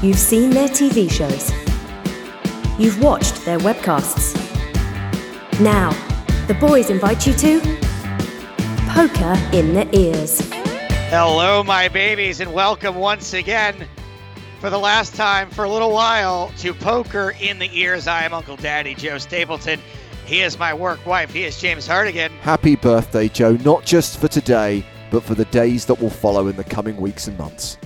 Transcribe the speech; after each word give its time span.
You've 0.00 0.16
seen 0.16 0.50
their 0.50 0.68
TV 0.68 1.10
shows. 1.10 1.50
You've 2.78 3.02
watched 3.02 3.44
their 3.44 3.58
webcasts. 3.58 4.32
Now, 5.60 5.90
the 6.46 6.54
boys 6.54 6.88
invite 6.88 7.26
you 7.26 7.32
to 7.32 7.58
Poker 8.90 9.34
in 9.52 9.74
the 9.74 9.88
Ears. 9.92 10.48
Hello, 11.10 11.64
my 11.64 11.88
babies, 11.88 12.38
and 12.38 12.52
welcome 12.52 12.94
once 12.94 13.34
again 13.34 13.88
for 14.60 14.70
the 14.70 14.78
last 14.78 15.16
time 15.16 15.50
for 15.50 15.64
a 15.64 15.68
little 15.68 15.90
while 15.90 16.52
to 16.58 16.72
Poker 16.72 17.34
in 17.40 17.58
the 17.58 17.68
Ears. 17.76 18.06
I 18.06 18.22
am 18.22 18.32
Uncle 18.32 18.54
Daddy 18.54 18.94
Joe 18.94 19.18
Stapleton. 19.18 19.80
He 20.26 20.42
is 20.42 20.60
my 20.60 20.72
work 20.72 21.04
wife. 21.06 21.32
He 21.32 21.42
is 21.42 21.60
James 21.60 21.88
Hartigan. 21.88 22.30
Happy 22.38 22.76
birthday, 22.76 23.26
Joe, 23.26 23.56
not 23.64 23.84
just 23.84 24.20
for 24.20 24.28
today, 24.28 24.86
but 25.10 25.24
for 25.24 25.34
the 25.34 25.46
days 25.46 25.86
that 25.86 26.00
will 26.00 26.08
follow 26.08 26.46
in 26.46 26.54
the 26.54 26.62
coming 26.62 26.98
weeks 26.98 27.26
and 27.26 27.36
months. 27.36 27.78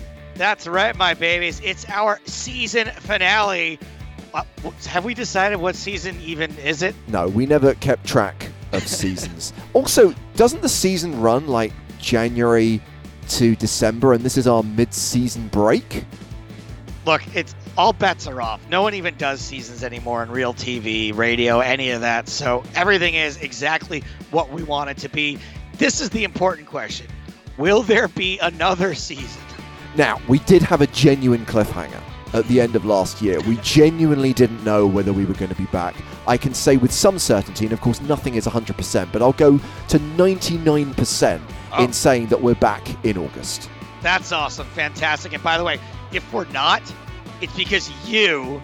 That's 0.43 0.67
right, 0.67 0.97
my 0.97 1.15
babies. 1.15 1.61
It's 1.63 1.89
our 1.89 2.19
season 2.25 2.89
finale. 2.89 3.79
Uh, 4.35 4.43
have 4.89 5.05
we 5.05 5.15
decided 5.15 5.59
what 5.59 5.77
season 5.77 6.21
even 6.21 6.53
is 6.59 6.83
it? 6.83 6.97
No, 7.07 7.29
we 7.29 7.47
never 7.47 7.75
kept 7.75 8.05
track 8.05 8.51
of 8.73 8.83
seasons. 8.89 9.53
also, 9.73 10.13
doesn't 10.35 10.61
the 10.61 10.69
season 10.69 11.21
run 11.21 11.47
like 11.47 11.73
January 12.01 12.83
to 13.29 13.55
December 13.55 14.15
and 14.15 14.25
this 14.25 14.37
is 14.37 14.49
our 14.49 14.65
mid-season 14.65 15.47
break? 15.47 16.05
Look, 17.07 17.23
it's 17.37 17.55
all 17.79 17.93
bets 17.93 18.27
are 18.27 18.43
off. 18.43 18.69
No 18.69 18.83
one 18.83 18.95
even 18.95 19.15
does 19.19 19.41
seasons 19.41 19.85
anymore 19.85 20.25
in 20.25 20.31
real 20.33 20.55
TV, 20.55 21.17
radio, 21.17 21.61
any 21.61 21.91
of 21.91 22.01
that. 22.01 22.29
So 22.29 22.65
everything 22.75 23.15
is 23.15 23.37
exactly 23.37 24.03
what 24.33 24.51
we 24.51 24.65
want 24.65 24.91
it 24.91 24.97
to 24.97 25.09
be. 25.09 25.39
This 25.75 26.01
is 26.01 26.11
the 26.11 26.25
important 26.25 26.67
question. 26.67 27.07
Will 27.59 27.85
there 27.85 28.09
be 28.09 28.41
another 28.41 28.97
season? 28.97 29.41
Now, 29.97 30.21
we 30.29 30.39
did 30.41 30.63
have 30.63 30.81
a 30.81 30.87
genuine 30.89 31.45
cliffhanger 31.47 32.01
at 32.33 32.47
the 32.49 32.61
end 32.61 32.75
of 32.77 32.85
last 32.87 33.21
year. 33.21 33.41
We 33.43 33.57
genuinely 33.59 34.33
didn't 34.33 34.65
know 34.65 34.87
whether 34.87 35.13
we 35.13 35.27
were 35.27 35.35
going 35.35 35.51
to 35.51 35.55
be 35.57 35.67
back. 35.67 35.95
I 36.27 36.37
can 36.39 36.55
say 36.55 36.77
with 36.79 36.93
some 36.93 37.19
certainty, 37.19 37.67
and 37.67 37.73
of 37.73 37.81
course 37.83 38.01
nothing 38.01 38.37
is 38.37 38.47
100%, 38.47 39.13
but 39.13 39.21
I'll 39.21 39.33
go 39.33 39.59
to 39.89 39.99
99% 39.99 41.41
Oh. 41.75 41.83
in 41.85 41.91
saying 41.93 42.27
that 42.27 42.43
we're 42.43 42.55
back 42.55 42.87
in 43.03 43.17
August. 43.17 43.71
That's 44.03 44.31
awesome. 44.31 44.67
Fantastic. 44.69 45.33
And 45.33 45.43
by 45.43 45.57
the 45.57 45.65
way, 45.65 45.79
if 46.13 46.31
we're 46.33 46.45
not, 46.49 46.83
it's 47.41 47.55
because 47.57 47.91
you, 48.07 48.61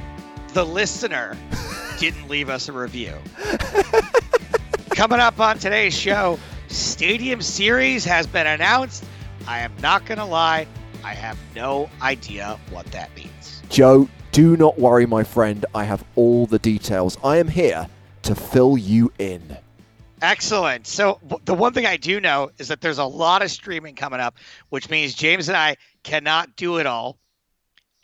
the 0.53 0.65
listener, 0.67 1.35
didn't 1.99 2.29
leave 2.29 2.51
us 2.51 2.69
a 2.69 2.73
review. 2.73 3.15
Coming 4.91 5.21
up 5.21 5.41
on 5.41 5.59
today's 5.59 5.97
show, 5.97 6.39
Stadium 6.69 7.41
Series 7.41 8.05
has 8.05 8.27
been 8.27 8.47
announced. 8.47 9.05
I 9.47 9.61
am 9.61 9.73
not 9.81 10.05
going 10.05 10.19
to 10.19 10.25
lie, 10.27 10.67
I 11.09 11.15
have 11.15 11.39
no 11.57 11.89
idea 12.03 12.61
what 12.69 12.85
that 12.89 13.17
means. 13.17 13.63
Joe, 13.71 14.07
do 14.31 14.59
not 14.59 14.79
worry, 14.79 15.07
my 15.07 15.25
friend. 15.25 15.65
I 15.75 15.85
have 15.85 16.05
all 16.17 16.45
the 16.45 16.59
details. 16.59 17.17
I 17.25 17.39
am 17.39 17.49
here 17.49 17.89
to 18.25 18.35
fill 18.35 18.77
you 18.77 19.11
in. 19.19 19.57
Excellent. 20.21 20.87
So, 20.87 21.19
the 21.47 21.55
one 21.55 21.73
thing 21.73 21.87
I 21.87 21.97
do 21.97 22.21
know 22.21 22.51
is 22.59 22.69
that 22.69 22.83
there's 22.83 22.99
a 22.99 23.07
lot 23.07 23.41
of 23.41 23.51
streaming 23.51 23.95
coming 23.95 24.21
up, 24.21 24.37
which 24.69 24.91
means 24.91 25.15
James 25.15 25.49
and 25.49 25.57
I 25.57 25.77
cannot 26.03 26.57
do 26.57 26.77
it 26.77 26.85
all. 26.85 27.19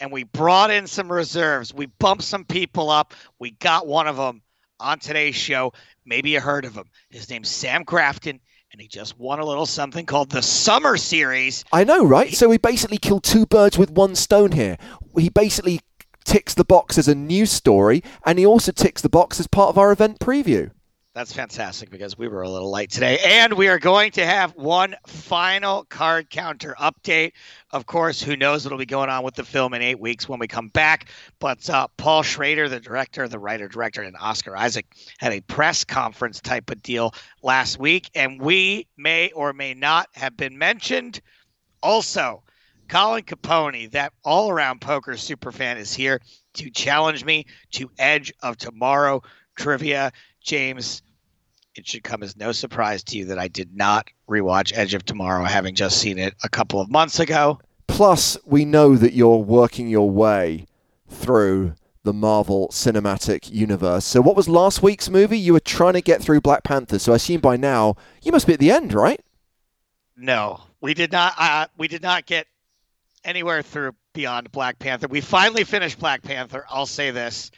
And 0.01 0.11
we 0.11 0.25
brought 0.25 0.71
in 0.71 0.87
some 0.87 1.13
reserves. 1.13 1.75
We 1.75 1.85
bumped 1.85 2.25
some 2.25 2.47
people 2.47 2.89
up. 2.89 3.13
We 3.39 3.51
got 3.51 3.87
one 3.87 4.07
of 4.07 4.17
them 4.17 4.41
on 4.81 4.99
today's 4.99 5.35
show. 5.35 5.75
Maybe 6.07 6.31
you 6.31 6.41
heard 6.41 6.65
of 6.65 6.75
him. 6.75 6.87
His 7.11 7.29
name's 7.29 7.51
Sam 7.51 7.83
Grafton, 7.85 8.41
and 8.75 8.81
he 8.81 8.89
just 8.89 9.17
won 9.21 9.39
a 9.39 9.45
little 9.45 9.67
something 9.67 10.05
called 10.05 10.31
the 10.31 10.43
Summer 10.43 10.97
Series. 10.97 11.65
I 11.73 11.85
know, 11.85 12.05
right? 12.05 12.35
So 12.35 12.49
we 12.49 12.59
basically 12.59 12.99
killed 12.99 13.23
two 13.23 13.47
birds 13.47 13.79
with 13.79 13.93
one 13.93 14.17
stone 14.17 14.51
here. 14.51 14.79
He 15.17 15.29
basically 15.29 15.79
ticks 16.25 16.55
the 16.55 16.65
box 16.65 16.99
as 16.99 17.07
a 17.07 17.15
news 17.15 17.53
story, 17.53 18.03
and 18.27 18.37
he 18.37 18.45
also 18.45 18.73
ticks 18.73 19.01
the 19.01 19.09
box 19.09 19.39
as 19.39 19.47
part 19.47 19.69
of 19.69 19.79
our 19.79 19.93
event 19.93 20.19
preview. 20.19 20.73
That's 21.15 21.33
fantastic 21.33 21.91
because 21.91 22.19
we 22.19 22.27
were 22.27 22.43
a 22.43 22.49
little 22.49 22.73
light 22.73 22.91
today. 22.91 23.21
And 23.25 23.53
we 23.53 23.69
are 23.69 23.79
going 23.79 24.11
to 24.13 24.27
have 24.27 24.57
one 24.57 24.97
final 25.07 25.85
card 25.85 26.29
counter 26.29 26.75
update. 26.81 27.35
Of 27.71 27.87
course, 27.87 28.21
who 28.21 28.35
knows 28.35 28.65
what'll 28.65 28.79
be 28.79 28.85
going 28.85 29.09
on 29.09 29.23
with 29.23 29.37
the 29.37 29.45
film 29.45 29.75
in 29.75 29.83
eight 29.83 30.01
weeks 30.01 30.29
when 30.29 30.41
we 30.41 30.49
come 30.49 30.71
back. 30.71 31.09
But 31.39 31.71
uh, 31.71 31.87
Paul 31.99 32.25
Schrader, 32.25 32.69
the 32.69 32.81
director, 32.81 33.29
the 33.29 33.39
writer, 33.39 33.69
director, 33.69 34.03
and 34.03 34.17
Oscar 34.21 34.57
Isaac 34.57 34.87
had 35.19 35.33
a 35.33 35.41
press 35.43 35.85
conference 35.85 36.41
type 36.41 36.69
of 36.69 36.83
deal 36.83 37.15
last 37.45 37.79
week. 37.79 38.11
And 38.17 38.43
we 38.43 38.89
may 38.97 39.31
or 39.37 39.53
may 39.53 39.73
not 39.73 40.09
have 40.15 40.37
been 40.37 40.59
mentioned. 40.59 41.21
Also, 41.81 42.43
Colin 42.89 43.23
Capone, 43.23 43.93
that 43.93 44.13
all 44.25 44.51
around 44.51 44.81
poker 44.81 45.13
superfan, 45.13 45.77
is 45.77 45.95
here 45.95 46.21
to 46.55 46.71
challenge 46.71 47.25
me 47.25 47.47
to 47.71 47.89
Edge 48.01 48.33
of 48.43 48.57
Tomorrow 48.57 49.23
trivia. 49.57 50.13
James, 50.45 51.03
it 51.75 51.87
should 51.87 52.05
come 52.05 52.23
as 52.23 52.37
no 52.37 52.53
surprise 52.53 53.03
to 53.05 53.19
you 53.19 53.27
that 53.27 53.39
I 53.39 53.49
did 53.49 53.75
not 53.77 54.09
rewatch 54.29 54.73
Edge 54.75 54.95
of 54.95 55.05
Tomorrow, 55.05 55.45
having 55.45 55.75
just 55.75 55.99
seen 55.99 56.19
it 56.19 56.35
a 56.43 56.49
couple 56.49 56.81
of 56.81 56.91
months 56.91 57.21
ago. 57.21 57.61
Plus, 57.87 58.37
we 58.45 58.65
know 58.65 58.97
that 58.97 59.13
you're 59.13 59.39
working 59.39 59.89
your 59.89 60.11
way 60.11 60.67
through 61.09 61.75
the 62.03 62.13
Marvel 62.13 62.69
Cinematic 62.69 63.51
Universe. 63.51 64.05
So, 64.05 64.21
what 64.21 64.37
was 64.37 64.49
last 64.49 64.83
week's 64.83 65.09
movie? 65.09 65.39
You 65.39 65.55
were 65.55 65.61
trying 65.61 65.95
to 65.95 66.01
get 66.01 66.23
through 66.23 66.41
Black 66.41 66.63
Panther. 66.63 66.99
So, 66.99 67.13
I 67.13 67.17
assume 67.17 67.41
by 67.41 67.57
now 67.57 67.97
you 68.23 68.33
must 68.33 68.47
be 68.47 68.53
at 68.53 68.61
the 68.61 68.71
end, 68.71 68.93
right? 68.93 69.21
No, 70.17 70.61
we 70.81 70.95
did 70.95 71.13
not. 71.13 71.35
Uh, 71.39 71.67
we 71.77 71.89
did 71.89 72.03
not 72.03 72.27
get 72.27 72.47
anywhere 73.25 73.63
through 73.63 73.95
beyond 74.13 74.53
Black 74.53 74.79
Panther. 74.79 75.09
We 75.09 75.21
finally 75.21 75.65
finished 75.65 75.99
Black 75.99 76.23
Panther. 76.23 76.65
I'll 76.69 76.87
say 76.87 77.11
this. 77.11 77.51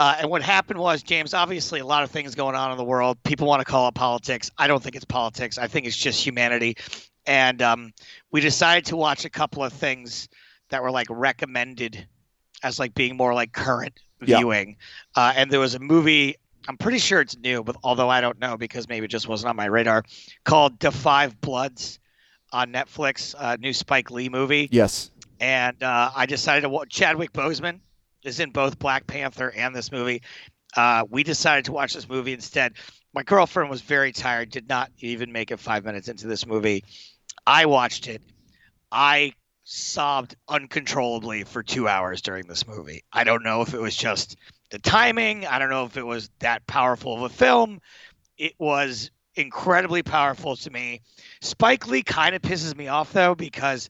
Uh, 0.00 0.16
and 0.20 0.30
what 0.30 0.40
happened 0.42 0.78
was, 0.80 1.02
James, 1.02 1.34
obviously 1.34 1.78
a 1.80 1.84
lot 1.84 2.02
of 2.02 2.10
things 2.10 2.34
going 2.34 2.54
on 2.54 2.70
in 2.72 2.78
the 2.78 2.84
world. 2.84 3.22
People 3.22 3.46
want 3.46 3.60
to 3.60 3.66
call 3.66 3.86
it 3.88 3.94
politics. 3.94 4.50
I 4.56 4.66
don't 4.66 4.82
think 4.82 4.96
it's 4.96 5.04
politics. 5.04 5.58
I 5.58 5.66
think 5.68 5.86
it's 5.86 5.94
just 5.96 6.24
humanity. 6.24 6.76
And 7.26 7.60
um, 7.60 7.92
we 8.30 8.40
decided 8.40 8.86
to 8.86 8.96
watch 8.96 9.26
a 9.26 9.30
couple 9.30 9.62
of 9.62 9.74
things 9.74 10.28
that 10.70 10.82
were 10.82 10.90
like 10.90 11.06
recommended 11.10 12.08
as 12.62 12.78
like 12.78 12.94
being 12.94 13.14
more 13.18 13.34
like 13.34 13.52
current 13.52 14.00
Yeah. 14.24 14.38
viewing. 14.38 14.78
Uh, 15.14 15.34
and 15.36 15.50
there 15.50 15.60
was 15.60 15.74
a 15.74 15.78
movie, 15.80 16.36
I'm 16.66 16.78
pretty 16.78 16.98
sure 16.98 17.20
it's 17.20 17.36
new, 17.36 17.62
but 17.62 17.76
although 17.84 18.08
I 18.08 18.22
don't 18.22 18.40
know 18.40 18.56
because 18.56 18.88
maybe 18.88 19.04
it 19.04 19.10
just 19.10 19.28
wasn't 19.28 19.50
on 19.50 19.56
my 19.56 19.66
radar, 19.66 20.04
called 20.44 20.80
The 20.80 20.92
Five 20.92 21.38
Bloods 21.42 21.98
on 22.52 22.72
Netflix, 22.72 23.34
a 23.38 23.58
new 23.58 23.74
Spike 23.74 24.10
Lee 24.10 24.30
movie 24.30 24.68
Yes. 24.72 25.10
and 25.40 25.82
uh, 25.82 26.10
I 26.16 26.24
decided 26.24 26.62
to 26.62 26.70
watch. 26.70 26.88
Chadwick 26.88 27.32
Boseman 27.34 27.80
is 28.24 28.40
in 28.40 28.50
both 28.50 28.78
Black 28.78 29.06
Panther 29.06 29.50
and 29.50 29.74
this 29.74 29.92
movie. 29.92 30.22
Uh, 30.76 31.04
we 31.08 31.22
decided 31.22 31.64
to 31.66 31.72
watch 31.72 31.94
this 31.94 32.08
movie 32.08 32.32
instead. 32.32 32.74
My 33.12 33.22
girlfriend 33.22 33.70
was 33.70 33.80
very 33.80 34.12
tired, 34.12 34.50
did 34.50 34.68
not 34.68 34.90
even 35.00 35.32
make 35.32 35.50
it 35.50 35.58
five 35.58 35.84
minutes 35.84 36.08
into 36.08 36.26
this 36.26 36.46
movie. 36.46 36.84
I 37.46 37.66
watched 37.66 38.06
it. 38.06 38.22
I 38.92 39.32
sobbed 39.64 40.36
uncontrollably 40.48 41.44
for 41.44 41.62
two 41.62 41.88
hours 41.88 42.22
during 42.22 42.46
this 42.46 42.66
movie. 42.66 43.02
I 43.12 43.24
don't 43.24 43.42
know 43.42 43.62
if 43.62 43.74
it 43.74 43.80
was 43.80 43.96
just 43.96 44.36
the 44.70 44.78
timing. 44.78 45.46
I 45.46 45.58
don't 45.58 45.70
know 45.70 45.84
if 45.84 45.96
it 45.96 46.06
was 46.06 46.30
that 46.40 46.66
powerful 46.66 47.14
of 47.14 47.22
a 47.22 47.28
film. 47.28 47.80
It 48.38 48.54
was 48.58 49.10
incredibly 49.34 50.02
powerful 50.02 50.56
to 50.56 50.70
me. 50.70 51.02
Spike 51.40 51.86
Lee 51.86 52.02
kind 52.02 52.34
of 52.34 52.42
pisses 52.42 52.76
me 52.76 52.88
off 52.88 53.12
though 53.12 53.34
because 53.34 53.88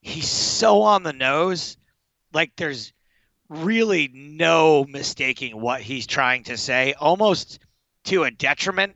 he's 0.00 0.28
so 0.28 0.82
on 0.82 1.02
the 1.02 1.12
nose. 1.12 1.76
Like 2.32 2.52
there's 2.56 2.92
really 3.52 4.10
no 4.12 4.84
mistaking 4.88 5.60
what 5.60 5.80
he's 5.80 6.06
trying 6.06 6.44
to 6.44 6.56
say, 6.56 6.94
almost 6.98 7.58
to 8.04 8.24
a 8.24 8.30
detriment. 8.30 8.94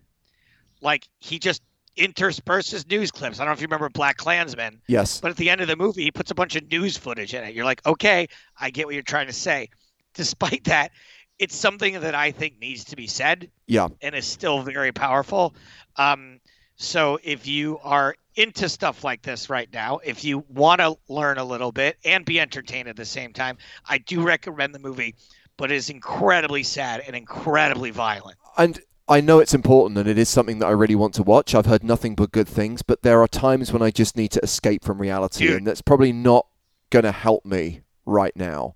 Like 0.81 1.07
he 1.21 1.39
just 1.39 1.63
intersperses 1.97 2.89
news 2.91 3.11
clips. 3.11 3.41
I 3.41 3.45
don't 3.45 3.51
know 3.51 3.55
if 3.55 3.61
you 3.61 3.67
remember 3.67 3.89
Black 3.89 4.17
Klansman, 4.17 4.81
Yes. 4.87 5.21
but 5.21 5.31
at 5.31 5.37
the 5.37 5.49
end 5.51 5.61
of 5.63 5.69
the 5.69 5.77
movie, 5.77 6.05
he 6.05 6.11
puts 6.11 6.31
a 6.31 6.35
bunch 6.35 6.55
of 6.57 6.71
news 6.71 6.97
footage 6.97 7.33
in 7.35 7.43
it. 7.45 7.55
You're 7.55 7.65
like, 7.65 7.85
okay, 7.87 8.29
I 8.61 8.71
get 8.71 8.87
what 8.87 8.95
you're 8.95 9.03
trying 9.03 9.29
to 9.29 9.33
say. 9.33 9.71
Despite 10.15 10.65
that, 10.65 10.93
it's 11.39 11.57
something 11.57 12.01
that 12.01 12.15
I 12.15 12.31
think 12.31 12.59
needs 12.61 12.85
to 12.87 12.97
be 12.97 13.07
said 13.07 13.51
Yeah. 13.67 13.89
and 14.03 14.15
is 14.15 14.27
still 14.27 14.63
very 14.63 14.93
powerful. 14.93 15.55
Um, 15.97 16.41
so 16.77 17.19
if 17.23 17.47
you 17.47 17.79
are 17.83 18.15
into 18.37 18.69
stuff 18.69 19.03
like 19.03 19.23
this 19.23 19.51
right 19.51 19.69
now, 19.73 19.99
if 20.05 20.25
you 20.25 20.45
want 20.49 20.81
to 20.81 20.97
learn 21.09 21.39
a 21.39 21.45
little 21.45 21.73
bit 21.73 21.97
and 22.05 22.25
be 22.25 22.39
entertained 22.39 22.89
at 22.89 22.97
the 22.97 23.05
same 23.05 23.33
time, 23.33 23.59
I 23.87 23.99
do 23.99 24.23
recommend 24.23 24.75
the 24.75 24.79
movie, 24.79 25.15
but 25.57 25.73
it 25.73 25.77
is 25.77 25.91
incredibly 25.91 26.63
sad 26.63 27.03
and 27.07 27.17
incredibly 27.17 27.91
violent. 27.91 28.37
And 28.59 28.81
I 29.09 29.21
know 29.21 29.39
it's 29.39 29.55
important 29.55 29.99
and 29.99 30.09
it 30.09 30.19
is 30.19 30.29
something 30.29 30.59
that 30.59 30.67
I 30.67 30.73
really 30.73 30.95
want 30.95 31.15
to 31.15 31.23
watch. 31.23 31.55
I've 31.55 31.67
heard 31.67 31.85
nothing 31.85 32.15
but 32.15 32.33
good 32.33 32.49
things, 32.49 32.83
but 32.83 33.03
there 33.03 33.23
are 33.23 33.29
times 33.29 33.73
when 33.73 33.83
I 33.83 33.91
just 33.91 34.17
need 34.17 34.33
to 34.33 34.41
escape 34.43 34.85
from 34.85 35.01
reality, 35.01 35.47
Dude. 35.47 35.57
and 35.57 35.67
that's 35.67 35.83
probably 35.83 36.13
not 36.13 36.47
going 36.91 37.05
to 37.05 37.13
help 37.13 37.45
me 37.45 37.83
right 38.05 38.35
now. 38.37 38.75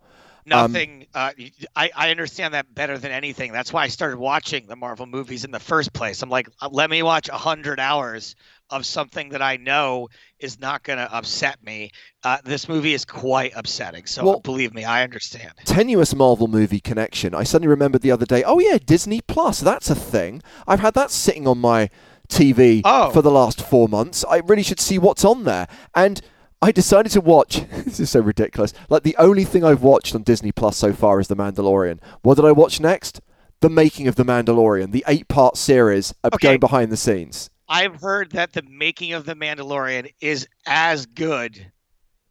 Um, 0.51 0.73
Nothing. 0.73 1.06
uh, 1.15 1.33
I 1.77 1.91
I 1.95 2.11
understand 2.11 2.55
that 2.55 2.75
better 2.75 2.99
than 2.99 3.13
anything. 3.13 3.53
That's 3.53 3.73
why 3.73 3.85
I 3.85 3.89
started 3.89 4.19
watching 4.19 4.67
the 4.67 4.75
Marvel 4.75 5.06
movies 5.06 5.45
in 5.45 5.53
the 5.53 5.61
first 5.61 5.93
place. 5.93 6.23
I'm 6.23 6.31
like, 6.31 6.49
uh, 6.61 6.69
let 6.73 6.91
me 6.91 7.03
watch 7.03 7.29
a 7.29 7.37
hundred 7.37 7.79
hours 7.79 8.35
of 8.70 8.87
something 8.87 9.31
that 9.31 9.43
I 9.43 9.56
know 9.56 10.08
is 10.38 10.61
not 10.61 10.82
going 10.82 10.99
to 10.99 11.12
upset 11.14 11.62
me. 11.64 11.90
Uh, 12.22 12.38
this 12.44 12.69
movie 12.69 12.94
is 12.94 13.05
quite 13.05 13.52
upsetting. 13.56 14.06
So 14.06 14.25
Well- 14.25 14.40
believe 14.40 14.72
me, 14.75 14.84
I 14.84 15.02
understand. 15.02 15.52
tenuous 15.64 16.14
Marvel 16.14 16.49
movie 16.49 16.81
connection. 16.81 17.34
I 17.34 17.43
suddenly 17.44 17.69
remembered 17.69 18.02
the 18.02 18.11
other 18.12 18.26
day. 18.26 18.43
Oh 18.44 18.58
yeah, 18.58 18.78
Disney 18.84 19.20
Plus. 19.20 19.61
That's 19.61 19.90
a 19.90 19.94
thing. 19.94 20.43
I've 20.67 20.81
had 20.81 20.94
that 20.94 21.11
sitting 21.11 21.46
on 21.46 21.58
my 21.58 21.90
TV 22.28 22.82
Oh. 22.84 23.11
for 23.11 23.22
the 23.22 23.31
last 23.31 23.61
four 23.61 23.88
months. 23.88 24.25
I 24.28 24.38
really 24.38 24.62
should 24.62 24.81
see 24.81 24.99
what's 24.99 25.25
on 25.25 25.44
there. 25.44 25.67
And 25.94 26.20
I 26.62 26.72
decided 26.72 27.11
to 27.12 27.20
watch. 27.20 27.62
this 27.84 27.99
is 28.00 28.11
so 28.11 28.20
ridiculous. 28.20 28.72
Like 28.88 29.02
the 29.02 29.17
only 29.19 29.44
thing 29.44 29.64
I've 29.64 29.82
watched 29.82 30.14
on 30.14 30.22
Disney 30.22 30.52
Plus 30.52 30.76
so 30.76 30.93
far 30.93 31.19
is 31.20 31.28
The 31.28 31.37
Mandalorian. 31.37 31.99
What 32.22 32.37
did 32.37 32.44
I 32.44 32.52
watch 32.52 32.81
next? 32.81 33.20
The 33.61 33.70
making 33.70 34.08
of 34.08 34.14
The 34.17 34.25
Mandalorian, 34.25 34.90
the 34.93 35.05
eight-part 35.08 35.56
series 35.56 36.14
of 36.25 36.32
Okay. 36.34 36.49
going 36.49 36.61
behind 36.61 36.90
the 36.93 36.96
scenes. 36.96 37.50
I've 37.70 38.00
heard 38.00 38.32
that 38.32 38.52
the 38.52 38.62
making 38.62 39.12
of 39.12 39.25
the 39.25 39.37
Mandalorian 39.37 40.12
is 40.20 40.49
as 40.67 41.06
good 41.06 41.70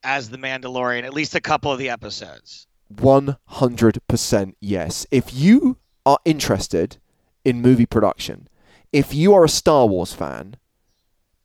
as 0.03 0.30
the 0.30 0.38
Mandalorian, 0.38 1.03
at 1.03 1.13
least 1.13 1.33
a 1.33 1.39
couple 1.39 1.71
of 1.71 1.80
the 1.80 1.89
episodes. 1.89 2.68
100% 2.94 4.53
yes. 4.59 5.07
If 5.12 5.33
you 5.33 5.77
are 6.06 6.19
interested 6.25 6.97
in 7.45 7.62
movie 7.62 7.86
production, 7.86 8.50
if 8.91 9.13
you 9.13 9.33
are 9.33 9.45
a 9.45 9.50
Star 9.50 9.88
Wars 9.88 10.12
fan, 10.12 10.57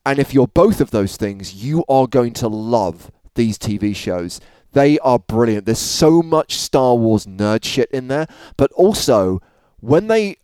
and 0.04 0.18
if 0.18 0.34
you're 0.34 0.48
both 0.48 0.80
of 0.80 0.90
those 0.90 1.16
things, 1.16 1.54
you 1.54 1.84
are 1.88 2.08
going 2.08 2.32
to 2.34 2.48
love 2.48 3.12
these 3.36 3.56
TV 3.56 3.94
shows. 3.94 4.40
They 4.72 4.98
are 4.98 5.20
brilliant. 5.20 5.66
There's 5.66 5.78
so 5.78 6.20
much 6.20 6.56
Star 6.56 6.96
Wars 6.96 7.26
nerd 7.26 7.64
shit 7.64 7.92
in 7.92 8.08
there, 8.08 8.26
but 8.56 8.72
also 8.72 9.40
when 9.78 10.08
they 10.08 10.38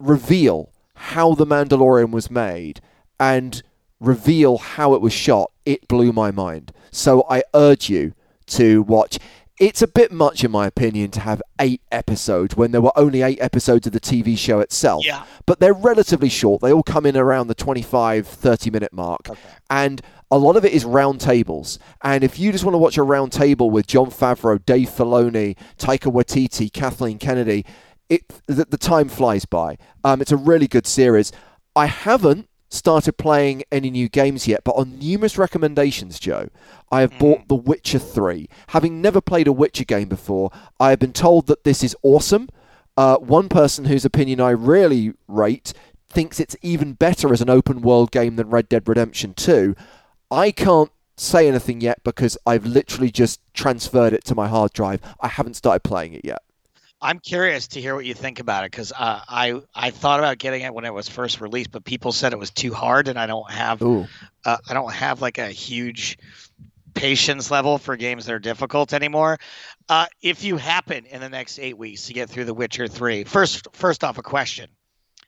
reveal 0.00 0.71
how 1.02 1.34
The 1.34 1.44
Mandalorian 1.44 2.12
was 2.12 2.30
made 2.30 2.80
and 3.18 3.60
reveal 3.98 4.58
how 4.58 4.94
it 4.94 5.00
was 5.00 5.12
shot, 5.12 5.50
it 5.66 5.88
blew 5.88 6.12
my 6.12 6.30
mind. 6.30 6.72
So 6.92 7.24
I 7.28 7.42
urge 7.54 7.90
you 7.90 8.14
to 8.46 8.82
watch. 8.82 9.18
It's 9.58 9.82
a 9.82 9.88
bit 9.88 10.12
much, 10.12 10.44
in 10.44 10.52
my 10.52 10.66
opinion, 10.66 11.10
to 11.12 11.20
have 11.20 11.42
eight 11.60 11.82
episodes 11.90 12.56
when 12.56 12.70
there 12.70 12.80
were 12.80 12.96
only 12.96 13.22
eight 13.22 13.40
episodes 13.40 13.86
of 13.86 13.92
the 13.92 14.00
TV 14.00 14.38
show 14.38 14.60
itself. 14.60 15.04
Yeah. 15.04 15.24
But 15.44 15.58
they're 15.58 15.74
relatively 15.74 16.28
short. 16.28 16.62
They 16.62 16.72
all 16.72 16.82
come 16.84 17.04
in 17.04 17.16
around 17.16 17.48
the 17.48 17.54
25, 17.54 18.26
30 18.26 18.70
minute 18.70 18.92
mark. 18.92 19.28
Okay. 19.28 19.40
And 19.70 20.02
a 20.30 20.38
lot 20.38 20.56
of 20.56 20.64
it 20.64 20.72
is 20.72 20.84
round 20.84 21.20
tables. 21.20 21.80
And 22.00 22.22
if 22.22 22.38
you 22.38 22.52
just 22.52 22.64
want 22.64 22.74
to 22.74 22.78
watch 22.78 22.96
a 22.96 23.02
round 23.02 23.32
table 23.32 23.70
with 23.70 23.88
Jon 23.88 24.06
Favreau, 24.06 24.64
Dave 24.64 24.88
Filoni, 24.88 25.56
Taika 25.78 26.12
Waititi, 26.12 26.72
Kathleen 26.72 27.18
Kennedy, 27.18 27.66
it 28.12 28.28
the, 28.46 28.64
the 28.64 28.76
time 28.76 29.08
flies 29.08 29.44
by. 29.44 29.78
Um, 30.04 30.20
it's 30.20 30.32
a 30.32 30.36
really 30.36 30.68
good 30.68 30.86
series. 30.86 31.32
I 31.74 31.86
haven't 31.86 32.48
started 32.68 33.16
playing 33.18 33.62
any 33.70 33.90
new 33.90 34.08
games 34.08 34.46
yet, 34.46 34.64
but 34.64 34.72
on 34.72 34.98
numerous 34.98 35.36
recommendations, 35.38 36.18
Joe, 36.18 36.48
I 36.90 37.00
have 37.02 37.18
bought 37.18 37.48
The 37.48 37.54
Witcher 37.54 37.98
3. 37.98 38.48
Having 38.68 39.02
never 39.02 39.20
played 39.20 39.46
a 39.46 39.52
Witcher 39.52 39.84
game 39.84 40.08
before, 40.08 40.50
I 40.80 40.90
have 40.90 40.98
been 40.98 41.12
told 41.12 41.46
that 41.46 41.64
this 41.64 41.82
is 41.82 41.96
awesome. 42.02 42.48
Uh, 42.96 43.16
one 43.16 43.48
person 43.48 43.86
whose 43.86 44.04
opinion 44.04 44.40
I 44.40 44.50
really 44.50 45.12
rate 45.28 45.72
thinks 46.10 46.40
it's 46.40 46.56
even 46.62 46.92
better 46.92 47.32
as 47.32 47.40
an 47.40 47.50
open 47.50 47.80
world 47.80 48.10
game 48.10 48.36
than 48.36 48.50
Red 48.50 48.68
Dead 48.68 48.86
Redemption 48.86 49.34
2. 49.34 49.74
I 50.30 50.50
can't 50.50 50.90
say 51.16 51.48
anything 51.48 51.80
yet 51.80 52.02
because 52.04 52.36
I've 52.46 52.66
literally 52.66 53.10
just 53.10 53.40
transferred 53.54 54.12
it 54.12 54.24
to 54.26 54.34
my 54.34 54.48
hard 54.48 54.72
drive. 54.72 55.00
I 55.20 55.28
haven't 55.28 55.54
started 55.54 55.82
playing 55.82 56.14
it 56.14 56.24
yet. 56.24 56.42
I'm 57.02 57.18
curious 57.18 57.66
to 57.68 57.80
hear 57.80 57.96
what 57.96 58.06
you 58.06 58.14
think 58.14 58.38
about 58.38 58.64
it 58.64 58.70
because 58.70 58.92
uh, 58.92 59.20
I 59.28 59.60
I 59.74 59.90
thought 59.90 60.20
about 60.20 60.38
getting 60.38 60.62
it 60.62 60.72
when 60.72 60.84
it 60.84 60.94
was 60.94 61.08
first 61.08 61.40
released, 61.40 61.72
but 61.72 61.84
people 61.84 62.12
said 62.12 62.32
it 62.32 62.38
was 62.38 62.50
too 62.50 62.72
hard, 62.72 63.08
and 63.08 63.18
I 63.18 63.26
don't 63.26 63.50
have 63.50 63.82
uh, 63.82 64.56
I 64.68 64.72
don't 64.72 64.92
have 64.92 65.20
like 65.20 65.38
a 65.38 65.48
huge 65.48 66.16
patience 66.94 67.50
level 67.50 67.78
for 67.78 67.96
games 67.96 68.26
that 68.26 68.34
are 68.34 68.38
difficult 68.38 68.92
anymore. 68.92 69.38
Uh, 69.88 70.06
if 70.22 70.44
you 70.44 70.56
happen 70.56 71.04
in 71.06 71.20
the 71.20 71.28
next 71.28 71.58
eight 71.58 71.76
weeks 71.76 72.06
to 72.06 72.12
get 72.12 72.30
through 72.30 72.44
The 72.44 72.54
Witcher 72.54 72.86
Three, 72.86 73.24
first 73.24 73.66
first 73.72 74.04
off, 74.04 74.18
a 74.18 74.22
question: 74.22 74.70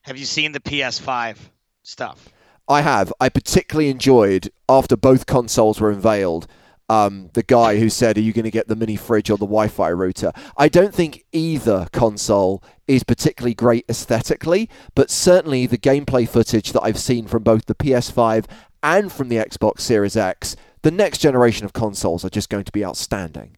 Have 0.03 0.17
you 0.17 0.27
seen 0.27 0.53
the 0.53 0.61
PS5 0.61 1.37
stuff? 1.83 2.29
I 2.69 2.83
have. 2.83 3.13
I 3.21 3.29
particularly 3.29 3.91
enjoyed 3.91 4.51
after 4.69 4.97
both 4.97 5.27
consoles 5.27 5.81
were 5.81 5.91
unveiled. 5.91 6.47
Um, 6.89 7.31
the 7.33 7.43
guy 7.43 7.79
who 7.79 7.89
said, 7.89 8.19
"Are 8.19 8.21
you 8.21 8.33
going 8.33 8.45
to 8.45 8.51
get 8.51 8.69
the 8.69 8.77
mini 8.77 8.97
fridge 8.97 9.31
or 9.31 9.39
the 9.39 9.47
Wi-Fi 9.47 9.91
router?" 9.91 10.33
I 10.57 10.69
don't 10.69 10.95
think 10.95 11.25
either 11.33 11.89
console 11.93 12.63
is 12.87 13.05
particularly 13.05 13.55
great 13.55 13.87
aesthetically, 13.89 14.69
but 14.95 15.11
certainly 15.11 15.67
the 15.67 15.79
gameplay 15.79 16.29
footage 16.29 16.73
that 16.73 16.83
I've 16.83 16.99
seen 16.99 17.27
from 17.27 17.43
both 17.43 17.67
the 17.67 17.75
PS5 17.75 18.45
and 18.83 19.11
from 19.11 19.31
the 19.31 19.37
Xbox 19.37 19.81
Series 19.81 20.17
X, 20.17 20.57
the 20.83 20.91
next 20.91 21.19
generation 21.19 21.65
of 21.65 21.73
consoles 21.73 22.25
are 22.25 22.31
just 22.31 22.51
going 22.51 22.65
to 22.65 22.73
be 22.73 22.85
outstanding. 22.85 23.57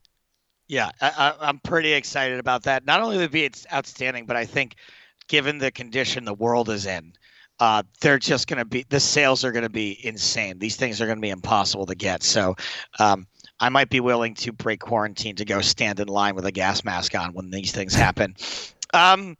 Yeah, 0.68 0.90
I, 1.00 1.34
I'm 1.40 1.58
pretty 1.58 1.92
excited 1.92 2.38
about 2.38 2.64
that. 2.64 2.86
Not 2.86 3.00
only 3.00 3.16
would 3.16 3.26
it 3.26 3.32
be 3.32 3.44
it's 3.44 3.66
outstanding, 3.72 4.26
but 4.26 4.36
I 4.36 4.44
think 4.44 4.76
given 5.28 5.58
the 5.58 5.70
condition 5.70 6.24
the 6.24 6.34
world 6.34 6.68
is 6.70 6.86
in, 6.86 7.12
uh, 7.58 7.82
they're 8.00 8.18
just 8.18 8.48
going 8.48 8.58
to 8.58 8.64
be 8.64 8.84
the 8.88 9.00
sales 9.00 9.44
are 9.44 9.52
going 9.52 9.62
to 9.62 9.68
be 9.68 9.98
insane. 10.06 10.58
These 10.58 10.76
things 10.76 11.00
are 11.00 11.06
going 11.06 11.18
to 11.18 11.22
be 11.22 11.30
impossible 11.30 11.86
to 11.86 11.94
get. 11.94 12.22
So 12.22 12.54
um, 12.98 13.26
I 13.60 13.68
might 13.68 13.88
be 13.88 14.00
willing 14.00 14.34
to 14.36 14.52
break 14.52 14.80
quarantine 14.80 15.36
to 15.36 15.44
go 15.44 15.60
stand 15.60 16.00
in 16.00 16.08
line 16.08 16.34
with 16.34 16.44
a 16.44 16.52
gas 16.52 16.84
mask 16.84 17.14
on 17.14 17.32
when 17.32 17.50
these 17.50 17.72
things 17.72 17.94
happen. 17.94 18.36
Um, 18.92 19.36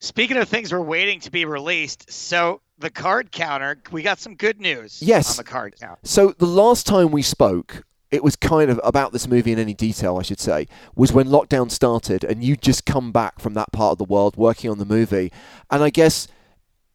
speaking 0.00 0.36
of 0.36 0.48
things 0.48 0.72
we're 0.72 0.80
waiting 0.80 1.20
to 1.20 1.30
be 1.30 1.44
released, 1.44 2.10
so 2.10 2.60
the 2.78 2.90
card 2.90 3.30
counter, 3.30 3.78
we 3.92 4.02
got 4.02 4.18
some 4.18 4.34
good 4.34 4.60
news. 4.60 5.00
Yes. 5.00 5.38
on 5.38 5.44
the 5.44 5.48
card 5.48 5.78
counter. 5.78 6.00
So 6.02 6.34
the 6.38 6.46
last 6.46 6.86
time 6.86 7.12
we 7.12 7.22
spoke, 7.22 7.84
it 8.10 8.22
was 8.22 8.36
kind 8.36 8.70
of 8.70 8.80
about 8.84 9.12
this 9.12 9.26
movie 9.28 9.52
in 9.52 9.58
any 9.58 9.74
detail, 9.74 10.16
I 10.18 10.22
should 10.22 10.40
say, 10.40 10.66
was 10.94 11.12
when 11.12 11.28
lockdown 11.28 11.70
started 11.70 12.24
and 12.24 12.42
you'd 12.42 12.62
just 12.62 12.84
come 12.84 13.12
back 13.12 13.40
from 13.40 13.54
that 13.54 13.72
part 13.72 13.92
of 13.92 13.98
the 13.98 14.04
world 14.04 14.36
working 14.36 14.70
on 14.70 14.78
the 14.78 14.84
movie. 14.84 15.32
And 15.70 15.82
I 15.82 15.90
guess 15.90 16.28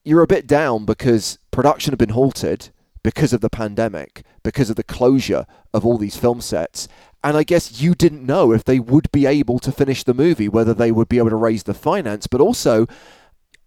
you're 0.03 0.21
a 0.21 0.27
bit 0.27 0.47
down 0.47 0.85
because 0.85 1.39
production 1.51 1.91
had 1.91 1.99
been 1.99 2.09
halted 2.09 2.69
because 3.03 3.33
of 3.33 3.41
the 3.41 3.49
pandemic, 3.49 4.23
because 4.43 4.69
of 4.69 4.75
the 4.75 4.83
closure 4.83 5.45
of 5.73 5.85
all 5.85 5.97
these 5.97 6.17
film 6.17 6.41
sets. 6.41 6.87
And 7.23 7.35
I 7.35 7.43
guess 7.43 7.81
you 7.81 7.95
didn't 7.95 8.25
know 8.25 8.53
if 8.53 8.63
they 8.63 8.79
would 8.79 9.11
be 9.11 9.25
able 9.25 9.59
to 9.59 9.71
finish 9.71 10.03
the 10.03 10.13
movie, 10.13 10.47
whether 10.47 10.73
they 10.73 10.91
would 10.91 11.09
be 11.09 11.17
able 11.17 11.29
to 11.29 11.35
raise 11.35 11.63
the 11.63 11.73
finance, 11.73 12.27
but 12.27 12.41
also 12.41 12.87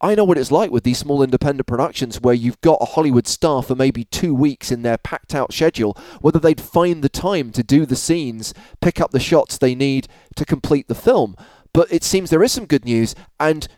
I 0.04 0.16
know 0.16 0.24
what 0.24 0.36
it's 0.36 0.50
like 0.50 0.72
with 0.72 0.82
these 0.82 0.98
small 0.98 1.22
independent 1.22 1.68
productions 1.68 2.20
where 2.20 2.34
you've 2.34 2.60
got 2.60 2.78
a 2.80 2.86
Hollywood 2.86 3.28
star 3.28 3.62
for 3.62 3.76
maybe 3.76 4.02
two 4.04 4.34
weeks 4.34 4.72
in 4.72 4.82
their 4.82 4.98
packed 4.98 5.32
out 5.32 5.52
schedule, 5.52 5.96
whether 6.20 6.40
they'd 6.40 6.60
find 6.60 7.04
the 7.04 7.08
time 7.08 7.52
to 7.52 7.62
do 7.62 7.86
the 7.86 7.94
scenes, 7.94 8.52
pick 8.80 9.00
up 9.00 9.12
the 9.12 9.20
shots 9.20 9.56
they 9.56 9.76
need 9.76 10.08
to 10.34 10.44
complete 10.44 10.88
the 10.88 10.96
film. 10.96 11.36
But 11.72 11.92
it 11.92 12.02
seems 12.02 12.30
there 12.30 12.42
is 12.42 12.50
some 12.50 12.66
good 12.66 12.84
news, 12.84 13.14
and 13.38 13.68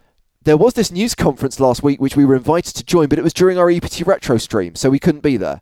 there 0.44 0.56
was 0.56 0.74
this 0.74 0.90
news 0.90 1.14
conference 1.14 1.58
last 1.58 1.82
week 1.82 2.00
which 2.00 2.16
we 2.16 2.24
were 2.24 2.36
invited 2.36 2.74
to 2.76 2.84
join, 2.84 3.08
but 3.08 3.18
it 3.18 3.24
was 3.24 3.32
during 3.32 3.58
our 3.58 3.70
EPT 3.70 4.06
Retro 4.06 4.38
stream, 4.38 4.74
so 4.74 4.90
we 4.90 4.98
couldn't 4.98 5.22
be 5.22 5.36
there. 5.36 5.60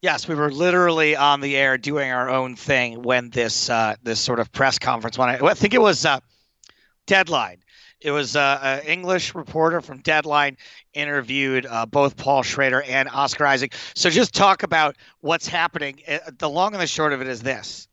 Yes, 0.00 0.26
we 0.26 0.34
were 0.34 0.50
literally 0.50 1.14
on 1.14 1.40
the 1.40 1.56
air 1.56 1.78
doing 1.78 2.10
our 2.10 2.28
own 2.28 2.56
thing 2.56 3.02
when 3.02 3.30
this 3.30 3.70
uh, 3.70 3.94
this 4.02 4.20
sort 4.20 4.40
of 4.40 4.50
press 4.50 4.78
conference 4.78 5.16
went. 5.16 5.40
I 5.42 5.54
think 5.54 5.74
it 5.74 5.80
was 5.80 6.04
uh, 6.04 6.18
Deadline. 7.06 7.58
It 8.00 8.10
was 8.10 8.34
uh, 8.34 8.58
an 8.60 8.80
English 8.80 9.36
reporter 9.36 9.80
from 9.80 10.00
Deadline 10.00 10.56
interviewed 10.92 11.66
uh, 11.66 11.86
both 11.86 12.16
Paul 12.16 12.42
Schrader 12.42 12.82
and 12.82 13.08
Oscar 13.08 13.46
Isaac. 13.46 13.74
So 13.94 14.10
just 14.10 14.34
talk 14.34 14.64
about 14.64 14.96
what's 15.20 15.46
happening. 15.46 16.00
Uh, 16.08 16.18
The 16.36 16.50
long 16.50 16.72
and 16.72 16.82
the 16.82 16.88
short 16.88 17.12
of 17.12 17.20
it 17.20 17.28
is 17.28 17.40
this: 17.40 17.86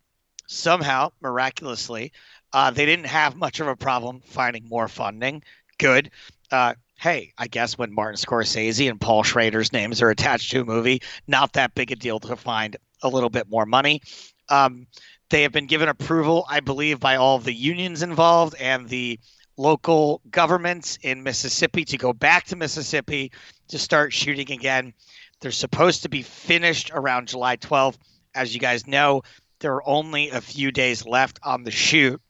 somehow, 0.47 1.11
miraculously, 1.21 2.11
uh, 2.53 2.71
they 2.71 2.87
didn't 2.87 3.05
have 3.05 3.35
much 3.35 3.59
of 3.59 3.67
a 3.67 3.75
problem 3.75 4.21
finding 4.25 4.67
more 4.67 4.87
funding. 4.87 5.43
Good. 5.79 6.11
Uh, 6.51 6.75
hey, 6.99 7.33
I 7.37 7.47
guess 7.47 7.77
when 7.77 7.93
Martin 7.93 8.17
Scorsese 8.17 8.89
and 8.89 8.99
Paul 8.99 9.23
Schrader's 9.23 9.73
names 9.73 10.01
are 10.01 10.09
attached 10.09 10.51
to 10.51 10.61
a 10.61 10.65
movie, 10.65 11.01
not 11.25 11.53
that 11.53 11.73
big 11.73 11.91
a 11.91 11.95
deal 11.95 12.19
to 12.19 12.35
find 12.35 12.77
a 13.01 13.09
little 13.09 13.29
bit 13.29 13.49
more 13.49 13.65
money. 13.65 14.01
Um, 14.49 14.85
they 15.29 15.43
have 15.43 15.51
been 15.51 15.67
given 15.67 15.89
approval, 15.89 16.45
I 16.49 16.59
believe, 16.59 16.99
by 16.99 17.15
all 17.15 17.37
of 17.37 17.45
the 17.45 17.53
unions 17.53 18.03
involved 18.03 18.55
and 18.59 18.89
the 18.89 19.19
local 19.57 20.21
governments 20.29 20.97
in 21.01 21.23
Mississippi 21.23 21.85
to 21.85 21.97
go 21.97 22.13
back 22.13 22.45
to 22.45 22.55
Mississippi 22.55 23.31
to 23.69 23.79
start 23.79 24.11
shooting 24.11 24.51
again. 24.51 24.93
They're 25.39 25.51
supposed 25.51 26.03
to 26.03 26.09
be 26.09 26.23
finished 26.23 26.91
around 26.93 27.29
July 27.29 27.55
12th. 27.57 27.97
As 28.35 28.53
you 28.53 28.59
guys 28.59 28.85
know, 28.85 29.21
there 29.59 29.75
are 29.75 29.87
only 29.87 30.29
a 30.29 30.41
few 30.41 30.71
days 30.71 31.05
left 31.05 31.39
on 31.43 31.63
the 31.63 31.71
shoot. 31.71 32.21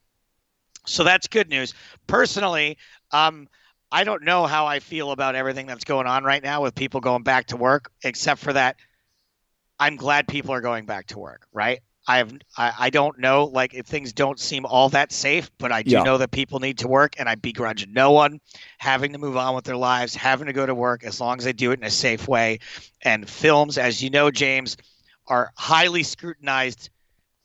So 0.85 1.03
that's 1.03 1.27
good 1.27 1.49
news. 1.49 1.73
Personally, 2.07 2.77
um, 3.11 3.47
I 3.91 4.03
don't 4.03 4.23
know 4.23 4.45
how 4.45 4.67
I 4.67 4.79
feel 4.79 5.11
about 5.11 5.35
everything 5.35 5.65
that's 5.67 5.83
going 5.83 6.07
on 6.07 6.23
right 6.23 6.43
now 6.43 6.61
with 6.61 6.75
people 6.75 6.99
going 7.01 7.23
back 7.23 7.47
to 7.47 7.57
work, 7.57 7.91
except 8.03 8.41
for 8.41 8.53
that 8.53 8.77
I'm 9.79 9.95
glad 9.95 10.27
people 10.27 10.53
are 10.53 10.61
going 10.61 10.85
back 10.85 11.07
to 11.07 11.19
work, 11.19 11.47
right? 11.53 11.79
I 12.07 12.17
have 12.17 12.33
I, 12.57 12.73
I 12.79 12.89
don't 12.89 13.19
know 13.19 13.45
like 13.45 13.73
if 13.73 13.85
things 13.85 14.13
don't 14.13 14.39
seem 14.39 14.65
all 14.65 14.89
that 14.89 15.11
safe, 15.11 15.51
but 15.57 15.71
I 15.71 15.83
do 15.83 15.95
Yeah. 15.95 16.03
know 16.03 16.17
that 16.17 16.31
people 16.31 16.59
need 16.59 16.79
to 16.79 16.87
work, 16.87 17.15
and 17.19 17.29
I 17.29 17.35
begrudge 17.35 17.87
no 17.87 18.11
one 18.11 18.39
having 18.77 19.13
to 19.13 19.19
move 19.19 19.37
on 19.37 19.55
with 19.55 19.65
their 19.65 19.77
lives, 19.77 20.15
having 20.15 20.47
to 20.47 20.53
go 20.53 20.65
to 20.65 20.73
work 20.75 21.03
as 21.03 21.19
long 21.19 21.37
as 21.37 21.45
they 21.45 21.53
do 21.53 21.71
it 21.71 21.79
in 21.79 21.85
a 21.85 21.89
safe 21.91 22.27
way. 22.27 22.59
And 23.01 23.29
films, 23.29 23.77
as 23.77 24.01
you 24.01 24.09
know, 24.09 24.31
James, 24.31 24.77
are 25.27 25.51
highly 25.55 26.03
scrutinized 26.03 26.89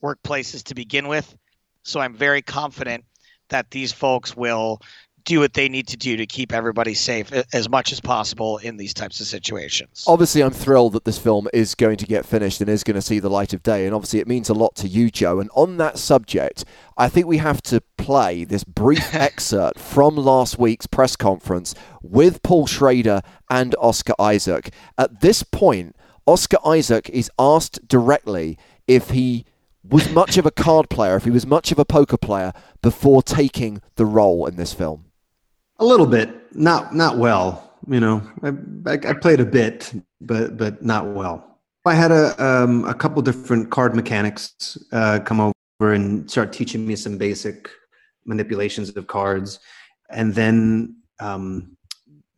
workplaces 0.02 0.64
to 0.64 0.74
begin 0.74 1.08
with. 1.08 1.36
So 1.82 2.00
I'm 2.00 2.14
very 2.14 2.42
confident 2.42 3.04
that 3.48 3.70
these 3.70 3.92
folks 3.92 4.36
will 4.36 4.80
do 5.24 5.40
what 5.40 5.54
they 5.54 5.68
need 5.68 5.88
to 5.88 5.96
do 5.96 6.16
to 6.16 6.26
keep 6.26 6.52
everybody 6.52 6.94
safe 6.94 7.32
as 7.52 7.68
much 7.68 7.92
as 7.92 8.00
possible 8.00 8.58
in 8.58 8.76
these 8.76 8.92
types 8.92 9.20
of 9.20 9.26
situations. 9.26 10.04
Obviously, 10.06 10.42
I'm 10.42 10.50
thrilled 10.50 10.92
that 10.92 11.04
this 11.04 11.18
film 11.18 11.48
is 11.52 11.74
going 11.74 11.96
to 11.98 12.06
get 12.06 12.26
finished 12.26 12.60
and 12.60 12.68
is 12.68 12.84
going 12.84 12.96
to 12.96 13.02
see 13.02 13.18
the 13.18 13.30
light 13.30 13.54
of 13.54 13.62
day. 13.62 13.86
And 13.86 13.94
obviously, 13.94 14.20
it 14.20 14.28
means 14.28 14.48
a 14.48 14.54
lot 14.54 14.74
to 14.76 14.88
you, 14.88 15.10
Joe. 15.10 15.40
And 15.40 15.50
on 15.54 15.78
that 15.78 15.98
subject, 15.98 16.64
I 16.96 17.08
think 17.08 17.26
we 17.26 17.38
have 17.38 17.62
to 17.62 17.80
play 17.96 18.44
this 18.44 18.64
brief 18.64 19.14
excerpt 19.14 19.78
from 19.78 20.16
last 20.16 20.58
week's 20.58 20.86
press 20.86 21.16
conference 21.16 21.74
with 22.02 22.42
Paul 22.42 22.66
Schrader 22.66 23.22
and 23.48 23.74
Oscar 23.78 24.14
Isaac. 24.18 24.72
At 24.98 25.20
this 25.20 25.42
point, 25.42 25.96
Oscar 26.26 26.58
Isaac 26.64 27.08
is 27.10 27.30
asked 27.38 27.86
directly 27.88 28.58
if 28.86 29.10
he 29.10 29.46
was 29.82 30.10
much 30.10 30.38
of 30.38 30.46
a 30.46 30.50
card 30.50 30.88
player, 30.88 31.16
if 31.16 31.24
he 31.24 31.30
was 31.30 31.46
much 31.46 31.70
of 31.70 31.78
a 31.78 31.84
poker 31.84 32.16
player 32.16 32.52
before 32.80 33.22
taking 33.22 33.82
the 33.96 34.06
role 34.06 34.46
in 34.46 34.56
this 34.56 34.72
film. 34.72 35.03
A 35.78 35.84
little 35.84 36.06
bit, 36.06 36.54
not 36.54 36.94
not 36.94 37.18
well. 37.18 37.72
You 37.88 38.00
know, 38.00 38.22
I, 38.42 38.48
I, 38.90 38.92
I 39.10 39.12
played 39.12 39.40
a 39.40 39.44
bit, 39.44 39.92
but 40.20 40.56
but 40.56 40.82
not 40.82 41.06
well. 41.06 41.58
I 41.84 41.94
had 41.94 42.12
a 42.12 42.34
um, 42.42 42.84
a 42.84 42.94
couple 42.94 43.20
different 43.22 43.70
card 43.70 43.94
mechanics 43.94 44.78
uh, 44.92 45.18
come 45.24 45.40
over 45.40 45.92
and 45.92 46.30
start 46.30 46.52
teaching 46.52 46.86
me 46.86 46.96
some 46.96 47.18
basic 47.18 47.68
manipulations 48.24 48.90
of 48.96 49.06
cards, 49.06 49.58
and 50.10 50.34
then 50.34 50.96
um, 51.20 51.76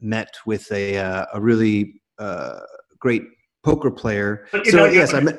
met 0.00 0.35
with 0.47 0.71
a 0.73 0.99
uh, 0.99 1.26
a 1.35 1.40
really 1.40 2.00
uh, 2.19 2.61
great 2.99 3.23
poker 3.62 3.90
player. 3.90 4.49
But, 4.50 4.66
So 4.66 4.78
know, 4.78 4.85
yes, 4.87 5.14
I 5.14 5.21
met. 5.21 5.38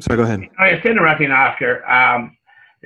Sorry, 0.00 0.16
go 0.16 0.22
ahead. 0.22 0.48
It's 0.60 0.86
interesting, 0.86 1.30
Oscar. 1.30 1.88
Um, 1.88 2.36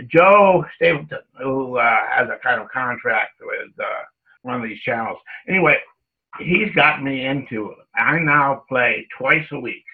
Joe 0.07 0.65
Stapleton, 0.77 1.19
who 1.39 1.77
uh, 1.77 1.99
has 2.11 2.29
a 2.29 2.39
kind 2.43 2.61
of 2.61 2.69
contract 2.71 3.41
with 3.41 3.69
uh, 3.79 3.85
one 4.43 4.57
of 4.57 4.63
these 4.63 4.81
channels. 4.81 5.19
Anyway, 5.49 5.77
he's 6.41 6.73
got 6.75 7.03
me 7.03 7.27
into 7.27 7.71
it. 7.71 7.79
I 7.97 8.19
now 8.19 8.65
play 8.69 9.07
twice 9.19 9.47
a 9.53 9.61
week 9.61 9.85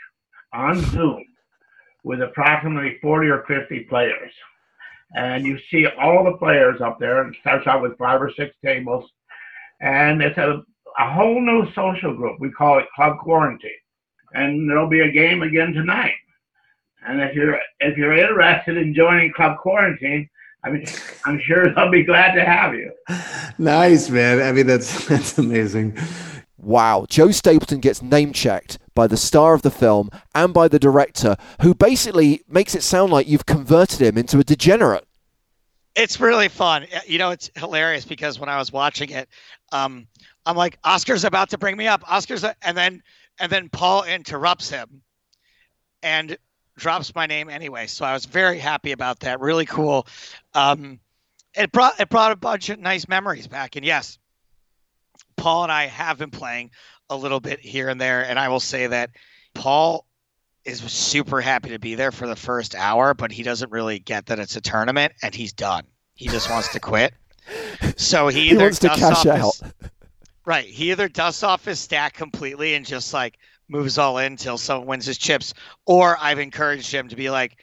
on 0.52 0.81
Zoom 0.90 1.25
with 2.05 2.23
approximately 2.23 2.99
40 3.02 3.28
or 3.28 3.45
50 3.47 3.81
players. 3.85 4.33
And 5.14 5.47
you 5.47 5.59
see 5.71 5.87
all 5.87 6.25
the 6.25 6.37
players 6.37 6.81
up 6.81 6.99
there. 7.00 7.26
It 7.26 7.37
starts 7.40 7.67
out 7.67 7.83
with 7.83 7.99
five 7.99 8.21
or 8.21 8.31
six 8.37 8.55
tables. 8.64 9.11
And 9.81 10.23
it's 10.23 10.38
a, 10.38 10.62
a 10.99 11.12
whole 11.12 11.40
new 11.40 11.71
social 11.73 12.14
group. 12.14 12.40
We 12.40 12.50
call 12.50 12.78
it 12.78 12.87
Club 12.95 13.19
Quarantine. 13.19 13.71
And 14.35 14.69
there'll 14.69 14.88
be 14.88 15.00
a 15.00 15.11
game 15.11 15.43
again 15.43 15.73
tonight. 15.73 16.14
And 17.07 17.21
if 17.21 17.35
you're 17.35 17.59
if 17.81 17.97
you're 17.97 18.17
interested 18.17 18.76
in 18.76 18.95
joining 18.95 19.33
Club 19.33 19.59
Quarantine, 19.59 20.28
I 20.65 20.71
mean, 20.71 20.85
I'm 21.25 21.41
sure 21.41 21.73
they'll 21.73 21.91
be 21.91 22.03
glad 22.03 22.35
to 22.35 22.45
have 22.45 22.75
you. 22.75 22.93
Nice, 23.59 24.11
man. 24.11 24.41
I 24.43 24.53
mean, 24.53 24.67
that's 24.67 25.07
that's 25.09 25.38
amazing. 25.38 25.97
Wow, 26.57 27.07
Joe 27.09 27.31
Stapleton 27.31 27.79
gets 27.81 28.03
name 28.03 28.33
checked 28.33 28.79
by 28.95 29.07
the 29.07 29.17
star 29.17 29.55
of 29.55 29.62
the 29.62 29.71
film 29.71 30.11
and 30.35 30.53
by 30.53 30.67
the 30.67 30.79
director, 30.79 31.37
who 31.62 31.73
basically 31.75 32.43
makes 32.49 32.75
it 32.75 32.83
sound 32.83 33.12
like 33.12 33.29
you've 33.29 33.47
converted 33.47 34.00
him 34.00 34.19
into 34.19 34.41
a 34.41 34.45
degenerate. 34.45 35.07
It's 35.95 36.21
really 36.21 36.49
fun. 36.49 36.87
You 37.07 37.19
know, 37.19 37.31
it's 37.31 37.50
hilarious 37.57 38.05
because 38.05 38.41
when 38.41 38.49
I 38.49 38.59
was 38.59 38.73
watching 38.73 39.11
it, 39.11 39.29
um, 39.71 40.09
I'm 40.47 40.57
like, 40.57 40.79
Oscar's 40.83 41.25
about 41.25 41.50
to 41.50 41.59
bring 41.59 41.77
me 41.77 41.87
up. 41.87 42.03
Oscar's, 42.11 42.43
a-" 42.43 42.57
and 42.62 42.77
then 42.77 43.03
and 43.38 43.50
then 43.53 43.69
Paul 43.69 44.03
interrupts 44.03 44.69
him, 44.69 45.03
and 46.03 46.37
drops 46.78 47.14
my 47.14 47.26
name 47.26 47.50
anyway. 47.50 47.87
So 47.87 48.04
I 48.04 48.12
was 48.12 48.25
very 48.25 48.58
happy 48.58 48.92
about 48.92 49.20
that. 49.20 49.40
Really 49.40 49.66
cool. 49.66 50.06
Um, 50.54 50.99
it 51.54 51.73
brought 51.73 52.00
it 52.00 52.08
brought 52.08 52.32
a 52.32 52.37
bunch 52.37 52.68
of 52.70 52.78
nice 52.78 53.08
memories 53.08 53.47
back. 53.47 53.76
And 53.76 53.85
yes, 53.85 54.18
Paul 55.37 55.64
and 55.64 55.73
I 55.73 55.87
have 55.87 56.18
been 56.18 56.30
playing 56.30 56.70
a 57.11 57.16
little 57.16 57.40
bit 57.40 57.61
here 57.61 57.88
and 57.88 58.00
there, 58.00 58.23
and 58.25 58.38
I 58.38 58.49
will 58.49 58.61
say 58.61 58.87
that 58.87 59.11
Paul 59.54 60.04
is 60.64 60.80
super 60.80 61.40
happy 61.40 61.70
to 61.70 61.78
be 61.78 61.94
there 61.94 62.12
for 62.12 62.26
the 62.26 62.37
first 62.37 62.75
hour, 62.75 63.14
but 63.14 63.32
he 63.32 63.42
doesn't 63.42 63.70
really 63.73 63.99
get 63.99 64.26
that 64.26 64.38
it's 64.38 64.56
a 64.56 64.61
tournament, 64.61 65.14
and 65.23 65.35
he's 65.35 65.52
done. 65.52 65.85
He 66.14 66.28
just 66.28 66.50
wants 66.50 66.68
to 66.73 66.80
quit. 66.80 67.14
So 67.97 68.28
he 68.28 68.49
He 68.50 68.56
wants 68.56 68.78
to 68.80 68.88
cash 68.88 69.02
off 69.02 69.23
his- 69.23 69.62
out. 69.62 69.73
Right. 70.44 70.66
He 70.66 70.90
either 70.90 71.08
dusts 71.08 71.42
off 71.42 71.64
his 71.66 71.78
stack 71.78 72.14
completely 72.14 72.75
and 72.75 72.85
just 72.85 73.12
like 73.12 73.38
moves 73.69 73.99
all 73.99 74.19
in 74.19 74.33
until 74.33 74.59
someone 74.59 74.87
wins 74.89 75.07
his 75.07 75.19
chips, 75.19 75.55
or 75.87 76.17
I've 76.21 76.39
encouraged 76.39 76.93
him 76.93 77.09
to 77.09 77.17
be 77.17 77.31
like, 77.31 77.57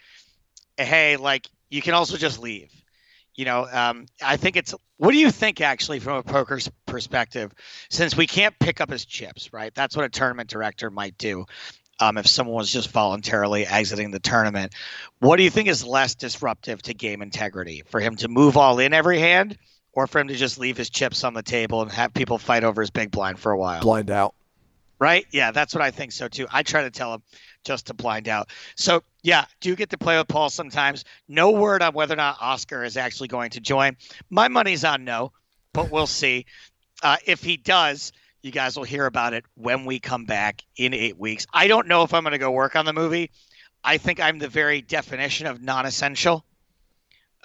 hey, 0.77 1.17
like 1.17 1.47
you 1.69 1.81
can 1.81 1.93
also 1.93 2.17
just 2.17 2.39
leave. 2.39 2.71
You 3.35 3.45
know, 3.45 3.67
um, 3.69 4.05
I 4.23 4.37
think 4.37 4.55
it's. 4.55 4.73
What 4.97 5.11
do 5.11 5.17
you 5.17 5.29
think 5.29 5.59
actually 5.59 5.99
from 5.99 6.17
a 6.17 6.23
poker's 6.23 6.69
perspective? 6.85 7.53
Since 7.89 8.15
we 8.15 8.27
can't 8.27 8.57
pick 8.59 8.79
up 8.79 8.89
his 8.89 9.05
chips, 9.05 9.51
right? 9.51 9.73
That's 9.75 9.95
what 9.95 10.05
a 10.05 10.09
tournament 10.09 10.49
director 10.49 10.89
might 10.89 11.17
do. 11.17 11.45
Um, 11.99 12.17
if 12.17 12.27
someone 12.27 12.55
was 12.55 12.71
just 12.71 12.91
voluntarily 12.91 13.65
exiting 13.65 14.11
the 14.11 14.19
tournament, 14.19 14.73
what 15.19 15.37
do 15.37 15.43
you 15.43 15.49
think 15.49 15.67
is 15.69 15.85
less 15.85 16.15
disruptive 16.15 16.81
to 16.83 16.93
game 16.93 17.21
integrity? 17.21 17.83
For 17.89 17.99
him 17.99 18.15
to 18.17 18.27
move 18.27 18.57
all 18.57 18.79
in 18.79 18.93
every 18.93 19.19
hand, 19.19 19.57
or 19.91 20.07
for 20.07 20.19
him 20.19 20.27
to 20.27 20.35
just 20.35 20.59
leave 20.59 20.77
his 20.77 20.89
chips 20.89 21.23
on 21.23 21.33
the 21.33 21.43
table 21.43 21.81
and 21.81 21.91
have 21.91 22.13
people 22.13 22.37
fight 22.37 22.63
over 22.63 22.81
his 22.81 22.91
big 22.91 23.11
blind 23.11 23.39
for 23.39 23.51
a 23.51 23.57
while? 23.57 23.81
Blind 23.81 24.11
out. 24.11 24.35
Right? 24.99 25.25
Yeah, 25.31 25.51
that's 25.51 25.75
what 25.75 25.83
I 25.83 25.91
think 25.91 26.11
so 26.11 26.27
too. 26.27 26.47
I 26.51 26.63
try 26.63 26.83
to 26.83 26.89
tell 26.89 27.13
him 27.13 27.23
just 27.65 27.87
to 27.87 27.93
blind 27.93 28.29
out. 28.29 28.49
So 28.75 29.03
yeah, 29.23 29.45
do 29.59 29.75
get 29.75 29.89
to 29.89 29.97
play 29.97 30.17
with 30.17 30.27
Paul 30.27 30.49
sometimes. 30.49 31.03
No 31.27 31.51
word 31.51 31.81
on 31.81 31.93
whether 31.93 32.13
or 32.13 32.17
not 32.17 32.37
Oscar 32.39 32.83
is 32.83 32.95
actually 32.95 33.27
going 33.27 33.49
to 33.51 33.59
join. 33.59 33.97
My 34.29 34.47
money's 34.47 34.85
on 34.85 35.03
no, 35.03 35.31
but 35.73 35.91
we'll 35.91 36.07
see. 36.07 36.45
Uh, 37.03 37.17
if 37.25 37.43
he 37.43 37.57
does, 37.57 38.13
you 38.41 38.51
guys 38.51 38.77
will 38.77 38.83
hear 38.83 39.05
about 39.05 39.33
it 39.33 39.43
when 39.55 39.85
we 39.85 39.99
come 39.99 40.25
back 40.25 40.61
in 40.77 40.93
eight 40.93 41.17
weeks. 41.17 41.47
I 41.51 41.67
don't 41.67 41.87
know 41.87 42.03
if 42.03 42.13
I'm 42.13 42.23
going 42.23 42.33
to 42.33 42.37
go 42.37 42.51
work 42.51 42.75
on 42.75 42.85
the 42.85 42.93
movie. 42.93 43.31
I 43.83 43.97
think 43.97 44.19
I'm 44.19 44.39
the 44.39 44.47
very 44.47 44.81
definition 44.81 45.47
of 45.47 45.61
non-essential. 45.61 46.45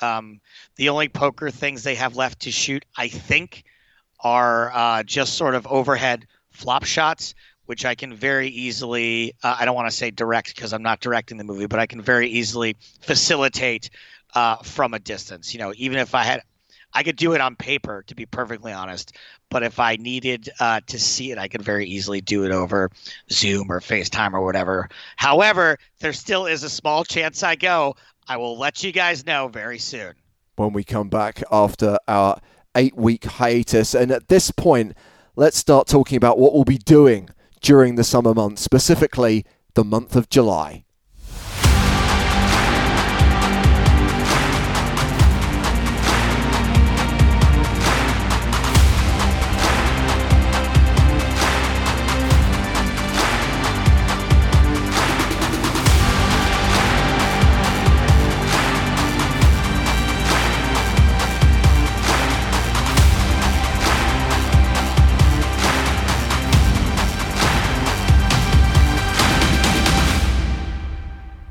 Um, 0.01 0.41
the 0.77 0.91
only 0.91 1.09
poker 1.09 1.51
things 1.51 1.83
they 1.83 1.95
have 1.97 2.17
left 2.17 2.41
to 2.41 2.51
shoot, 2.51 2.85
I 2.97 3.09
think, 3.09 3.65
are 4.21 4.71
uh, 4.73 5.03
just 5.03 5.35
sort 5.35 5.55
of 5.55 5.67
overhead 5.67 6.27
flop 6.61 6.85
shots, 6.85 7.35
which 7.67 7.85
I 7.85 7.95
can 7.95 8.15
very 8.15 8.49
easily, 8.49 9.35
uh, 9.43 9.57
I 9.59 9.65
don't 9.65 9.75
want 9.75 9.89
to 9.91 9.97
say 9.97 10.11
direct 10.11 10.55
because 10.55 10.73
I'm 10.73 10.83
not 10.83 11.01
directing 11.01 11.39
the 11.39 11.45
movie, 11.45 11.67
but 11.67 11.81
I 11.81 11.87
can 11.87 12.03
very 12.03 12.29
easily 12.29 12.77
facilitate 13.01 13.91
uh, 14.35 14.57
from 14.57 14.95
a 14.95 14.99
distance. 14.99 15.55
You 15.55 15.61
know, 15.61 15.73
even 15.77 15.99
if 15.99 16.15
I 16.15 16.25
had, 16.25 16.43
I 16.93 17.03
could 17.05 17.17
do 17.17 17.35
it 17.35 17.41
on 17.41 17.57
paper, 17.57 18.05
to 18.09 18.15
be 18.15 18.27
perfectly 18.27 18.73
honest. 18.73 19.17
But 19.49 19.63
if 19.63 19.79
I 19.79 19.97
needed 19.97 20.51
uh, 20.61 20.81
to 20.87 20.99
see 20.99 21.31
it, 21.33 21.39
I 21.39 21.49
could 21.49 21.63
very 21.63 21.87
easily 21.87 22.21
do 22.21 22.45
it 22.45 22.53
over 22.53 22.91
Zoom 23.31 23.71
or 23.71 23.81
FaceTime 23.81 24.33
or 24.35 24.43
whatever. 24.45 24.89
However, 25.17 25.79
there 26.01 26.13
still 26.13 26.47
is 26.47 26.63
a 26.65 26.71
small 26.71 27.05
chance 27.05 27.43
I 27.43 27.57
go. 27.57 27.95
I 28.29 28.37
will 28.37 28.59
let 28.59 28.83
you 28.83 28.93
guys 28.93 29.25
know 29.27 29.49
very 29.49 29.79
soon. 29.79 30.15
when 30.57 30.73
we 30.73 30.85
come 30.85 31.09
back 31.09 31.43
after 31.51 31.99
our 32.07 32.39
eight 32.77 32.97
week 32.97 33.25
hiatus. 33.25 33.95
And 33.95 34.11
at 34.11 34.29
this 34.29 34.51
point, 34.51 34.95
let's 35.41 35.57
start 35.57 35.89
talking 35.89 36.19
about 36.19 36.39
what 36.39 36.53
we'll 36.53 36.65
be 36.65 36.77
doing 36.77 37.27
during 37.63 37.95
the 37.95 38.05
summer 38.05 38.35
months, 38.35 38.61
specifically 38.61 39.47
the 39.73 39.83
month 39.83 40.15
of 40.15 40.29
July. 40.29 40.85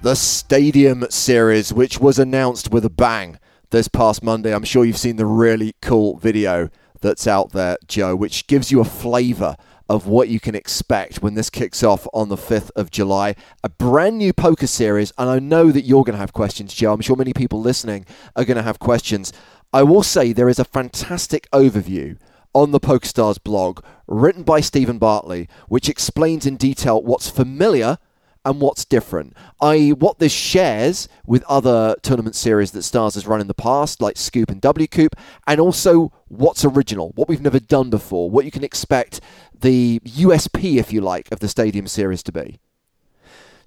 The 0.10 0.16
Stadium 0.16 1.06
Series, 1.12 1.72
which 1.72 2.00
was 2.00 2.18
announced 2.18 2.72
with 2.72 2.84
a 2.84 2.89
bang 2.89 3.38
this 3.70 3.88
past 3.88 4.24
Monday. 4.24 4.51
I'm 4.56 4.63
sure 4.63 4.84
you've 4.84 4.98
seen 4.98 5.18
the 5.18 5.28
really 5.28 5.75
cool 5.84 6.18
video 6.18 6.70
that's 7.00 7.28
out 7.28 7.51
there, 7.51 7.78
Joe, 7.88 8.16
which 8.16 8.48
gives 8.48 8.72
you 8.72 8.80
a 8.80 8.86
flavour 8.86 9.56
of 9.88 10.08
what 10.08 10.28
you 10.28 10.39
can 10.39 10.56
expect 10.56 11.22
when 11.22 11.36
this 11.36 11.51
kicks 11.51 11.84
off 11.84 12.08
on 12.12 12.30
the 12.30 12.38
5th 12.38 12.72
of 12.75 12.89
July. 12.89 13.36
A 13.63 13.70
brand 13.70 14.18
new 14.18 14.34
poker 14.34 14.66
series, 14.66 15.13
and 15.20 15.30
I 15.30 15.38
know 15.38 15.72
that 15.72 15.86
you're 15.86 16.04
going 16.04 16.16
to 16.16 16.20
have 16.20 16.34
questions, 16.34 16.74
Joe. 16.74 16.92
I'm 16.92 17.01
sure 17.01 17.16
many 17.16 17.32
people 17.32 17.62
listening 17.62 18.08
are 18.36 18.46
going 18.46 18.58
to 18.58 18.63
have 18.63 18.80
questions. 18.80 19.32
I 19.72 19.84
will 19.84 20.01
say 20.01 20.34
there 20.34 20.50
is 20.50 20.58
a 20.58 20.66
fantastic 20.66 21.48
overview 21.51 22.18
on 22.54 22.72
the 22.72 22.80
PokerStars 22.80 23.38
blog 23.44 23.86
written 24.08 24.42
by 24.42 24.60
Stephen 24.60 24.98
Bartley, 24.98 25.48
which 25.68 25.88
explains 25.88 26.48
in 26.48 26.58
detail 26.58 27.00
what's 27.00 27.30
familiar 27.30 28.00
and 28.46 28.62
what's 28.62 28.86
different, 28.86 29.36
i.e., 29.62 29.93
what 29.93 30.19
this 30.19 30.31
shares 30.31 31.08
with 31.25 31.43
other 31.43 31.96
tournament 32.01 32.36
series 32.36 32.72
that 32.72 32.84
Stars 32.84 33.15
has 33.15 33.27
run 33.27 33.41
in 33.41 33.48
the 33.48 33.53
past, 33.53 34.01
like 34.01 34.17
Scoop 34.17 34.50
and 34.50 34.62
WCOOP, 34.62 35.13
and 35.46 35.60
also 35.60 36.12
what's 36.27 36.63
original, 36.63 37.12
what 37.15 37.27
we've 37.27 37.41
never 37.41 37.60
done 37.60 37.89
before, 37.89 38.29
what 38.29 38.46
you 38.46 38.51
can 38.51 38.63
expect 38.63 39.22
the 39.60 40.00
USP, 40.05 40.77
if 40.77 40.93
you 40.93 41.01
like, 41.01 41.31
of 41.31 41.39
the 41.39 41.50
Stadium 41.50 41.88
series 41.88 42.24
to 42.24 42.31
be. 42.31 42.60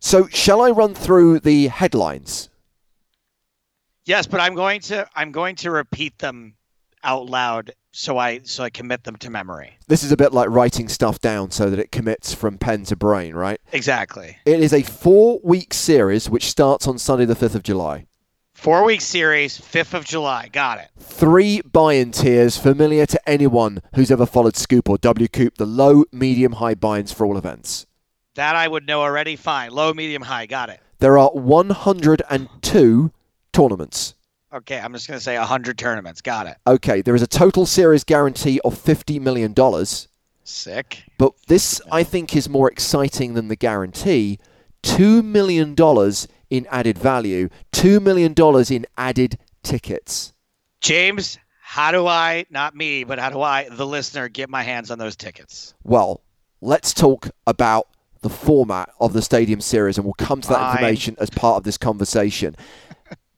So, 0.00 0.26
shall 0.26 0.62
I 0.62 0.71
run 0.71 0.95
through 0.95 1.41
the 1.41 1.69
headlines? 1.69 2.49
Yes, 4.05 4.26
but 4.26 4.41
I'm 4.41 4.55
going 4.55 4.81
to 4.83 5.09
I'm 5.14 5.31
going 5.31 5.55
to 5.57 5.71
repeat 5.71 6.19
them 6.19 6.55
out 7.04 7.26
loud 7.26 7.73
so 7.92 8.18
I 8.18 8.40
so 8.44 8.64
I 8.64 8.71
commit 8.71 9.04
them 9.04 9.16
to 9.16 9.30
memory. 9.30 9.78
This 9.87 10.02
is 10.02 10.12
a 10.12 10.16
bit 10.16 10.32
like 10.32 10.49
writing 10.49 10.88
stuff 10.88 11.21
down 11.21 11.50
so 11.50 11.71
that 11.71 11.78
it 11.78 11.92
commits 11.92 12.35
from 12.35 12.59
pen 12.59 12.85
to 12.87 12.97
brain, 12.97 13.35
right? 13.35 13.61
Exactly. 13.73 14.38
It 14.47 14.61
is 14.61 14.73
a 14.73 14.82
four 14.82 15.40
week 15.44 15.75
series 15.75 16.28
which 16.28 16.50
starts 16.50 16.88
on 16.88 16.99
Sunday, 16.99 17.26
the 17.26 17.37
5th 17.37 17.54
of 17.54 17.62
July. 17.62 18.06
Four 18.54 18.85
week 18.85 19.00
series, 19.00 19.59
5th 19.59 19.94
of 19.94 20.04
July. 20.04 20.49
Got 20.52 20.78
it. 20.78 20.88
Three 20.99 21.61
buy 21.62 21.94
in 21.94 22.12
tiers 22.12 22.56
familiar 22.56 23.06
to 23.06 23.28
anyone 23.28 23.82
who's 23.94 24.11
ever 24.11 24.25
followed 24.25 24.56
Scoop 24.56 24.88
or 24.88 24.97
WCOOP, 24.99 25.56
the 25.56 25.66
low, 25.66 26.04
medium, 26.12 26.52
high 26.52 26.75
buy 26.75 27.00
ins 27.00 27.12
for 27.12 27.26
all 27.26 27.37
events. 27.37 27.87
That 28.35 28.56
I 28.56 28.66
would 28.68 28.87
know 28.87 29.02
already. 29.02 29.37
Fine. 29.37 29.73
Low, 29.73 29.92
medium, 29.92 30.23
high. 30.23 30.47
Got 30.47 30.71
it. 30.71 30.80
There 31.00 31.18
are 31.18 31.30
102 31.30 33.12
tournaments. 33.52 34.14
Okay, 34.52 34.78
I'm 34.78 34.92
just 34.92 35.09
going 35.09 35.18
to 35.18 35.25
say 35.25 35.38
100 35.38 35.78
tournaments. 35.78 36.21
Got 36.21 36.47
it. 36.47 36.56
Okay, 36.66 37.00
there 37.00 37.14
is 37.14 37.23
a 37.23 37.26
total 37.26 37.64
series 37.64 38.04
guarantee 38.04 38.61
of 38.64 38.75
$50 38.75 39.21
million. 39.21 39.54
Sick. 40.44 41.04
But 41.16 41.32
this, 41.47 41.80
I 41.90 42.02
think, 42.02 42.37
is 42.37 42.49
more 42.50 42.71
exciting 42.71 43.32
than 43.32 43.49
the 43.49 43.56
guarantee. 43.56 44.38
$2 44.82 45.25
million 45.25 45.75
in 46.50 46.66
added 46.71 46.99
value, 46.99 47.49
$2 47.73 48.02
million 48.02 48.35
in 48.71 48.87
added 48.99 49.38
tickets. 49.62 50.35
James, 50.80 51.38
how 51.62 51.90
do 51.92 52.06
I, 52.06 52.44
not 52.50 52.75
me, 52.76 53.04
but 53.04 53.18
how 53.18 53.30
do 53.30 53.40
I, 53.40 53.68
the 53.71 53.87
listener, 53.87 54.28
get 54.28 54.50
my 54.50 54.62
hands 54.62 54.90
on 54.90 54.99
those 54.99 55.16
tickets? 55.16 55.73
Well, 55.85 56.21
let's 56.61 56.92
talk 56.92 57.30
about 57.47 57.88
the 58.21 58.28
format 58.28 58.90
of 59.00 59.14
the 59.14 59.23
Stadium 59.23 59.61
Series, 59.61 59.97
and 59.97 60.04
we'll 60.04 60.14
come 60.14 60.40
to 60.42 60.49
that 60.49 60.59
Fine. 60.59 60.73
information 60.73 61.16
as 61.21 61.30
part 61.30 61.56
of 61.56 61.64
this 61.64 61.78
conversation. 61.78 62.54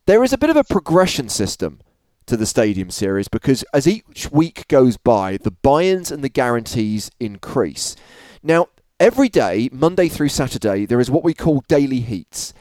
There 0.06 0.22
is 0.22 0.32
a 0.32 0.38
bit 0.38 0.50
of 0.50 0.56
a 0.56 0.64
progression 0.64 1.28
system 1.28 1.80
to 2.26 2.36
the 2.36 2.46
Stadium 2.46 2.90
Series 2.90 3.28
because 3.28 3.64
as 3.72 3.86
each 3.86 4.30
week 4.30 4.66
goes 4.68 4.96
by, 4.96 5.36
the 5.38 5.50
buy 5.50 5.84
ins 5.84 6.10
and 6.10 6.22
the 6.22 6.28
guarantees 6.28 7.10
increase. 7.18 7.96
Now, 8.42 8.68
every 9.00 9.28
day, 9.28 9.68
Monday 9.72 10.08
through 10.08 10.28
Saturday, 10.28 10.84
there 10.86 11.00
is 11.00 11.10
what 11.10 11.24
we 11.24 11.34
call 11.34 11.64
daily 11.68 12.00
heats. 12.00 12.52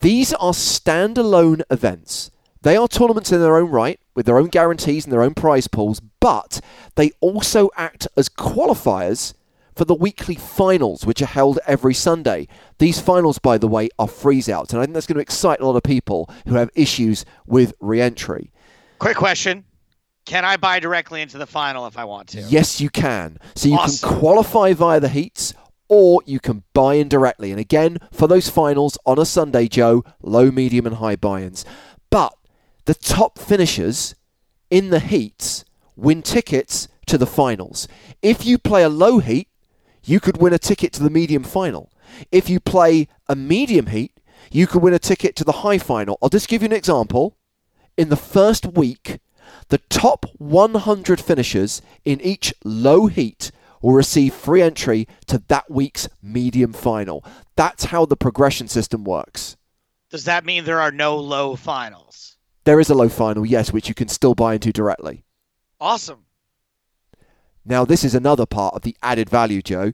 These 0.00 0.32
are 0.34 0.52
standalone 0.52 1.62
events. 1.70 2.30
They 2.62 2.76
are 2.76 2.88
tournaments 2.88 3.32
in 3.32 3.40
their 3.40 3.56
own 3.56 3.70
right, 3.70 3.98
with 4.14 4.26
their 4.26 4.38
own 4.38 4.48
guarantees 4.48 5.04
and 5.04 5.12
their 5.12 5.22
own 5.22 5.34
prize 5.34 5.68
pools, 5.68 6.00
but 6.20 6.60
they 6.96 7.12
also 7.20 7.70
act 7.76 8.08
as 8.16 8.28
qualifiers 8.28 9.34
for 9.76 9.84
the 9.84 9.94
weekly 9.94 10.34
finals, 10.34 11.04
which 11.04 11.20
are 11.22 11.26
held 11.26 11.58
every 11.66 11.94
Sunday. 11.94 12.48
These 12.78 12.98
finals, 13.00 13.38
by 13.38 13.58
the 13.58 13.68
way, 13.68 13.90
are 13.98 14.08
freeze 14.08 14.48
outs, 14.48 14.72
and 14.72 14.80
I 14.80 14.86
think 14.86 14.94
that's 14.94 15.06
going 15.06 15.16
to 15.16 15.22
excite 15.22 15.60
a 15.60 15.66
lot 15.66 15.76
of 15.76 15.82
people 15.82 16.30
who 16.48 16.54
have 16.54 16.70
issues 16.74 17.24
with 17.46 17.74
re 17.80 18.00
entry. 18.00 18.50
Quick 18.98 19.16
question. 19.16 19.64
Can 20.24 20.44
I 20.44 20.56
buy 20.56 20.80
directly 20.80 21.22
into 21.22 21.38
the 21.38 21.46
final 21.46 21.86
if 21.86 21.96
I 21.96 22.04
want 22.04 22.28
to? 22.30 22.40
Yes, 22.40 22.80
you 22.80 22.90
can. 22.90 23.38
So 23.54 23.68
you 23.68 23.76
Awesome. 23.76 24.08
can 24.08 24.18
qualify 24.18 24.72
via 24.72 24.98
the 24.98 25.08
heats, 25.10 25.54
or 25.88 26.20
you 26.26 26.40
can 26.40 26.64
buy 26.72 26.94
in 26.94 27.08
directly. 27.08 27.52
And 27.52 27.60
again, 27.60 27.98
for 28.10 28.26
those 28.26 28.48
finals 28.48 28.98
on 29.06 29.20
a 29.20 29.24
Sunday, 29.24 29.68
Joe, 29.68 30.02
low, 30.22 30.50
medium, 30.50 30.86
and 30.86 30.96
high 30.96 31.14
buy 31.14 31.42
ins. 31.42 31.64
But 32.10 32.34
the 32.86 32.94
top 32.94 33.38
finishers 33.38 34.16
in 34.68 34.90
the 34.90 35.00
heats 35.00 35.64
win 35.94 36.22
tickets 36.22 36.88
to 37.06 37.16
the 37.18 37.26
finals. 37.26 37.86
If 38.20 38.44
you 38.44 38.58
play 38.58 38.82
a 38.82 38.88
low 38.88 39.20
heat, 39.20 39.48
you 40.06 40.20
could 40.20 40.38
win 40.38 40.52
a 40.52 40.58
ticket 40.58 40.92
to 40.94 41.02
the 41.02 41.10
medium 41.10 41.42
final. 41.42 41.92
If 42.32 42.48
you 42.48 42.60
play 42.60 43.08
a 43.28 43.36
medium 43.36 43.88
heat, 43.88 44.12
you 44.50 44.66
could 44.66 44.82
win 44.82 44.94
a 44.94 44.98
ticket 44.98 45.36
to 45.36 45.44
the 45.44 45.52
high 45.52 45.78
final. 45.78 46.18
I'll 46.22 46.28
just 46.28 46.48
give 46.48 46.62
you 46.62 46.66
an 46.66 46.72
example. 46.72 47.36
In 47.96 48.08
the 48.08 48.16
first 48.16 48.66
week, 48.66 49.18
the 49.68 49.78
top 49.90 50.26
100 50.38 51.20
finishers 51.20 51.82
in 52.04 52.20
each 52.20 52.54
low 52.64 53.06
heat 53.06 53.50
will 53.82 53.92
receive 53.92 54.32
free 54.32 54.62
entry 54.62 55.08
to 55.26 55.42
that 55.48 55.70
week's 55.70 56.08
medium 56.22 56.72
final. 56.72 57.24
That's 57.56 57.86
how 57.86 58.06
the 58.06 58.16
progression 58.16 58.68
system 58.68 59.04
works. 59.04 59.56
Does 60.10 60.24
that 60.24 60.44
mean 60.44 60.64
there 60.64 60.80
are 60.80 60.92
no 60.92 61.16
low 61.16 61.56
finals? 61.56 62.36
There 62.64 62.80
is 62.80 62.90
a 62.90 62.94
low 62.94 63.08
final, 63.08 63.44
yes, 63.44 63.72
which 63.72 63.88
you 63.88 63.94
can 63.94 64.08
still 64.08 64.34
buy 64.34 64.54
into 64.54 64.72
directly. 64.72 65.24
Awesome. 65.80 66.25
Now, 67.68 67.84
this 67.84 68.04
is 68.04 68.14
another 68.14 68.46
part 68.46 68.74
of 68.74 68.82
the 68.82 68.96
added 69.02 69.28
value, 69.28 69.60
Joe. 69.60 69.92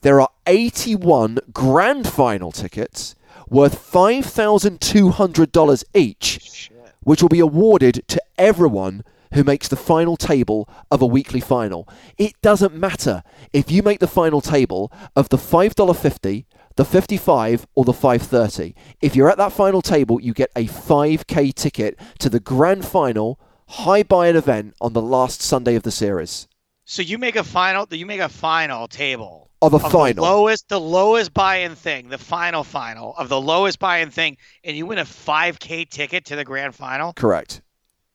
There 0.00 0.20
are 0.20 0.30
81 0.46 1.38
grand 1.52 2.08
final 2.08 2.50
tickets 2.50 3.14
worth 3.48 3.78
$5,200 3.92 5.84
each, 5.94 6.40
Shit. 6.42 6.92
which 7.04 7.22
will 7.22 7.28
be 7.28 7.38
awarded 7.38 8.02
to 8.08 8.20
everyone 8.36 9.04
who 9.34 9.44
makes 9.44 9.68
the 9.68 9.76
final 9.76 10.16
table 10.16 10.68
of 10.90 11.00
a 11.00 11.06
weekly 11.06 11.38
final. 11.40 11.88
It 12.18 12.34
doesn't 12.42 12.74
matter 12.74 13.22
if 13.52 13.70
you 13.70 13.84
make 13.84 14.00
the 14.00 14.08
final 14.08 14.40
table 14.40 14.90
of 15.14 15.28
the 15.28 15.36
$5.50, 15.36 16.44
the 16.74 16.84
55 16.84 17.68
or 17.76 17.84
the 17.84 17.92
530. 17.92 18.74
If 19.00 19.14
you're 19.14 19.30
at 19.30 19.38
that 19.38 19.52
final 19.52 19.80
table, 19.82 20.20
you 20.20 20.34
get 20.34 20.50
a 20.56 20.66
5k 20.66 21.54
ticket 21.54 21.96
to 22.18 22.28
the 22.28 22.40
grand 22.40 22.84
final 22.84 23.38
high 23.68 24.02
buy-in 24.02 24.34
event 24.36 24.74
on 24.80 24.92
the 24.92 25.02
last 25.02 25.40
Sunday 25.40 25.76
of 25.76 25.84
the 25.84 25.92
series. 25.92 26.48
So 26.88 27.02
you 27.02 27.18
make 27.18 27.34
a 27.36 27.42
final. 27.44 27.86
You 27.90 28.06
make 28.06 28.20
a 28.20 28.28
final 28.28 28.86
table 28.86 29.50
Of 29.60 29.72
a 29.74 29.76
of 29.76 29.90
final. 29.90 30.14
the 30.14 30.20
lowest, 30.22 30.68
the 30.68 30.80
lowest 30.80 31.34
buy-in 31.34 31.74
thing, 31.74 32.08
the 32.08 32.16
final 32.18 32.62
final 32.62 33.14
of 33.16 33.28
the 33.28 33.40
lowest 33.40 33.80
buy-in 33.80 34.10
thing, 34.10 34.36
and 34.62 34.76
you 34.76 34.86
win 34.86 34.98
a 34.98 35.04
5K 35.04 35.90
ticket 35.90 36.24
to 36.26 36.36
the 36.36 36.44
grand 36.44 36.74
final. 36.76 37.12
Correct. 37.16 37.60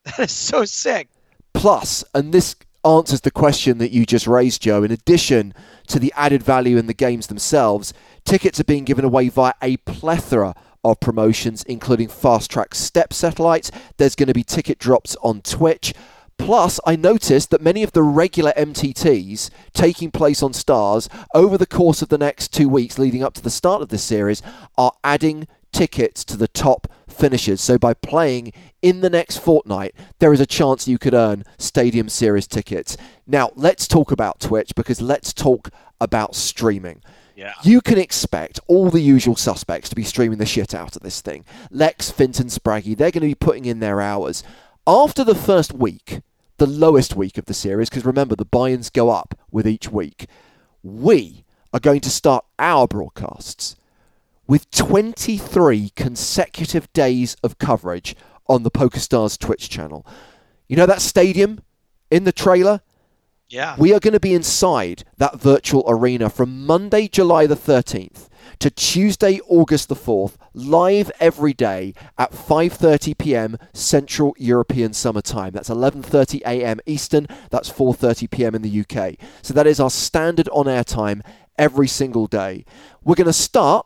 That 0.06 0.20
is 0.20 0.32
so 0.32 0.64
sick. 0.66 1.10
Plus, 1.54 2.04
and 2.16 2.34
this 2.34 2.56
answers 2.86 3.22
the 3.22 3.30
question 3.30 3.78
that 3.80 3.92
you 3.92 4.06
just 4.06 4.26
raised, 4.26 4.62
Joe, 4.62 4.84
in 4.84 4.92
addition 4.92 5.54
to 5.88 6.00
the 6.00 6.14
added 6.16 6.42
value 6.42 6.78
in 6.78 6.88
the 6.88 6.94
games 6.94 7.28
themselves, 7.28 7.94
tickets 8.24 8.58
are 8.60 8.64
being 8.64 8.86
given 8.86 9.04
away 9.04 9.28
via 9.28 9.54
a 9.62 9.76
plethora 9.78 10.56
of 10.86 11.00
promotions, 11.02 11.62
including 11.64 12.08
fast 12.08 12.50
track 12.50 12.74
step 12.74 13.12
satellites. 13.12 13.70
There's 13.98 14.16
going 14.16 14.28
to 14.28 14.34
be 14.34 14.44
ticket 14.44 14.80
drops 14.80 15.18
on 15.22 15.42
Twitch. 15.42 15.94
Plus, 16.42 16.80
I 16.88 16.96
noticed 16.96 17.52
that 17.52 17.62
many 17.62 17.84
of 17.84 17.92
the 17.92 18.02
regular 18.02 18.52
MTTs 18.58 19.52
taking 19.74 20.10
place 20.10 20.42
on 20.42 20.54
Stars 20.54 21.08
over 21.36 21.56
the 21.56 21.68
course 21.68 22.02
of 22.02 22.10
the 22.10 22.18
next 22.18 22.52
two 22.52 22.68
weeks 22.68 22.98
leading 22.98 23.24
up 23.24 23.36
to 23.36 23.44
the 23.44 23.52
start 23.52 23.84
of 23.84 23.90
this 23.90 24.04
series 24.04 24.42
are 24.76 24.92
adding 25.04 25.48
tickets 25.72 26.24
to 26.26 26.36
the 26.36 26.48
top 26.48 26.92
finishers. 27.08 27.62
So 27.62 27.78
by 27.78 27.94
playing 27.94 28.54
in 28.82 29.02
the 29.02 29.10
next 29.10 29.38
fortnight, 29.38 29.94
there 30.18 30.34
is 30.34 30.40
a 30.40 30.48
chance 30.48 30.88
you 30.88 30.98
could 30.98 31.14
earn 31.14 31.44
Stadium 31.60 32.10
Series 32.10 32.48
tickets. 32.48 32.98
Now, 33.28 33.52
let's 33.56 33.88
talk 33.88 34.12
about 34.12 34.40
Twitch 34.40 34.74
because 34.76 35.00
let's 35.00 35.34
talk 35.34 35.70
about 36.02 36.36
streaming. 36.36 37.04
Yeah. 37.36 37.54
You 37.64 37.82
can 37.82 38.00
expect 38.00 38.60
all 38.68 38.90
the 38.90 39.00
usual 39.00 39.36
suspects 39.36 39.90
to 39.90 39.96
be 39.96 40.04
streaming 40.04 40.40
the 40.40 40.48
shit 40.48 40.74
out 40.74 40.96
of 40.96 41.04
this 41.04 41.22
thing. 41.22 41.46
Lex, 41.70 42.10
Fintan, 42.10 42.48
Spraggy, 42.48 42.98
they're 42.98 43.12
going 43.12 43.22
to 43.22 43.28
be 43.28 43.36
putting 43.36 43.66
in 43.66 43.80
their 43.80 44.02
hours. 44.02 44.44
After 44.88 45.24
the 45.24 45.36
first 45.36 45.74
week, 45.74 46.22
the 46.62 46.68
lowest 46.68 47.16
week 47.16 47.40
of 47.40 47.46
the 47.46 47.56
series, 47.56 47.90
because 47.90 48.06
remember, 48.06 48.36
the 48.36 48.46
buy 48.46 48.70
ins 48.70 48.92
go 48.92 49.10
up 49.10 49.34
with 49.50 49.68
each 49.68 49.92
week, 49.92 50.28
we 50.84 51.44
are 51.74 51.80
going 51.80 52.00
to 52.00 52.10
start 52.12 52.46
our 52.60 52.88
broadcasts 52.88 53.76
with 54.46 54.70
23 54.70 55.92
consecutive 55.96 56.94
days 56.94 57.36
of 57.42 57.58
coverage 57.58 58.16
on 58.46 58.62
the 58.62 58.70
PokerStars 58.70 59.40
Twitch 59.40 59.72
channel. 59.72 60.06
You 60.68 60.76
know 60.76 60.86
that 60.86 61.02
stadium 61.02 61.64
in 62.12 62.26
the 62.26 62.32
trailer? 62.32 62.82
Yeah. 63.50 63.76
We 63.80 63.92
are 63.96 64.00
going 64.00 64.14
to 64.14 64.20
be 64.20 64.36
inside 64.36 65.04
that 65.18 65.42
virtual 65.42 65.84
arena 65.88 66.30
from 66.30 66.68
Monday, 66.68 67.08
July 67.08 67.48
the 67.48 67.56
13th 67.56 68.30
to 68.60 68.70
Tuesday, 68.70 69.40
August 69.48 69.90
the 69.90 69.96
4th, 69.96 70.36
live 70.54 71.12
every 71.20 71.54
day 71.54 71.94
at 72.18 72.32
5:30 72.32 73.18
p.m. 73.18 73.58
Central 73.74 74.34
European 74.38 74.94
Summer 74.94 75.22
Time. 75.22 75.54
That's 75.54 75.70
11:30 75.70 76.42
a.m. 76.42 76.80
Eastern. 76.86 77.28
That's 77.50 77.72
4:30 77.72 78.30
p.m. 78.30 78.56
in 78.56 78.62
the 78.62 78.82
UK. 78.82 79.16
So 79.42 79.54
that 79.54 79.68
is 79.68 79.80
our 79.80 79.90
standard 79.90 80.50
on-air 80.50 80.84
time 80.84 81.24
every 81.58 81.88
single 81.88 82.28
day. 82.28 82.66
We're 83.04 83.16
going 83.16 83.26
to 83.28 83.34
start 83.34 83.86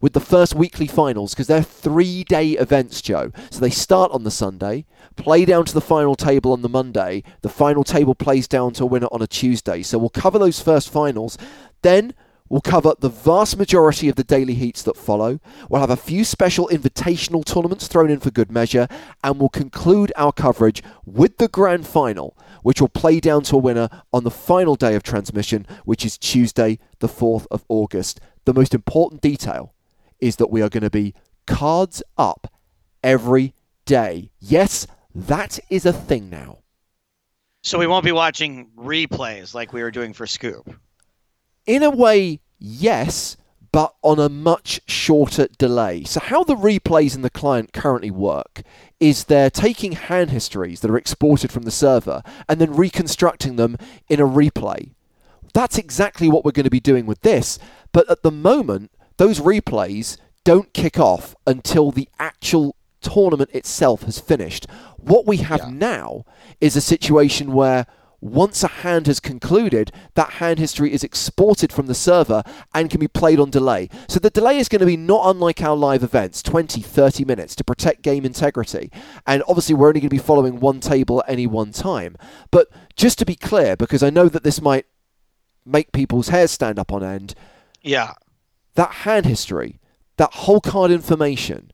with 0.00 0.14
the 0.14 0.20
first 0.20 0.54
weekly 0.54 0.86
finals 0.86 1.34
because 1.34 1.46
they're 1.46 1.62
three 1.62 2.24
day 2.24 2.50
events, 2.52 3.02
Joe. 3.02 3.32
So 3.50 3.60
they 3.60 3.70
start 3.70 4.10
on 4.12 4.24
the 4.24 4.30
Sunday, 4.30 4.86
play 5.16 5.44
down 5.44 5.66
to 5.66 5.74
the 5.74 5.80
final 5.80 6.14
table 6.14 6.52
on 6.52 6.62
the 6.62 6.68
Monday. 6.68 7.22
The 7.42 7.48
final 7.48 7.84
table 7.84 8.14
plays 8.14 8.48
down 8.48 8.72
to 8.74 8.84
a 8.84 8.86
winner 8.86 9.08
on 9.12 9.22
a 9.22 9.26
Tuesday. 9.26 9.82
So 9.82 9.98
we'll 9.98 10.08
cover 10.08 10.38
those 10.38 10.60
first 10.60 10.90
finals. 10.90 11.36
Then 11.82 12.14
We'll 12.50 12.60
cover 12.60 12.94
the 12.98 13.08
vast 13.08 13.56
majority 13.56 14.08
of 14.08 14.16
the 14.16 14.24
daily 14.24 14.54
heats 14.54 14.82
that 14.82 14.96
follow. 14.96 15.38
We'll 15.68 15.80
have 15.80 15.88
a 15.88 15.96
few 15.96 16.24
special 16.24 16.68
invitational 16.68 17.44
tournaments 17.44 17.86
thrown 17.86 18.10
in 18.10 18.18
for 18.18 18.32
good 18.32 18.50
measure, 18.50 18.88
and 19.22 19.38
we'll 19.38 19.48
conclude 19.48 20.12
our 20.16 20.32
coverage 20.32 20.82
with 21.06 21.38
the 21.38 21.46
grand 21.46 21.86
final, 21.86 22.36
which 22.62 22.80
will 22.80 22.88
play 22.88 23.20
down 23.20 23.44
to 23.44 23.54
a 23.54 23.60
winner 23.60 23.88
on 24.12 24.24
the 24.24 24.32
final 24.32 24.74
day 24.74 24.96
of 24.96 25.04
transmission, 25.04 25.64
which 25.84 26.04
is 26.04 26.18
Tuesday, 26.18 26.80
the 26.98 27.06
4th 27.08 27.46
of 27.52 27.64
August. 27.68 28.20
The 28.46 28.54
most 28.54 28.74
important 28.74 29.20
detail 29.22 29.72
is 30.18 30.34
that 30.36 30.50
we 30.50 30.60
are 30.60 30.68
going 30.68 30.82
to 30.82 30.90
be 30.90 31.14
cards 31.46 32.02
up 32.18 32.52
every 33.04 33.54
day. 33.84 34.32
Yes, 34.40 34.88
that 35.14 35.60
is 35.70 35.86
a 35.86 35.92
thing 35.92 36.28
now. 36.28 36.58
So 37.62 37.78
we 37.78 37.86
won't 37.86 38.04
be 38.04 38.12
watching 38.12 38.70
replays 38.76 39.54
like 39.54 39.72
we 39.72 39.82
were 39.82 39.92
doing 39.92 40.12
for 40.12 40.26
Scoop. 40.26 40.74
In 41.70 41.84
a 41.84 41.90
way, 41.90 42.40
yes, 42.58 43.36
but 43.70 43.94
on 44.02 44.18
a 44.18 44.28
much 44.28 44.80
shorter 44.88 45.46
delay. 45.56 46.02
So, 46.02 46.18
how 46.18 46.42
the 46.42 46.56
replays 46.56 47.14
in 47.14 47.22
the 47.22 47.30
client 47.30 47.72
currently 47.72 48.10
work 48.10 48.62
is 48.98 49.22
they're 49.22 49.50
taking 49.50 49.92
hand 49.92 50.30
histories 50.30 50.80
that 50.80 50.90
are 50.90 50.96
exported 50.96 51.52
from 51.52 51.62
the 51.62 51.70
server 51.70 52.24
and 52.48 52.60
then 52.60 52.74
reconstructing 52.74 53.54
them 53.54 53.76
in 54.08 54.18
a 54.18 54.26
replay. 54.26 54.94
That's 55.54 55.78
exactly 55.78 56.28
what 56.28 56.44
we're 56.44 56.50
going 56.50 56.64
to 56.64 56.70
be 56.70 56.80
doing 56.80 57.06
with 57.06 57.20
this, 57.20 57.56
but 57.92 58.10
at 58.10 58.24
the 58.24 58.32
moment, 58.32 58.90
those 59.18 59.38
replays 59.38 60.16
don't 60.42 60.74
kick 60.74 60.98
off 60.98 61.36
until 61.46 61.92
the 61.92 62.08
actual 62.18 62.74
tournament 63.00 63.50
itself 63.52 64.02
has 64.02 64.18
finished. 64.18 64.66
What 64.96 65.24
we 65.24 65.36
have 65.36 65.60
yeah. 65.60 65.70
now 65.70 66.24
is 66.60 66.74
a 66.74 66.80
situation 66.80 67.52
where 67.52 67.86
once 68.20 68.62
a 68.62 68.68
hand 68.68 69.06
has 69.06 69.20
concluded, 69.20 69.92
that 70.14 70.34
hand 70.34 70.58
history 70.58 70.92
is 70.92 71.04
exported 71.04 71.72
from 71.72 71.86
the 71.86 71.94
server 71.94 72.42
and 72.74 72.90
can 72.90 73.00
be 73.00 73.08
played 73.08 73.40
on 73.40 73.50
delay. 73.50 73.88
So 74.08 74.18
the 74.18 74.30
delay 74.30 74.58
is 74.58 74.68
going 74.68 74.80
to 74.80 74.86
be 74.86 74.96
not 74.96 75.22
unlike 75.24 75.62
our 75.62 75.76
live 75.76 76.02
events 76.02 76.42
20, 76.42 76.80
30 76.80 77.24
minutes 77.24 77.54
to 77.56 77.64
protect 77.64 78.02
game 78.02 78.24
integrity. 78.24 78.90
And 79.26 79.42
obviously, 79.48 79.74
we're 79.74 79.88
only 79.88 80.00
going 80.00 80.10
to 80.10 80.14
be 80.14 80.18
following 80.18 80.60
one 80.60 80.80
table 80.80 81.22
at 81.22 81.30
any 81.30 81.46
one 81.46 81.72
time. 81.72 82.16
But 82.50 82.68
just 82.96 83.18
to 83.20 83.26
be 83.26 83.36
clear, 83.36 83.76
because 83.76 84.02
I 84.02 84.10
know 84.10 84.28
that 84.28 84.44
this 84.44 84.60
might 84.60 84.86
make 85.64 85.92
people's 85.92 86.28
hairs 86.28 86.50
stand 86.50 86.78
up 86.78 86.92
on 86.92 87.02
end. 87.02 87.34
Yeah 87.82 88.14
that 88.74 88.92
hand 88.92 89.26
history, 89.26 89.80
that 90.16 90.32
hole 90.32 90.60
card 90.60 90.90
information 90.90 91.70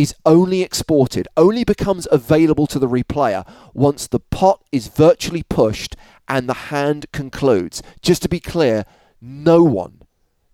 is 0.00 0.14
only 0.24 0.62
exported, 0.62 1.28
only 1.36 1.62
becomes 1.62 2.08
available 2.10 2.66
to 2.66 2.78
the 2.78 2.88
replayer 2.88 3.46
once 3.74 4.06
the 4.06 4.18
pot 4.18 4.64
is 4.72 4.88
virtually 4.88 5.42
pushed 5.42 5.94
and 6.26 6.48
the 6.48 6.70
hand 6.72 7.04
concludes. 7.12 7.82
Just 8.00 8.22
to 8.22 8.28
be 8.28 8.40
clear, 8.40 8.86
no 9.20 9.62
one, 9.62 10.00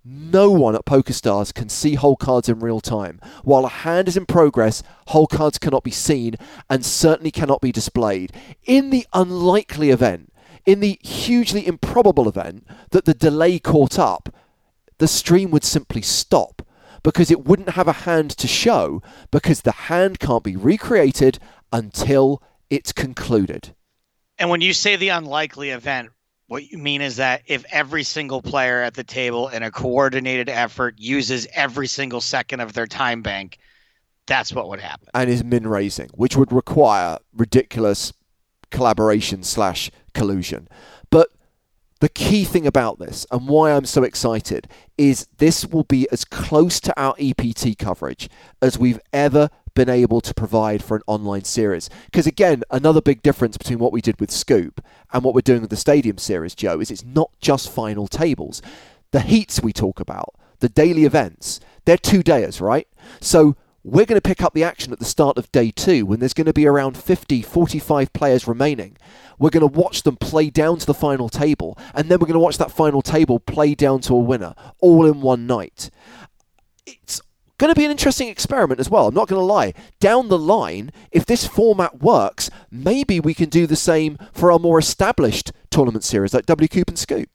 no 0.05 0.51
one 0.51 0.75
at 0.75 0.85
PokerStars 0.85 1.55
can 1.55 1.69
see 1.69 1.95
hole 1.95 2.17
cards 2.17 2.49
in 2.49 2.59
real 2.59 2.81
time. 2.81 3.21
While 3.45 3.65
a 3.65 3.69
hand 3.69 4.09
is 4.09 4.17
in 4.17 4.27
progress, 4.27 4.83
hole 5.09 5.29
cards 5.29 5.59
cannot 5.59 5.85
be 5.85 5.93
seen 5.93 6.35
and 6.69 6.85
certainly 6.85 7.31
cannot 7.31 7.61
be 7.61 7.71
displayed. 7.71 8.33
In 8.65 8.91
the 8.91 9.07
unlikely 9.13 9.91
event, 9.91 10.33
in 10.65 10.81
the 10.81 10.99
hugely 11.05 11.65
improbable 11.65 12.29
event 12.29 12.67
that 12.91 13.05
the 13.05 13.15
delay 13.15 13.61
caught 13.61 13.97
up, 13.97 14.35
the 14.99 15.07
stream 15.07 15.53
would 15.53 15.63
simply 15.63 16.03
stop 16.03 16.66
because 17.07 17.31
it 17.31 17.45
wouldn't 17.45 17.69
have 17.69 17.87
a 17.87 17.93
hand 17.93 18.33
to 18.33 18.49
show 18.49 19.01
because 19.31 19.63
the 19.63 19.71
hand 19.71 20.19
can't 20.19 20.43
be 20.43 20.57
recreated 20.57 21.39
until 21.73 22.43
it's 22.69 22.93
concluded. 22.93 23.73
And 24.39 24.51
when 24.51 24.61
you 24.61 24.73
say 24.73 24.97
the 24.97 25.11
unlikely 25.11 25.71
event, 25.71 26.11
what 26.49 26.69
you 26.69 26.79
mean 26.79 27.03
is 27.03 27.15
that 27.15 27.43
if 27.47 27.65
every 27.71 28.03
single 28.03 28.43
player 28.43 28.83
at 28.83 28.95
the 28.95 29.05
table 29.05 29.47
in 29.47 29.63
a 29.63 29.71
coordinated 29.71 30.49
effort 30.49 30.97
uses 30.99 31.47
every 31.55 31.87
single 31.87 32.21
second 32.21 32.59
of 32.59 32.73
their 32.73 32.89
time 32.89 33.23
bank, 33.23 33.59
that's 34.27 34.53
what 34.53 34.69
would 34.69 34.81
happen. 34.81 35.07
And 35.15 35.31
is 35.31 35.45
min 35.45 35.69
raising, 35.69 36.09
which 36.15 36.37
would 36.37 36.51
require 36.51 37.19
ridiculous 37.33 38.13
collaboration 38.73 39.45
slash 39.45 39.93
collusion. 40.13 40.67
But 41.11 41.29
the 42.01 42.09
key 42.11 42.45
thing 42.45 42.67
about 42.67 42.99
this 42.99 43.27
and 43.31 43.49
why 43.49 43.73
I'm 43.73 43.87
so 43.87 44.03
excited 44.03 44.69
is 44.99 45.27
this 45.39 45.65
will 45.65 45.85
be 45.85 46.07
as 46.13 46.25
close 46.25 46.79
to 46.81 47.01
our 47.01 47.15
EPT 47.19 47.79
coverage 47.79 48.29
as 48.61 48.79
we've 48.79 49.01
ever 49.13 49.49
been 49.75 49.89
able 49.89 50.21
to 50.21 50.35
provide 50.35 50.83
for 50.83 50.97
an 50.97 51.03
online 51.07 51.45
series. 51.45 51.89
Because 52.07 52.27
again, 52.27 52.63
another 52.71 53.01
big 53.01 53.23
difference 53.23 53.57
between 53.57 53.79
what 53.79 53.93
we 53.93 54.01
did 54.01 54.21
with 54.21 54.31
Scoop 54.31 54.85
and 55.13 55.23
what 55.23 55.35
we're 55.35 55.41
doing 55.41 55.61
with 55.61 55.71
the 55.71 55.77
Stadium 55.77 56.19
series, 56.19 56.55
Joe, 56.55 56.81
is 56.81 56.91
it's 56.91 57.05
not 57.05 57.31
just 57.41 57.71
final 57.71 58.09
tables. 58.09 58.61
The 59.13 59.21
heats 59.21 59.63
we 59.63 59.73
talk 59.73 60.01
about, 60.01 60.35
the 60.61 60.69
daily 60.69 61.05
events, 61.05 61.61
they're 61.85 61.97
two 61.97 62.23
days, 62.23 62.61
right? 62.61 62.89
So 63.21 63.57
we're 63.87 64.05
going 64.05 64.21
to 64.21 64.29
pick 64.29 64.43
up 64.43 64.53
the 64.53 64.65
action 64.65 64.93
at 64.93 64.99
the 64.99 65.05
start 65.05 65.39
of 65.39 65.53
day 65.53 65.71
two 65.71 66.05
when 66.05 66.19
there's 66.19 66.35
going 66.35 66.47
to 66.47 66.53
be 66.53 66.67
around 66.67 66.97
50, 66.97 67.41
45 67.41 68.13
players 68.13 68.49
remaining. 68.49 68.97
We're 69.39 69.51
going 69.51 69.61
to 69.61 69.79
watch 69.79 70.03
them 70.03 70.17
play 70.17 70.51
down 70.51 70.79
to 70.79 70.87
the 70.87 70.93
final 70.93 71.29
table, 71.29 71.79
and 71.95 72.09
then 72.09 72.19
we're 72.19 72.27
going 72.27 72.33
to 72.33 72.41
watch 72.41 72.59
that 72.59 72.73
final 72.73 73.01
table 73.01 73.39
play 73.39 73.77
down 73.77 74.01
to 74.01 74.15
a 74.15 74.19
winner, 74.19 74.57
all 74.81 75.07
in 75.07 75.21
one 75.21 75.47
night. 75.47 75.91
It's 76.85 77.21
going 77.59 77.73
to 77.73 77.79
be 77.79 77.85
an 77.85 77.93
interesting 77.93 78.29
experiment 78.29 78.81
as 78.81 78.91
well. 78.91 79.07
I'm 79.07 79.15
not 79.15 79.29
going 79.29 79.39
to 79.39 79.45
lie. 79.45 79.73
Down 80.01 80.31
the 80.31 80.39
line, 80.39 80.91
if 81.13 81.25
this 81.25 81.47
format 81.47 82.03
works, 82.03 82.51
maybe 82.73 83.21
we 83.21 83.35
can 83.35 83.49
do 83.49 83.69
the 83.69 83.77
same 83.77 84.19
for 84.33 84.51
our 84.51 84.59
more 84.59 84.81
established 84.81 85.53
tournament 85.71 86.03
series 86.03 86.35
like 86.35 86.47
WCOOP 86.47 86.89
and 86.89 86.99
Scoop. 86.99 87.29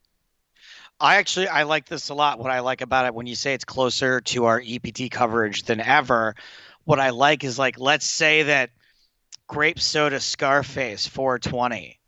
I 1.02 1.16
actually 1.16 1.48
I 1.48 1.64
like 1.64 1.88
this 1.88 2.10
a 2.10 2.14
lot. 2.14 2.38
What 2.38 2.52
I 2.52 2.60
like 2.60 2.82
about 2.82 3.08
it 3.08 3.16
when 3.16 3.26
you 3.26 3.36
say 3.36 3.54
it's 3.54 3.66
closer 3.66 4.22
to 4.22 4.46
our 4.46 4.62
EPT 4.64 5.10
coverage 5.10 5.64
than 5.64 5.82
ever, 5.82 6.36
what 6.86 7.00
I 7.00 7.10
like 7.10 7.44
is 7.44 7.58
like 7.58 7.80
let's 7.80 8.06
say 8.06 8.44
that 8.44 8.70
Grape 9.48 9.80
Soda 9.80 10.20
Scarface 10.20 11.08
420 11.08 12.00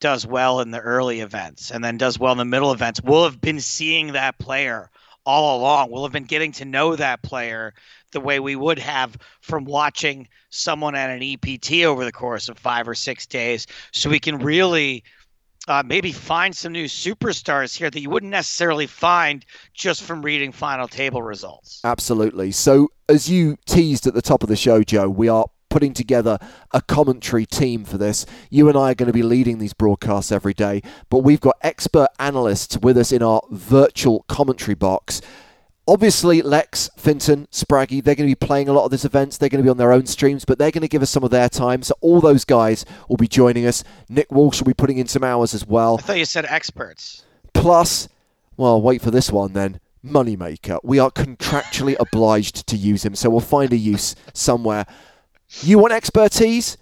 does 0.00 0.26
well 0.26 0.60
in 0.60 0.70
the 0.70 0.80
early 0.80 1.20
events 1.20 1.70
and 1.70 1.84
then 1.84 1.98
does 1.98 2.18
well 2.18 2.32
in 2.32 2.38
the 2.38 2.44
middle 2.44 2.72
events. 2.72 3.02
We'll 3.02 3.24
have 3.24 3.40
been 3.40 3.60
seeing 3.60 4.12
that 4.12 4.38
player 4.38 4.90
all 5.26 5.58
along. 5.60 5.90
We'll 5.90 6.04
have 6.04 6.12
been 6.12 6.24
getting 6.24 6.52
to 6.52 6.64
know 6.64 6.96
that 6.96 7.22
player 7.22 7.74
the 8.12 8.20
way 8.20 8.40
we 8.40 8.56
would 8.56 8.78
have 8.78 9.16
from 9.42 9.66
watching 9.66 10.26
someone 10.48 10.94
at 10.94 11.10
an 11.10 11.22
EPT 11.22 11.84
over 11.84 12.04
the 12.04 12.12
course 12.12 12.48
of 12.48 12.58
five 12.58 12.88
or 12.88 12.94
six 12.94 13.26
days. 13.26 13.66
So 13.92 14.08
we 14.08 14.20
can 14.20 14.38
really 14.38 15.04
uh, 15.68 15.82
maybe 15.84 16.12
find 16.12 16.56
some 16.56 16.72
new 16.72 16.86
superstars 16.86 17.76
here 17.76 17.90
that 17.90 18.00
you 18.00 18.10
wouldn't 18.10 18.32
necessarily 18.32 18.86
find 18.86 19.44
just 19.74 20.02
from 20.02 20.22
reading 20.22 20.50
final 20.50 20.88
table 20.88 21.22
results. 21.22 21.80
Absolutely. 21.84 22.50
So, 22.52 22.88
as 23.08 23.28
you 23.28 23.56
teased 23.66 24.06
at 24.06 24.14
the 24.14 24.22
top 24.22 24.42
of 24.42 24.48
the 24.48 24.56
show, 24.56 24.82
Joe, 24.82 25.08
we 25.08 25.28
are 25.28 25.46
putting 25.68 25.92
together 25.92 26.38
a 26.72 26.80
commentary 26.80 27.44
team 27.44 27.84
for 27.84 27.98
this. 27.98 28.24
You 28.50 28.68
and 28.68 28.76
I 28.76 28.92
are 28.92 28.94
going 28.94 29.08
to 29.08 29.12
be 29.12 29.22
leading 29.22 29.58
these 29.58 29.74
broadcasts 29.74 30.32
every 30.32 30.54
day, 30.54 30.82
but 31.10 31.18
we've 31.18 31.40
got 31.40 31.56
expert 31.62 32.08
analysts 32.18 32.78
with 32.78 32.96
us 32.96 33.12
in 33.12 33.22
our 33.22 33.42
virtual 33.50 34.24
commentary 34.28 34.74
box. 34.74 35.20
Obviously, 35.88 36.42
Lex, 36.42 36.90
Fintan, 36.98 37.48
Spraggy, 37.50 38.04
they're 38.04 38.14
going 38.14 38.28
to 38.28 38.36
be 38.36 38.46
playing 38.46 38.68
a 38.68 38.74
lot 38.74 38.84
of 38.84 38.90
these 38.90 39.06
events. 39.06 39.38
They're 39.38 39.48
going 39.48 39.62
to 39.62 39.66
be 39.66 39.70
on 39.70 39.78
their 39.78 39.90
own 39.90 40.04
streams, 40.04 40.44
but 40.44 40.58
they're 40.58 40.70
going 40.70 40.82
to 40.82 40.88
give 40.88 41.00
us 41.00 41.08
some 41.08 41.24
of 41.24 41.30
their 41.30 41.48
time. 41.48 41.82
So 41.82 41.94
all 42.02 42.20
those 42.20 42.44
guys 42.44 42.84
will 43.08 43.16
be 43.16 43.26
joining 43.26 43.66
us. 43.66 43.82
Nick 44.06 44.30
Walsh 44.30 44.60
will 44.60 44.66
be 44.66 44.74
putting 44.74 44.98
in 44.98 45.08
some 45.08 45.24
hours 45.24 45.54
as 45.54 45.66
well. 45.66 45.96
I 45.98 46.02
thought 46.02 46.18
you 46.18 46.26
said 46.26 46.44
experts. 46.44 47.24
Plus, 47.54 48.06
well, 48.58 48.82
wait 48.82 49.00
for 49.00 49.10
this 49.10 49.32
one 49.32 49.54
then. 49.54 49.80
Moneymaker. 50.04 50.78
We 50.84 50.98
are 50.98 51.10
contractually 51.10 51.96
obliged 52.00 52.66
to 52.66 52.76
use 52.76 53.02
him, 53.02 53.14
so 53.14 53.30
we'll 53.30 53.40
find 53.40 53.72
a 53.72 53.76
use 53.78 54.14
somewhere. 54.34 54.84
You 55.62 55.78
want 55.78 55.94
expertise? 55.94 56.76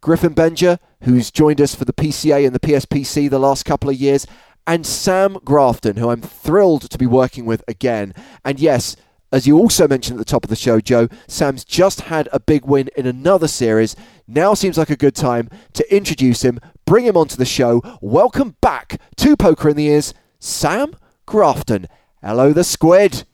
Griffin 0.00 0.32
Benger, 0.32 0.78
who's 1.02 1.30
joined 1.30 1.60
us 1.60 1.74
for 1.74 1.84
the 1.84 1.92
PCA 1.92 2.46
and 2.46 2.54
the 2.54 2.60
PSPC 2.60 3.28
the 3.28 3.38
last 3.38 3.64
couple 3.64 3.90
of 3.90 3.96
years, 3.96 4.26
and 4.66 4.86
Sam 4.86 5.38
Grafton, 5.44 5.96
who 5.96 6.10
I'm 6.10 6.20
thrilled 6.20 6.90
to 6.90 6.98
be 6.98 7.06
working 7.06 7.46
with 7.46 7.62
again. 7.68 8.14
And 8.44 8.58
yes, 8.58 8.96
as 9.32 9.46
you 9.46 9.58
also 9.58 9.88
mentioned 9.88 10.18
at 10.18 10.26
the 10.26 10.30
top 10.30 10.44
of 10.44 10.50
the 10.50 10.56
show, 10.56 10.80
Joe, 10.80 11.08
Sam's 11.28 11.64
just 11.64 12.02
had 12.02 12.28
a 12.32 12.40
big 12.40 12.64
win 12.64 12.88
in 12.96 13.06
another 13.06 13.48
series. 13.48 13.96
Now 14.26 14.54
seems 14.54 14.78
like 14.78 14.90
a 14.90 14.96
good 14.96 15.14
time 15.14 15.50
to 15.74 15.94
introduce 15.94 16.42
him, 16.42 16.60
bring 16.84 17.04
him 17.04 17.16
onto 17.16 17.36
the 17.36 17.44
show. 17.44 17.82
Welcome 18.00 18.56
back 18.60 19.00
to 19.16 19.36
Poker 19.36 19.70
in 19.70 19.76
the 19.76 19.86
Ears, 19.86 20.14
Sam 20.38 20.96
Grafton. 21.26 21.86
Hello, 22.22 22.52
the 22.52 22.64
squid. 22.64 23.24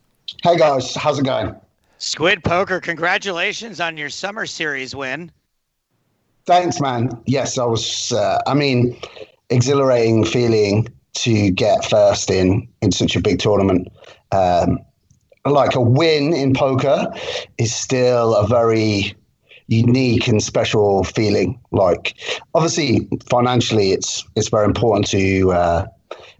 Hey 0.43 0.57
guys, 0.57 0.95
how's 0.95 1.19
it 1.19 1.25
going? 1.25 1.55
Squid 1.99 2.43
Poker, 2.43 2.81
congratulations 2.81 3.79
on 3.79 3.95
your 3.95 4.09
summer 4.09 4.45
series 4.45 4.95
win. 4.95 5.31
Thanks, 6.45 6.81
man. 6.81 7.09
Yes, 7.25 7.57
I 7.57 7.65
was. 7.65 8.11
Uh, 8.11 8.41
I 8.45 8.53
mean, 8.53 8.99
exhilarating 9.49 10.25
feeling 10.25 10.89
to 11.13 11.51
get 11.51 11.85
first 11.85 12.29
in 12.29 12.67
in 12.81 12.91
such 12.91 13.15
a 13.15 13.21
big 13.21 13.39
tournament. 13.39 13.87
Um, 14.31 14.79
like 15.45 15.75
a 15.75 15.81
win 15.81 16.33
in 16.33 16.53
poker 16.53 17.13
is 17.57 17.75
still 17.75 18.35
a 18.35 18.47
very 18.47 19.13
unique 19.67 20.27
and 20.27 20.41
special 20.41 21.03
feeling. 21.03 21.59
Like, 21.71 22.15
obviously, 22.53 23.07
financially, 23.29 23.91
it's 23.91 24.23
it's 24.35 24.49
very 24.49 24.65
important 24.65 25.07
to 25.07 25.51
uh, 25.51 25.87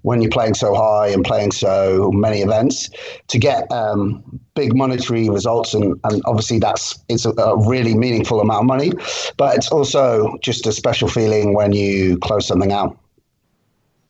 when 0.03 0.21
you're 0.21 0.31
playing 0.31 0.53
so 0.53 0.75
high 0.75 1.07
and 1.07 1.23
playing 1.23 1.51
so 1.51 2.11
many 2.11 2.41
events 2.41 2.89
to 3.27 3.39
get 3.39 3.69
um, 3.71 4.39
big 4.53 4.75
monetary 4.75 5.29
results 5.29 5.73
and, 5.73 5.99
and 6.03 6.21
obviously 6.25 6.59
that's 6.59 6.99
it's 7.09 7.25
a, 7.25 7.31
a, 7.31 7.67
really 7.67 7.95
meaningful 7.95 8.39
amount 8.39 8.61
of 8.61 8.65
money 8.67 8.91
but 9.37 9.55
it's 9.55 9.71
also 9.71 10.37
just 10.41 10.67
a 10.67 10.71
special 10.71 11.07
feeling 11.07 11.53
when 11.53 11.71
you 11.71 12.17
close 12.19 12.45
something 12.45 12.71
out 12.71 12.97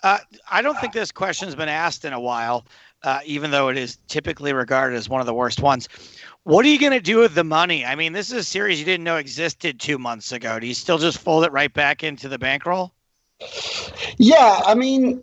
uh, 0.04 0.20
i 0.50 0.62
don't 0.62 0.80
think 0.80 0.94
this 0.94 1.12
question's 1.12 1.56
been 1.56 1.70
asked 1.70 2.06
in 2.06 2.14
a 2.14 2.20
while 2.20 2.66
uh, 3.04 3.20
even 3.26 3.52
though 3.52 3.70
it 3.70 3.78
is 3.78 3.98
typically 4.08 4.54
regarded 4.54 4.96
as 4.96 5.10
one 5.10 5.20
of 5.20 5.28
the 5.28 5.34
worst 5.34 5.62
ones. 5.62 5.90
What 6.44 6.66
are 6.66 6.70
you 6.70 6.80
going 6.80 6.94
to 6.94 7.02
do 7.02 7.20
with 7.20 7.36
the 7.36 7.44
money? 7.44 7.86
I 7.86 7.96
mean 7.96 8.14
this 8.14 8.32
is 8.32 8.38
a 8.38 8.44
series 8.44 8.80
you 8.80 8.86
didn't 8.86 9.04
know 9.04 9.18
existed 9.18 9.80
two 9.80 9.98
months 9.98 10.32
ago. 10.32 10.60
Do 10.60 10.68
you 10.68 10.74
still 10.74 10.98
just 10.98 11.18
fold 11.20 11.44
it 11.44 11.52
right 11.52 11.74
back 11.74 12.04
into 12.04 12.30
the 12.30 12.40
bankroll? 12.40 12.94
Yeah 14.18 14.62
i 14.66 14.74
mean 14.74 15.22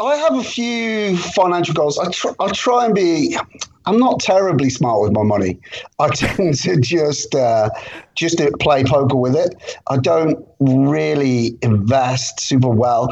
I 0.00 0.14
have 0.16 0.36
a 0.36 0.44
few 0.44 1.16
financial 1.16 1.74
goals. 1.74 1.98
I 1.98 2.08
try, 2.10 2.32
I 2.38 2.52
try 2.52 2.84
and 2.86 2.94
be. 2.94 3.36
I'm 3.84 3.98
not 3.98 4.20
terribly 4.20 4.70
smart 4.70 5.00
with 5.00 5.12
my 5.12 5.22
money. 5.22 5.58
I 5.98 6.08
tend 6.14 6.54
to 6.60 6.80
just 6.80 7.34
uh, 7.34 7.70
just 8.14 8.40
play 8.60 8.84
poker 8.84 9.16
with 9.16 9.34
it. 9.34 9.80
I 9.88 9.96
don't 9.96 10.46
really 10.60 11.58
invest 11.62 12.40
super 12.40 12.68
well. 12.68 13.08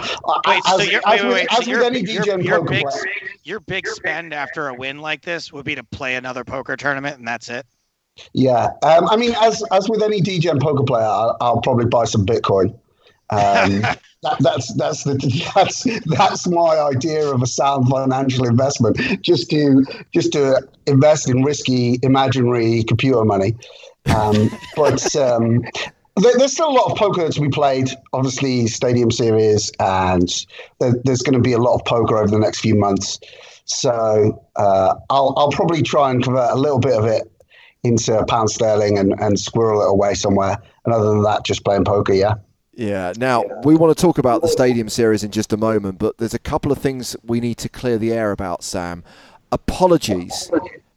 Wait, 0.46 0.62
as, 0.66 0.76
so 0.76 0.82
you're, 0.82 1.00
as, 1.06 1.22
wait, 1.22 1.32
wait, 1.32 1.46
as 1.50 1.64
so 1.64 1.72
with 1.72 1.82
any 1.82 2.02
DJ 2.02 2.44
your, 2.44 2.58
poker 2.58 2.70
big, 2.70 2.84
player, 2.84 3.04
your 3.42 3.60
big 3.60 3.86
spend 3.88 4.32
after 4.32 4.68
a 4.68 4.74
win 4.74 4.98
like 4.98 5.22
this 5.22 5.52
would 5.52 5.64
be 5.64 5.74
to 5.74 5.84
play 5.84 6.14
another 6.14 6.44
poker 6.44 6.76
tournament, 6.76 7.18
and 7.18 7.26
that's 7.26 7.48
it. 7.48 7.66
Yeah, 8.32 8.70
um, 8.82 9.08
I 9.08 9.16
mean, 9.16 9.34
as 9.42 9.64
as 9.72 9.88
with 9.88 10.02
any 10.02 10.20
DJ 10.20 10.60
poker 10.60 10.84
player, 10.84 11.04
I'll, 11.04 11.36
I'll 11.40 11.60
probably 11.60 11.86
buy 11.86 12.04
some 12.04 12.24
Bitcoin. 12.24 12.78
Um, 13.30 13.80
that, 14.22 14.36
that's 14.40 14.72
that's 14.74 15.04
the 15.04 15.16
that's 15.54 15.86
that's 16.06 16.46
my 16.46 16.78
idea 16.78 17.28
of 17.28 17.42
a 17.42 17.46
sound 17.46 17.88
financial 17.88 18.46
investment. 18.46 19.22
Just 19.22 19.50
to 19.50 19.84
just 20.12 20.32
to 20.32 20.66
invest 20.86 21.28
in 21.28 21.42
risky 21.42 21.98
imaginary 22.02 22.84
computer 22.84 23.24
money. 23.24 23.56
Um, 24.14 24.50
but 24.76 25.14
um, 25.16 25.62
there, 26.16 26.38
there's 26.38 26.52
still 26.52 26.70
a 26.70 26.76
lot 26.76 26.92
of 26.92 26.98
poker 26.98 27.28
to 27.28 27.40
be 27.40 27.48
played. 27.48 27.90
Obviously, 28.12 28.66
Stadium 28.66 29.10
Series, 29.10 29.70
and 29.80 30.28
there, 30.78 30.94
there's 31.04 31.22
going 31.22 31.34
to 31.34 31.40
be 31.40 31.52
a 31.52 31.58
lot 31.58 31.74
of 31.74 31.84
poker 31.84 32.18
over 32.18 32.30
the 32.30 32.38
next 32.38 32.60
few 32.60 32.74
months. 32.74 33.18
So 33.64 34.42
uh, 34.56 34.94
I'll 35.10 35.34
I'll 35.36 35.50
probably 35.50 35.82
try 35.82 36.10
and 36.10 36.22
convert 36.22 36.52
a 36.52 36.56
little 36.56 36.78
bit 36.78 36.96
of 36.96 37.04
it 37.04 37.30
into 37.82 38.24
pound 38.26 38.50
sterling 38.50 38.98
and, 38.98 39.14
and 39.20 39.38
squirrel 39.38 39.82
it 39.82 39.88
away 39.88 40.14
somewhere. 40.14 40.58
And 40.84 40.94
other 40.94 41.08
than 41.08 41.22
that, 41.22 41.44
just 41.44 41.64
playing 41.64 41.84
poker. 41.84 42.12
Yeah. 42.12 42.34
Yeah. 42.76 43.14
Now, 43.16 43.42
we 43.64 43.74
want 43.74 43.96
to 43.96 44.00
talk 44.00 44.18
about 44.18 44.42
the 44.42 44.48
Stadium 44.48 44.88
Series 44.90 45.24
in 45.24 45.30
just 45.30 45.52
a 45.52 45.56
moment, 45.56 45.98
but 45.98 46.18
there's 46.18 46.34
a 46.34 46.38
couple 46.38 46.70
of 46.70 46.78
things 46.78 47.16
we 47.24 47.40
need 47.40 47.56
to 47.58 47.68
clear 47.70 47.96
the 47.96 48.12
air 48.12 48.32
about, 48.32 48.62
Sam. 48.62 49.02
Apologies 49.50 50.50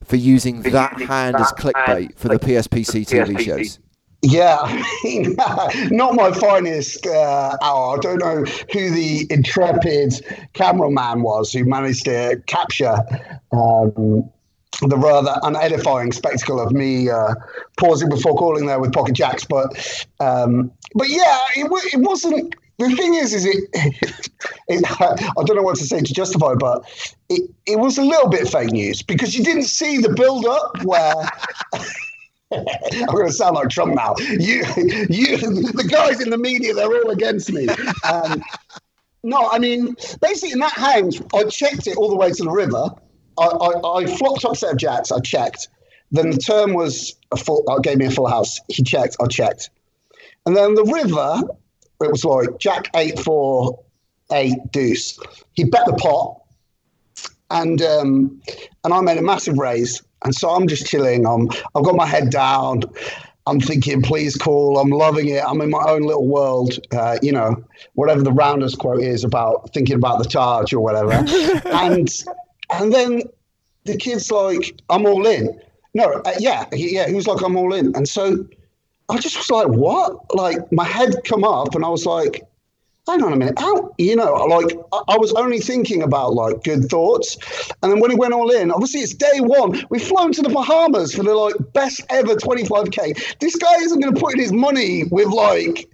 for 0.04 0.18
using 0.18 0.62
that 0.63 1.00
hand 1.02 1.38
as 1.38 1.52
clickbait 1.54 2.18
for 2.18 2.28
the 2.28 2.38
PSPC 2.38 3.08
TV 3.08 3.39
shows. 3.39 3.80
Yeah, 4.22 4.58
I 4.62 4.84
mean, 5.06 5.36
not 5.96 6.15
my 6.15 6.32
finest 6.32 7.08
uh, 7.08 7.56
hour. 7.62 7.98
I 7.98 8.00
don't 8.02 8.20
know 8.20 8.44
who 8.74 8.89
the 8.92 9.26
intrepid 9.30 10.26
cameraman 10.54 11.22
was 11.22 11.54
who 11.54 11.63
managed 11.63 12.06
to 12.06 12.42
capture 12.46 12.98
um, 13.54 14.30
the 14.88 14.98
rather 14.98 15.36
unedifying 15.44 16.12
spectacle 16.13 16.60
of 16.60 16.72
me 16.72 17.10
uh, 17.10 17.36
pausing 17.78 18.10
before 18.10 18.36
calling 18.36 18.65
there 18.65 18.80
with 18.80 18.94
pocket 18.94 19.13
jacks. 19.13 19.44
But 19.46 20.08
um, 20.20 20.72
but 20.96 21.10
yeah, 21.10 21.39
it, 21.56 21.70
it 21.94 22.00
wasn't. 22.00 22.56
The 22.78 22.96
thing 22.96 23.15
is, 23.15 23.34
is 23.34 23.46
it, 23.46 23.58
it, 24.70 25.02
I 25.02 25.44
don't 25.44 25.58
know 25.58 25.63
what 25.63 25.78
to 25.78 25.84
say 25.84 26.00
to 26.00 26.13
justify, 26.13 26.54
but 26.54 26.86
it, 27.28 27.50
it 27.65 27.78
was 27.78 27.98
a 27.98 28.02
little 28.02 28.30
bit 28.30 28.48
fake 28.48 28.72
news 28.72 29.02
because 29.02 29.38
you 29.38 29.44
didn't 29.44 29.63
see 29.63 29.98
the 29.98 30.10
build 30.10 30.46
up 30.46 30.84
where. 30.84 31.13
I'm 32.52 33.06
going 33.06 33.28
to 33.28 33.32
sound 33.32 33.58
like 33.58 33.70
Trump 33.70 33.94
now. 33.94 34.15
You, 34.18 34.65
you, 35.08 35.38
the 35.38 35.88
guys 35.88 36.20
in 36.20 36.32
the 36.32 36.38
media, 36.39 36.74
they're 36.74 36.88
all 36.88 37.12
against 37.12 37.52
me. 37.52 37.68
Um, 38.12 38.42
no, 39.22 39.48
I 39.52 39.60
mean, 39.60 39.96
basically, 40.20 40.54
in 40.54 40.60
that 40.60 40.74
hand, 40.74 41.24
I 41.36 41.44
checked 41.44 41.86
it 41.86 41.96
all 41.96 42.10
the 42.10 42.15
way 42.15 42.32
to 42.32 42.44
the 42.44 42.50
river 42.50 42.89
I, 43.39 43.47
I, 43.47 43.97
I 43.97 44.06
flopped 44.17 44.45
up 44.45 44.56
set 44.56 44.71
of 44.71 44.78
jacks. 44.78 45.12
I 45.12 45.19
checked. 45.19 45.67
Then 46.12 46.32
the 46.32 46.38
turn 46.38 46.73
was 46.73 47.15
a 47.32 47.38
full. 47.38 47.63
Uh, 47.69 47.80
gave 47.80 47.97
me 47.97 48.06
a 48.06 48.12
full 48.12 48.28
house. 48.28 48.60
He 48.67 48.84
checked. 48.84 49.17
I 49.21 49.28
checked. 49.28 49.69
And 50.45 50.56
then 50.56 50.73
the 50.75 50.84
river, 50.84 51.41
it 52.02 52.12
was 52.12 52.25
like 52.25 52.58
Jack 52.60 52.89
eight 52.95 53.19
four 53.19 53.80
eight 54.32 54.58
deuce. 54.71 55.19
He 55.54 55.63
bet 55.65 55.86
the 55.86 55.93
pot, 55.93 56.41
and 57.52 57.82
um, 57.82 58.41
and 58.84 58.93
I 58.93 59.02
made 59.02 59.17
a 59.17 59.21
massive 59.21 59.58
raise. 59.58 60.02
And 60.25 60.36
so 60.36 60.49
I'm 60.49 60.67
just 60.67 60.88
chilling. 60.88 61.25
I'm 61.25 61.49
I've 61.75 61.84
got 61.84 61.95
my 61.95 62.08
head 62.08 62.30
down. 62.30 62.82
I'm 63.47 63.60
thinking, 63.60 64.02
please 64.02 64.36
call. 64.36 64.78
I'm 64.78 64.89
loving 64.89 65.30
it. 65.30 65.43
I'm 65.43 65.60
in 65.62 65.71
my 65.71 65.84
own 65.88 66.04
little 66.04 66.28
world. 66.28 66.80
Uh, 66.91 67.17
you 67.21 67.32
know, 67.32 67.63
whatever 67.93 68.21
the 68.21 68.32
rounders 68.32 68.75
quote 68.75 69.02
is 69.02 69.23
about 69.23 69.73
thinking 69.73 69.95
about 69.95 70.21
the 70.21 70.30
charge 70.30 70.71
or 70.71 70.82
whatever. 70.82 71.13
and 71.65 72.10
and 72.71 72.93
then 72.93 73.23
the 73.86 73.97
kid's 73.97 74.32
like, 74.32 74.79
I'm 74.89 75.05
all 75.05 75.25
in. 75.25 75.60
No, 75.93 76.21
uh, 76.25 76.34
yeah, 76.39 76.65
he, 76.71 76.95
yeah, 76.95 77.08
he 77.08 77.15
was 77.15 77.27
like, 77.27 77.41
I'm 77.41 77.55
all 77.55 77.73
in. 77.73 77.95
And 77.95 78.08
so 78.08 78.45
I 79.10 79.17
just 79.17 79.38
was 79.38 79.49
like, 79.49 79.67
what? 79.67 80.36
Like 80.36 80.71
my 80.71 80.84
head 80.84 81.15
come 81.25 81.43
up 81.43 81.73
and 81.75 81.84
I 81.84 81.89
was 81.89 82.05
like, 82.05 82.43
hang 83.08 83.23
on 83.23 83.34
a 83.34 83.36
minute. 83.36 83.58
How, 83.58 83.93
you 83.97 84.15
know, 84.15 84.34
like 84.34 84.77
I, 84.93 85.01
I 85.10 85.17
was 85.17 85.34
only 85.34 85.60
thinking 85.60 86.03
about 86.03 86.36
like 86.36 86.63
good 86.63 86.86
thoughts. 86.86 87.38
And 87.82 87.91
then 87.91 87.99
when 87.99 88.12
he 88.12 88.17
went 88.17 88.34
all 88.34 88.51
in, 88.51 88.71
obviously 88.71 88.99
it's 89.01 89.15
day 89.15 89.39
one. 89.39 89.84
We've 89.89 90.03
flown 90.03 90.32
to 90.34 90.41
the 90.43 90.49
Bahamas 90.49 91.15
for 91.15 91.23
the 91.23 91.34
like 91.34 91.55
best 91.73 92.01
ever 92.10 92.36
25K. 92.36 93.39
This 93.39 93.55
guy 93.55 93.75
isn't 93.75 93.99
going 93.99 94.13
to 94.13 94.19
put 94.19 94.34
in 94.34 94.39
his 94.39 94.53
money 94.53 95.05
with 95.05 95.27
like, 95.27 95.89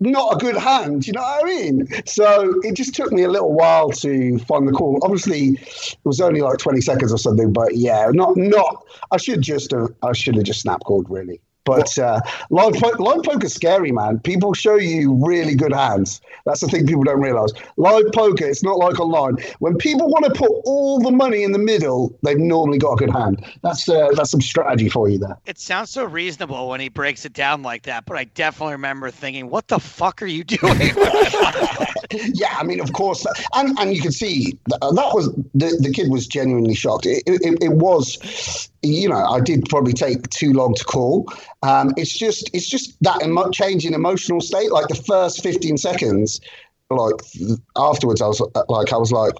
not 0.00 0.34
a 0.34 0.36
good 0.36 0.56
hand. 0.56 1.06
You 1.06 1.12
know 1.14 1.22
what 1.22 1.44
I 1.44 1.46
mean? 1.46 1.88
So 2.06 2.54
it 2.62 2.74
just 2.74 2.94
took 2.94 3.12
me 3.12 3.24
a 3.24 3.28
little 3.28 3.52
while 3.52 3.90
to 3.90 4.38
find 4.40 4.68
the 4.68 4.72
call. 4.72 4.98
Obviously, 5.02 5.58
it 5.58 5.98
was 6.04 6.20
only 6.20 6.40
like 6.40 6.58
20 6.58 6.80
seconds 6.80 7.12
or 7.12 7.18
something, 7.18 7.52
but 7.52 7.76
yeah, 7.76 8.08
not 8.12 8.36
not. 8.36 8.84
I 9.10 9.16
should 9.16 9.42
just 9.42 9.72
have. 9.72 9.88
I 10.02 10.12
should 10.12 10.36
have 10.36 10.44
just 10.44 10.60
snap 10.60 10.80
called 10.84 11.06
really. 11.08 11.40
But 11.68 11.98
uh, 11.98 12.22
live, 12.48 12.72
po- 12.72 12.96
live 12.98 13.22
poker's 13.24 13.52
scary, 13.52 13.92
man. 13.92 14.20
People 14.20 14.54
show 14.54 14.76
you 14.76 15.12
really 15.22 15.54
good 15.54 15.74
hands. 15.74 16.22
That's 16.46 16.60
the 16.60 16.68
thing 16.68 16.86
people 16.86 17.04
don't 17.04 17.20
realize. 17.20 17.52
Live 17.76 18.06
poker, 18.14 18.46
it's 18.46 18.62
not 18.62 18.78
like 18.78 18.98
online. 18.98 19.36
When 19.58 19.76
people 19.76 20.08
want 20.08 20.24
to 20.24 20.30
put 20.30 20.50
all 20.64 20.98
the 20.98 21.10
money 21.10 21.42
in 21.42 21.52
the 21.52 21.58
middle, 21.58 22.16
they've 22.22 22.38
normally 22.38 22.78
got 22.78 22.94
a 22.94 22.96
good 22.96 23.10
hand. 23.10 23.44
That's 23.62 23.86
uh, 23.86 24.08
that's 24.14 24.30
some 24.30 24.40
strategy 24.40 24.88
for 24.88 25.10
you 25.10 25.18
there. 25.18 25.36
It 25.44 25.58
sounds 25.58 25.90
so 25.90 26.04
reasonable 26.04 26.70
when 26.70 26.80
he 26.80 26.88
breaks 26.88 27.26
it 27.26 27.34
down 27.34 27.62
like 27.62 27.82
that, 27.82 28.06
but 28.06 28.16
I 28.16 28.24
definitely 28.24 28.72
remember 28.72 29.10
thinking, 29.10 29.50
"What 29.50 29.68
the 29.68 29.78
fuck 29.78 30.22
are 30.22 30.26
you 30.26 30.44
doing?" 30.44 30.92
yeah, 32.34 32.56
I 32.58 32.64
mean, 32.64 32.80
of 32.80 32.92
course, 32.92 33.26
and 33.54 33.78
and 33.78 33.94
you 33.94 34.00
can 34.00 34.12
see 34.12 34.58
that, 34.66 34.80
that 34.80 35.14
was 35.14 35.32
the 35.54 35.78
the 35.80 35.92
kid 35.92 36.10
was 36.10 36.26
genuinely 36.26 36.74
shocked. 36.74 37.06
It, 37.06 37.22
it, 37.26 37.58
it 37.62 37.72
was 37.72 38.68
you 38.82 39.08
know, 39.08 39.24
I 39.24 39.40
did 39.40 39.68
probably 39.68 39.92
take 39.92 40.28
too 40.30 40.52
long 40.52 40.74
to 40.74 40.84
call. 40.84 41.32
Um, 41.62 41.92
it's 41.96 42.16
just, 42.16 42.50
it's 42.54 42.68
just 42.68 43.00
that 43.02 43.22
emo- 43.22 43.50
change 43.50 43.84
in 43.84 43.94
emotional 43.94 44.40
state. 44.40 44.70
Like 44.70 44.88
the 44.88 44.94
first 44.94 45.42
15 45.42 45.76
seconds, 45.78 46.40
like 46.90 47.16
afterwards, 47.76 48.22
I 48.22 48.28
was 48.28 48.40
like, 48.68 48.92
I 48.92 48.96
was 48.96 49.12
like, 49.12 49.34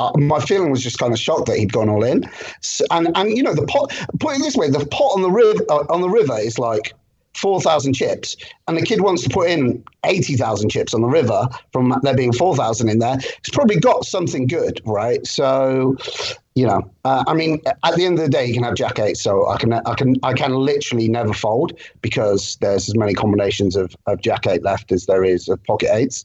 uh, 0.00 0.10
my 0.16 0.40
feeling 0.40 0.70
was 0.70 0.82
just 0.82 0.98
kind 0.98 1.12
of 1.12 1.18
shocked 1.18 1.46
that 1.46 1.56
he'd 1.56 1.72
gone 1.72 1.88
all 1.88 2.02
in. 2.02 2.28
So, 2.60 2.84
and 2.90 3.08
and 3.14 3.36
you 3.36 3.42
know, 3.42 3.54
the 3.54 3.66
pot. 3.66 3.94
Put 4.18 4.36
it 4.36 4.40
this 4.40 4.56
way, 4.56 4.68
the 4.68 4.84
pot 4.86 5.12
on 5.14 5.22
the 5.22 5.30
river 5.30 5.64
uh, 5.70 5.84
on 5.88 6.00
the 6.00 6.08
river 6.08 6.36
is 6.36 6.58
like 6.58 6.92
4,000 7.34 7.94
chips, 7.94 8.36
and 8.68 8.76
the 8.76 8.82
kid 8.82 9.00
wants 9.00 9.22
to 9.22 9.30
put 9.30 9.50
in 9.50 9.82
80,000 10.04 10.70
chips 10.70 10.94
on 10.94 11.00
the 11.00 11.08
river 11.08 11.48
from 11.72 11.94
there 12.02 12.14
being 12.14 12.32
4,000 12.32 12.88
in 12.88 12.98
there, 12.98 13.16
it's 13.38 13.50
probably 13.50 13.78
got 13.78 14.04
something 14.04 14.46
good, 14.46 14.80
right? 14.84 15.26
So, 15.26 15.96
you 16.54 16.66
know, 16.66 16.88
uh, 17.04 17.24
I 17.26 17.34
mean, 17.34 17.60
at 17.66 17.94
the 17.96 18.04
end 18.04 18.18
of 18.18 18.24
the 18.24 18.30
day, 18.30 18.46
you 18.46 18.54
can 18.54 18.62
have 18.62 18.74
jack 18.74 18.98
eight, 18.98 19.16
so 19.16 19.48
I 19.48 19.56
can, 19.56 19.72
I 19.72 19.94
can, 19.94 20.14
I 20.22 20.32
can 20.32 20.54
literally 20.54 21.08
never 21.08 21.32
fold 21.32 21.78
because 22.00 22.56
there's 22.60 22.88
as 22.88 22.96
many 22.96 23.14
combinations 23.14 23.74
of, 23.74 23.96
of 24.06 24.20
jack 24.20 24.46
eight 24.46 24.62
left 24.62 24.92
as 24.92 25.06
there 25.06 25.24
is 25.24 25.48
of 25.48 25.62
pocket 25.64 25.90
eights. 25.92 26.24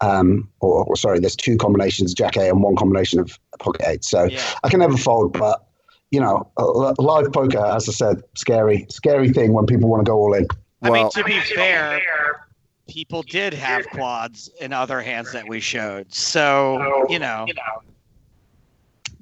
Um, 0.00 0.48
or, 0.60 0.84
or 0.84 0.96
sorry, 0.96 1.20
there's 1.20 1.36
two 1.36 1.56
combinations 1.56 2.12
of 2.12 2.16
jack 2.16 2.36
eight 2.36 2.48
and 2.48 2.62
one 2.62 2.76
combination 2.76 3.20
of 3.20 3.38
pocket 3.60 3.82
eight, 3.86 4.04
so 4.04 4.24
yeah. 4.24 4.42
I 4.64 4.68
can 4.68 4.80
never 4.80 4.96
fold, 4.96 5.32
but 5.32 5.67
you 6.10 6.20
know, 6.20 6.50
live 6.98 7.32
poker, 7.32 7.64
as 7.64 7.88
I 7.88 7.92
said, 7.92 8.22
scary, 8.34 8.86
scary 8.88 9.30
thing 9.30 9.52
when 9.52 9.66
people 9.66 9.88
want 9.88 10.04
to 10.04 10.10
go 10.10 10.16
all 10.16 10.34
in. 10.34 10.46
I 10.82 10.90
mean, 10.90 11.10
to 11.10 11.24
be 11.24 11.38
fair, 11.40 12.00
people 12.88 13.22
did 13.22 13.52
have 13.54 13.86
quads 13.90 14.50
in 14.60 14.72
other 14.72 15.00
hands 15.00 15.32
that 15.32 15.46
we 15.46 15.60
showed. 15.60 16.12
So, 16.14 17.06
you 17.08 17.18
know. 17.18 17.46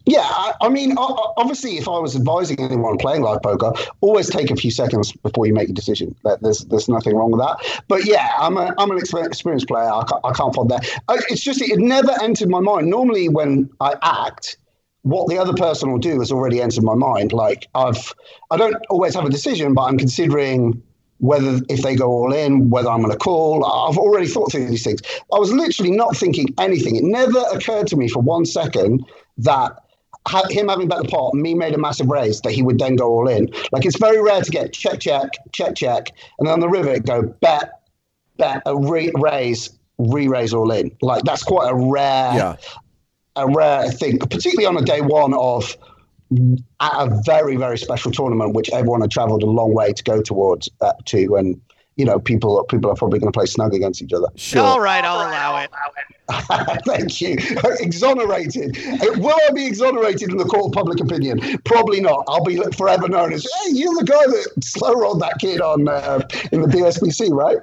Yeah, 0.09 0.20
I, 0.22 0.53
I, 0.61 0.68
mean, 0.68 0.94
obviously, 0.96 1.79
if 1.79 1.88
I 1.88 1.99
was 1.99 2.14
advising 2.14 2.61
anyone 2.61 2.96
playing 2.96 3.22
live 3.22 3.42
poker, 3.42 3.72
always 4.03 4.31
take 4.31 4.53
a 4.53 4.57
few 4.57 4.70
seconds 4.70 5.11
before 5.11 5.46
you 5.46 5.53
make 5.53 5.68
a 5.68 5.72
decision. 5.72 6.14
There's 6.40 6.61
there's 6.66 6.88
nothing 6.88 7.16
wrong 7.16 7.33
with 7.33 7.40
that. 7.40 7.83
But 7.88 8.05
yeah, 8.05 8.31
I'm 8.38 8.57
a 8.57 8.72
I'm 8.79 8.92
an 8.92 8.99
experienced 8.99 9.66
player. 9.66 9.90
I 9.90 10.05
can't, 10.05 10.25
I 10.25 10.33
can't 10.33 10.55
fault 10.55 10.68
that. 10.68 10.88
It's 11.29 11.42
just 11.42 11.61
it 11.61 11.81
never 11.81 12.12
entered 12.22 12.49
my 12.49 12.61
mind. 12.61 12.88
Normally, 12.88 13.29
when 13.29 13.68
I 13.81 13.96
act, 14.03 14.59
what 15.06 15.28
the 15.28 15.38
other 15.38 15.54
person 15.54 15.92
will 15.92 16.00
do 16.00 16.18
has 16.18 16.32
already 16.32 16.60
entered 16.60 16.82
my 16.82 16.96
mind. 16.96 17.32
Like 17.32 17.68
I've 17.76 18.12
I 18.50 18.56
don't 18.56 18.74
always 18.90 19.14
have 19.14 19.24
a 19.24 19.30
decision, 19.30 19.72
but 19.72 19.82
I'm 19.82 19.98
considering 19.98 20.82
whether 21.18 21.60
if 21.68 21.82
they 21.82 21.94
go 21.94 22.08
all 22.10 22.32
in, 22.32 22.70
whether 22.70 22.88
I'm 22.90 23.02
going 23.02 23.12
to 23.12 23.18
call. 23.18 23.64
I've 23.64 23.96
already 23.96 24.26
thought 24.26 24.50
through 24.50 24.66
these 24.66 24.82
things. 24.82 25.00
I 25.32 25.38
was 25.38 25.52
literally 25.52 25.92
not 25.92 26.16
thinking 26.16 26.48
anything. 26.58 26.96
It 26.96 27.04
never 27.04 27.38
occurred 27.52 27.86
to 27.88 27.96
me 27.96 28.08
for 28.08 28.20
one 28.20 28.44
second 28.44 29.06
that 29.38 29.78
him 30.50 30.68
having 30.68 30.88
bet 30.88 31.02
the 31.02 31.08
pot, 31.08 31.34
me 31.34 31.54
made 31.54 31.72
a 31.72 31.78
massive 31.78 32.08
raise 32.08 32.40
that 32.40 32.50
he 32.50 32.60
would 32.60 32.80
then 32.80 32.96
go 32.96 33.06
all 33.06 33.28
in. 33.28 33.48
Like 33.70 33.86
it's 33.86 33.98
very 33.98 34.20
rare 34.20 34.42
to 34.42 34.50
get 34.50 34.72
check, 34.72 34.98
check, 34.98 35.30
check, 35.52 35.76
check, 35.76 36.10
and 36.40 36.48
then 36.48 36.54
on 36.54 36.60
the 36.60 36.68
river 36.68 36.98
go 36.98 37.22
bet, 37.22 37.80
bet, 38.38 38.60
a 38.66 38.76
re- 38.76 39.12
raise, 39.14 39.70
re-raise 39.98 40.52
all 40.52 40.72
in. 40.72 40.90
Like 41.00 41.22
that's 41.22 41.44
quite 41.44 41.70
a 41.70 41.74
rare, 41.76 42.34
yeah. 42.34 42.56
A 43.37 43.46
rare 43.46 43.90
thing, 43.90 44.18
particularly 44.18 44.66
on 44.66 44.77
a 44.77 44.83
day 44.83 45.01
one 45.01 45.35
of 45.35 45.77
at 46.81 46.92
a 46.92 47.22
very 47.25 47.57
very 47.57 47.79
special 47.79 48.11
tournament, 48.11 48.55
which 48.55 48.70
everyone 48.70 49.01
had 49.01 49.11
travelled 49.11 49.42
a 49.42 49.46
long 49.46 49.72
way 49.75 49.92
to 49.92 50.03
go 50.03 50.20
towards 50.20 50.68
uh, 50.81 50.92
to, 51.05 51.37
and 51.37 51.61
you 51.96 52.05
know 52.05 52.18
people 52.18 52.64
people 52.64 52.90
are 52.90 52.96
probably 52.96 53.18
going 53.18 53.33
to 53.33 53.37
play 53.37 53.46
snug 53.46 53.75
against 53.75 54.03
each 54.03 54.12
other. 54.12 54.27
Sure. 54.35 54.62
All 54.62 54.81
right, 54.81 55.05
I'll 55.05 55.29
allow 55.29 55.59
it. 55.59 55.70
Thank 56.85 57.20
you. 57.20 57.37
Exonerated. 57.81 58.77
Will 59.18 59.38
I 59.49 59.53
be 59.53 59.64
exonerated 59.64 60.31
in 60.31 60.38
the 60.38 60.44
court 60.44 60.66
of 60.66 60.72
public 60.72 61.01
opinion? 61.01 61.40
Probably 61.64 62.01
not. 62.01 62.25
I'll 62.27 62.44
be 62.44 62.61
forever 62.77 63.09
known 63.09 63.33
as, 63.33 63.46
hey, 63.62 63.75
you're 63.75 63.94
the 63.94 64.05
guy 64.05 64.27
that 64.27 64.64
slow 64.64 64.94
rolled 64.94 65.22
that 65.22 65.38
kid 65.38 65.61
on 65.61 65.87
uh, 65.87 66.27
in 66.51 66.62
the 66.62 66.68
BSBC, 66.68 67.31
right? 67.31 67.59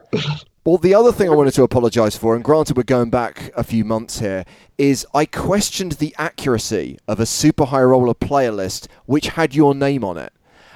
Well, 0.65 0.77
the 0.77 0.95
other 0.95 1.11
thing 1.11 1.29
I 1.29 1.35
wanted 1.35 1.55
to 1.55 1.63
apologise 1.63 2.15
for, 2.15 2.35
and 2.35 2.43
granted 2.43 2.77
we're 2.77 2.83
going 2.83 3.09
back 3.09 3.51
a 3.53 3.65
few 3.65 3.83
months 3.83 4.19
here, 4.19 4.45
is 4.77 5.05
I 5.13 5.25
questioned 5.25 5.93
the 5.93 6.15
accuracy 6.17 6.97
of 7.05 7.19
a 7.19 7.25
super 7.25 7.65
high 7.65 7.83
roller 7.83 8.13
player 8.13 8.51
list 8.51 8.87
which 9.05 9.27
had 9.27 9.53
your 9.53 9.75
name 9.75 10.05
on 10.05 10.17
it. 10.17 10.31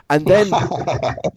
And 0.10 0.26
then 0.26 0.50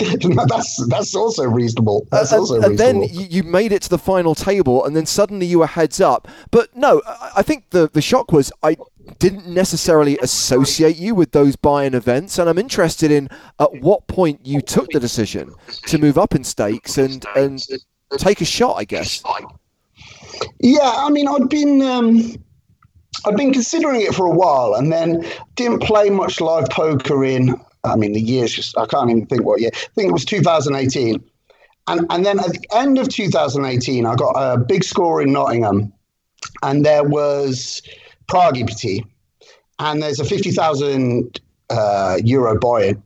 that's 0.48 0.86
that's 0.88 1.14
also 1.14 1.44
reasonable. 1.44 2.06
That's 2.10 2.32
and, 2.32 2.40
also 2.40 2.54
and 2.56 2.70
reasonable. 2.70 3.08
then 3.08 3.28
you 3.30 3.44
made 3.44 3.70
it 3.70 3.82
to 3.82 3.88
the 3.88 3.98
final 3.98 4.34
table, 4.34 4.84
and 4.84 4.96
then 4.96 5.06
suddenly 5.06 5.46
you 5.46 5.60
were 5.60 5.66
heads 5.66 6.00
up. 6.00 6.26
But 6.50 6.74
no, 6.76 7.02
I 7.36 7.42
think 7.42 7.70
the 7.70 7.88
the 7.92 8.02
shock 8.02 8.32
was 8.32 8.52
I 8.62 8.76
didn't 9.18 9.48
necessarily 9.48 10.18
associate 10.18 10.96
you 10.96 11.14
with 11.16 11.32
those 11.32 11.56
buy-in 11.56 11.94
events, 11.94 12.38
and 12.38 12.48
I'm 12.48 12.58
interested 12.58 13.10
in 13.10 13.28
at 13.58 13.80
what 13.80 14.06
point 14.06 14.44
you 14.44 14.60
took 14.60 14.88
the 14.90 15.00
decision 15.00 15.52
to 15.86 15.98
move 15.98 16.16
up 16.16 16.34
in 16.34 16.44
stakes 16.44 16.96
and 16.96 17.24
and 17.34 17.64
take 18.18 18.40
a 18.40 18.44
shot, 18.44 18.76
I 18.76 18.84
guess. 18.84 19.22
Yeah, 20.60 20.80
I 20.82 21.10
mean, 21.10 21.28
I'd 21.28 21.48
been. 21.48 21.82
Um, 21.82 22.34
I'd 23.26 23.36
been 23.36 23.52
considering 23.52 24.00
it 24.00 24.14
for 24.14 24.24
a 24.24 24.30
while 24.30 24.74
and 24.74 24.90
then 24.90 25.26
didn't 25.54 25.80
play 25.80 26.08
much 26.08 26.40
live 26.40 26.70
poker 26.70 27.22
in 27.22 27.60
I 27.84 27.96
mean, 27.96 28.12
the 28.12 28.20
years 28.20 28.54
just, 28.54 28.76
I 28.76 28.86
can't 28.86 29.10
even 29.10 29.26
think 29.26 29.44
what 29.44 29.60
year. 29.60 29.70
I 29.74 29.88
think 29.94 30.10
it 30.10 30.12
was 30.12 30.24
2018. 30.24 31.22
And, 31.88 32.06
and 32.10 32.26
then 32.26 32.38
at 32.38 32.52
the 32.52 32.60
end 32.74 32.98
of 32.98 33.08
2018, 33.08 34.06
I 34.06 34.14
got 34.14 34.32
a 34.32 34.58
big 34.58 34.84
score 34.84 35.22
in 35.22 35.32
Nottingham, 35.32 35.92
and 36.62 36.84
there 36.84 37.04
was 37.04 37.82
Prague 38.28 38.58
EPT, 38.58 39.04
and 39.78 40.02
there's 40.02 40.20
a 40.20 40.24
50,000 40.24 41.40
uh, 41.70 42.18
euro 42.22 42.58
buy 42.58 42.84
in. 42.84 43.02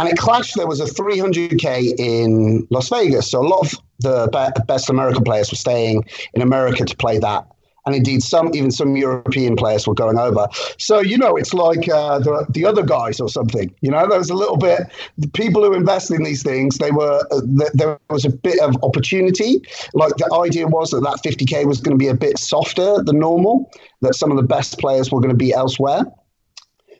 And 0.00 0.08
it 0.08 0.16
clashed. 0.16 0.56
There 0.56 0.66
was 0.66 0.80
a 0.80 0.84
300k 0.84 1.98
in 1.98 2.66
Las 2.70 2.88
Vegas. 2.88 3.30
So 3.30 3.40
a 3.40 3.46
lot 3.46 3.60
of 3.60 3.80
the 4.00 4.28
best 4.66 4.88
American 4.90 5.24
players 5.24 5.50
were 5.50 5.56
staying 5.56 6.04
in 6.34 6.42
America 6.42 6.84
to 6.84 6.96
play 6.96 7.18
that 7.18 7.46
and 7.88 7.96
indeed 7.96 8.22
some 8.22 8.54
even 8.54 8.70
some 8.70 8.96
European 8.96 9.56
players 9.56 9.86
were 9.86 9.94
going 9.94 10.18
over. 10.18 10.46
So 10.78 11.00
you 11.00 11.16
know, 11.16 11.36
it's 11.36 11.54
like 11.54 11.88
uh, 11.88 12.18
the 12.18 12.46
the 12.50 12.66
other 12.66 12.82
guys 12.82 13.18
or 13.18 13.30
something. 13.30 13.74
You 13.80 13.90
know, 13.90 14.06
there 14.06 14.18
was 14.18 14.28
a 14.28 14.34
little 14.34 14.58
bit. 14.58 14.80
The 15.16 15.28
people 15.28 15.64
who 15.64 15.72
invest 15.72 16.10
in 16.10 16.22
these 16.22 16.42
things, 16.42 16.76
they 16.76 16.90
were 16.90 17.26
uh, 17.30 17.40
there 17.72 17.98
was 18.10 18.26
a 18.26 18.30
bit 18.30 18.60
of 18.60 18.76
opportunity. 18.82 19.62
Like 19.94 20.14
the 20.16 20.30
idea 20.34 20.66
was 20.66 20.90
that 20.90 21.00
that 21.00 21.22
50k 21.24 21.66
was 21.66 21.80
going 21.80 21.96
to 21.98 22.02
be 22.02 22.08
a 22.08 22.14
bit 22.14 22.38
softer 22.38 23.02
than 23.02 23.18
normal. 23.18 23.70
That 24.02 24.14
some 24.14 24.30
of 24.30 24.36
the 24.36 24.42
best 24.56 24.78
players 24.78 25.10
were 25.10 25.20
going 25.20 25.36
to 25.36 25.44
be 25.46 25.54
elsewhere. 25.54 26.02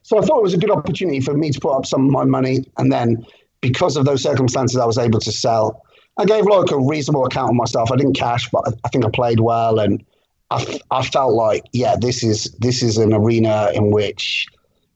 So 0.03 0.19
I 0.19 0.23
thought 0.23 0.39
it 0.39 0.43
was 0.43 0.55
a 0.55 0.59
good 0.59 0.71
opportunity 0.71 1.21
for 1.21 1.35
me 1.35 1.51
to 1.51 1.61
put 1.61 1.77
up 1.77 1.85
some 1.85 2.07
of 2.07 2.11
my 2.11 2.25
money, 2.25 2.65
and 2.79 2.91
then 2.91 3.27
because 3.61 3.99
of 3.99 4.07
those 4.07 4.23
circumstances, 4.23 4.79
I 4.79 4.87
was 4.87 4.97
able 4.97 5.21
to 5.21 5.33
sell. 5.33 5.85
I 6.19 6.25
gave 6.25 6.45
like 6.45 6.71
a 6.73 6.79
reasonable 6.79 7.25
account 7.25 7.51
of 7.51 7.55
myself. 7.55 7.93
I 7.93 7.97
didn't 7.97 8.15
cash, 8.15 8.49
but 8.51 8.65
I 8.85 8.89
think 8.89 9.05
I 9.05 9.11
played 9.11 9.41
well 9.41 9.79
and 9.79 10.05
I, 10.51 10.81
I 10.91 11.05
felt 11.05 11.35
like, 11.35 11.65
yeah, 11.73 11.97
this 11.99 12.25
is 12.25 12.45
this 12.59 12.83
is 12.83 12.99
an 12.99 13.13
arena 13.13 13.71
in 13.75 13.91
which, 13.93 14.47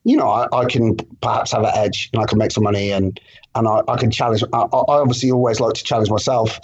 you 0.04 0.16
know, 0.16 0.28
I, 0.28 0.48
I 0.52 0.64
can 0.64 0.96
perhaps 1.20 1.52
have 1.52 1.62
an 1.62 1.72
edge 1.74 2.10
and 2.12 2.22
I 2.22 2.26
can 2.26 2.38
make 2.38 2.50
some 2.50 2.64
money 2.64 2.90
and 2.90 3.20
and 3.54 3.68
I, 3.68 3.82
I 3.86 3.98
can 3.98 4.10
challenge. 4.10 4.42
I, 4.52 4.62
I, 4.62 4.68
obviously 4.72 5.30
always 5.30 5.60
like 5.60 5.74
to 5.74 5.84
challenge 5.84 6.10
myself. 6.10 6.58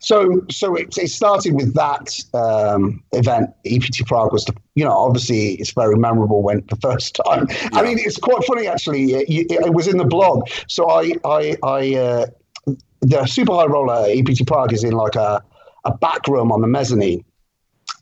So 0.00 0.44
so 0.50 0.74
it, 0.74 0.98
it 0.98 1.08
started 1.08 1.54
with 1.54 1.72
that 1.74 2.18
um, 2.34 3.02
event. 3.12 3.50
EPT 3.64 4.06
Prague 4.06 4.32
was, 4.32 4.44
the, 4.44 4.54
you 4.74 4.84
know, 4.84 4.92
obviously 4.92 5.54
it's 5.54 5.72
very 5.72 5.96
memorable 5.96 6.42
when 6.42 6.64
the 6.68 6.76
first 6.76 7.14
time. 7.26 7.46
Yeah. 7.48 7.68
I 7.72 7.82
mean, 7.82 7.98
it's 7.98 8.18
quite 8.18 8.44
funny 8.44 8.66
actually. 8.66 9.12
It, 9.12 9.50
it, 9.50 9.72
was 9.72 9.86
in 9.88 9.96
the 9.96 10.04
blog. 10.04 10.48
So 10.68 10.90
I 10.90 11.14
I 11.24 11.56
I. 11.62 11.94
Uh, 11.94 12.26
the 13.02 13.26
super 13.26 13.52
high 13.52 13.66
roller 13.66 14.06
EPT 14.08 14.46
Prague 14.46 14.72
is 14.72 14.84
in 14.84 14.92
like 14.92 15.16
a, 15.16 15.42
a 15.84 15.94
back 15.98 16.26
room 16.28 16.50
on 16.50 16.60
the 16.60 16.68
mezzanine 16.68 17.24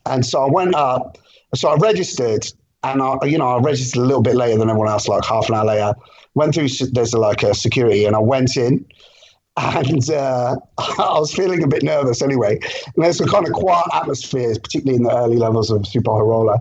and 0.07 0.25
so 0.25 0.43
I 0.43 0.51
went 0.51 0.75
up, 0.75 1.19
so 1.55 1.69
I 1.69 1.77
registered, 1.77 2.47
and 2.83 3.03
I, 3.03 3.17
you 3.25 3.39
know, 3.39 3.49
I 3.49 3.61
registered 3.61 4.03
a 4.03 4.05
little 4.05 4.23
bit 4.23 4.35
later 4.35 4.59
than 4.59 4.71
everyone 4.71 4.89
else, 4.89 5.09
like 5.09 5.25
half 5.25 5.49
an 5.49 5.55
hour 5.55 5.65
later. 5.65 5.95
Went 6.35 6.55
through, 6.55 6.69
there's 6.93 7.13
like 7.13 7.43
a 7.43 7.55
security, 7.55 8.05
and 8.05 8.17
I 8.17 8.21
went 8.21 8.57
in, 8.57 8.85
and 9.57 10.11
uh, 10.11 10.57
I 10.79 11.19
was 11.19 11.35
feeling 11.35 11.63
a 11.63 11.67
bit 11.67 11.83
nervous 11.83 12.23
anyway. 12.23 12.59
And 12.95 13.05
there's 13.05 13.21
a 13.21 13.27
kind 13.27 13.47
of 13.47 13.53
quiet 13.53 13.87
atmosphere, 13.93 14.55
particularly 14.55 14.97
in 14.97 15.03
the 15.03 15.17
early 15.17 15.37
levels 15.37 15.71
of 15.71 15.87
Super 15.87 16.13
High 16.13 16.21
Roller. 16.21 16.59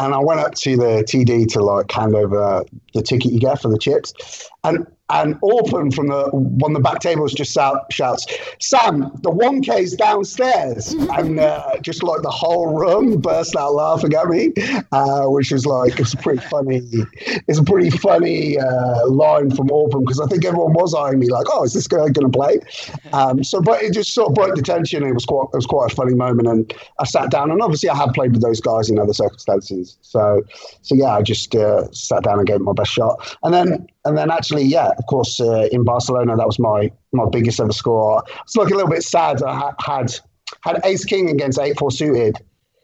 And 0.00 0.12
I 0.12 0.18
went 0.18 0.40
up 0.40 0.54
to 0.54 0.76
the 0.76 1.04
TD 1.08 1.46
to 1.52 1.62
like 1.62 1.90
hand 1.90 2.16
over 2.16 2.64
the 2.94 3.02
ticket 3.02 3.32
you 3.32 3.38
get 3.38 3.62
for 3.62 3.68
the 3.68 3.78
chips, 3.78 4.12
and 4.64 4.86
and 5.10 5.38
Orpen 5.42 5.94
from 5.94 6.08
the 6.08 6.30
one 6.32 6.72
of 6.72 6.76
the 6.76 6.82
back 6.82 7.00
tables 7.00 7.34
just 7.34 7.52
shout, 7.52 7.92
shouts, 7.92 8.26
"Sam, 8.58 9.10
the 9.22 9.30
one 9.30 9.60
K's 9.60 9.94
downstairs!" 9.94 10.92
and 11.12 11.38
uh, 11.38 11.76
just 11.82 12.02
like 12.02 12.22
the 12.22 12.30
whole 12.30 12.74
room 12.74 13.20
burst 13.20 13.54
out 13.54 13.74
laughing 13.74 14.14
at 14.14 14.28
me, 14.28 14.52
uh, 14.92 15.26
which 15.26 15.52
was 15.52 15.66
like 15.66 16.00
it's 16.00 16.14
a 16.14 16.16
pretty 16.16 16.40
funny. 16.46 16.80
It's 17.46 17.58
a 17.58 17.62
pretty 17.62 17.90
funny 17.90 18.58
uh, 18.58 19.06
line 19.06 19.54
from 19.54 19.68
Orpen 19.68 20.00
because 20.00 20.20
I 20.20 20.26
think 20.26 20.44
everyone 20.44 20.72
was 20.72 20.94
eyeing 20.94 21.18
me 21.18 21.28
like, 21.28 21.46
"Oh, 21.52 21.64
is 21.64 21.74
this 21.74 21.86
guy 21.86 22.08
going 22.08 22.30
to 22.32 22.38
play?" 22.38 22.60
Um, 23.12 23.44
so, 23.44 23.60
but 23.60 23.82
it 23.82 23.92
just 23.92 24.14
sort 24.14 24.28
of 24.30 24.34
broke 24.34 24.56
the 24.56 24.62
tension. 24.62 25.02
It 25.02 25.12
was 25.12 25.26
quite 25.26 25.48
it 25.52 25.56
was 25.56 25.66
quite 25.66 25.92
a 25.92 25.94
funny 25.94 26.14
moment, 26.14 26.48
and 26.48 26.74
I 26.98 27.04
sat 27.04 27.30
down, 27.30 27.50
and 27.50 27.60
obviously 27.60 27.90
I 27.90 27.96
have 27.96 28.14
played 28.14 28.32
with 28.32 28.40
those 28.40 28.60
guys 28.60 28.88
in 28.88 28.98
other 28.98 29.12
circumstances. 29.12 29.98
So, 30.00 30.42
so 30.80 30.94
yeah, 30.94 31.16
I 31.16 31.20
just 31.20 31.54
uh, 31.54 31.92
sat 31.92 32.22
down 32.24 32.38
and 32.38 32.46
gave 32.46 32.56
it 32.56 32.62
my 32.62 32.72
best 32.72 32.90
shot, 32.90 33.36
and 33.42 33.52
then 33.52 33.86
and 34.04 34.18
then 34.18 34.30
actually, 34.30 34.64
yeah, 34.64 34.90
of 34.98 35.06
course, 35.06 35.40
uh, 35.40 35.68
in 35.72 35.84
Barcelona, 35.84 36.36
that 36.36 36.46
was 36.46 36.58
my 36.58 36.90
my 37.12 37.24
biggest 37.30 37.60
ever 37.60 37.72
score. 37.72 38.22
It's 38.42 38.56
like 38.56 38.68
a 38.68 38.74
little 38.74 38.90
bit 38.90 39.02
sad. 39.02 39.42
I 39.42 39.72
had 39.80 40.14
had 40.62 40.80
Ace 40.84 41.04
King 41.04 41.30
against 41.30 41.58
eight 41.58 41.78
four 41.78 41.90
suited 41.90 42.38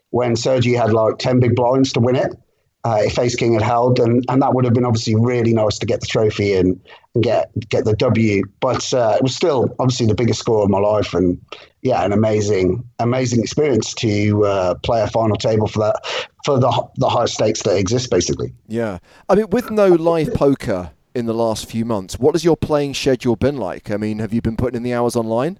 when 0.09 0.35
Sergi 0.35 0.73
had 0.73 0.93
like 0.93 1.19
ten 1.19 1.39
big 1.39 1.55
blinds 1.55 1.93
to 1.93 1.99
win 1.99 2.15
it. 2.15 2.35
Uh, 2.83 3.01
if 3.03 3.19
Ace 3.19 3.35
King 3.35 3.53
had 3.53 3.61
held, 3.61 3.99
and, 3.99 4.25
and 4.27 4.41
that 4.41 4.55
would 4.55 4.65
have 4.65 4.73
been 4.73 4.85
obviously 4.85 5.13
really 5.13 5.53
nice 5.53 5.77
to 5.77 5.85
get 5.85 6.01
the 6.01 6.07
trophy 6.07 6.55
and, 6.55 6.81
and 7.13 7.23
get 7.23 7.51
get 7.69 7.85
the 7.85 7.93
W. 7.93 8.41
But 8.59 8.91
uh, 8.91 9.13
it 9.17 9.21
was 9.21 9.35
still 9.35 9.75
obviously 9.77 10.07
the 10.07 10.15
biggest 10.15 10.39
score 10.39 10.63
of 10.63 10.69
my 10.71 10.79
life, 10.79 11.13
and 11.13 11.39
yeah, 11.83 12.03
an 12.03 12.11
amazing 12.11 12.83
amazing 12.97 13.41
experience 13.41 13.93
to 13.95 14.43
uh, 14.47 14.73
play 14.81 15.03
a 15.03 15.07
final 15.07 15.35
table 15.35 15.67
for 15.67 15.77
that 15.79 16.25
for 16.43 16.59
the 16.59 16.87
the 16.95 17.09
high 17.09 17.25
stakes 17.25 17.61
that 17.61 17.77
exist, 17.77 18.09
basically. 18.09 18.51
Yeah, 18.67 18.97
I 19.29 19.35
mean, 19.35 19.51
with 19.51 19.69
no 19.69 19.89
live 19.89 20.33
poker 20.33 20.89
in 21.13 21.25
the 21.25 21.33
last 21.33 21.69
few 21.69 21.85
months. 21.85 22.19
What 22.19 22.35
has 22.35 22.43
your 22.43 22.57
playing 22.57 22.93
schedule 22.93 23.35
been 23.35 23.57
like? 23.57 23.91
I 23.91 23.97
mean, 23.97 24.19
have 24.19 24.33
you 24.33 24.41
been 24.41 24.57
putting 24.57 24.77
in 24.77 24.83
the 24.83 24.93
hours 24.93 25.15
online? 25.15 25.59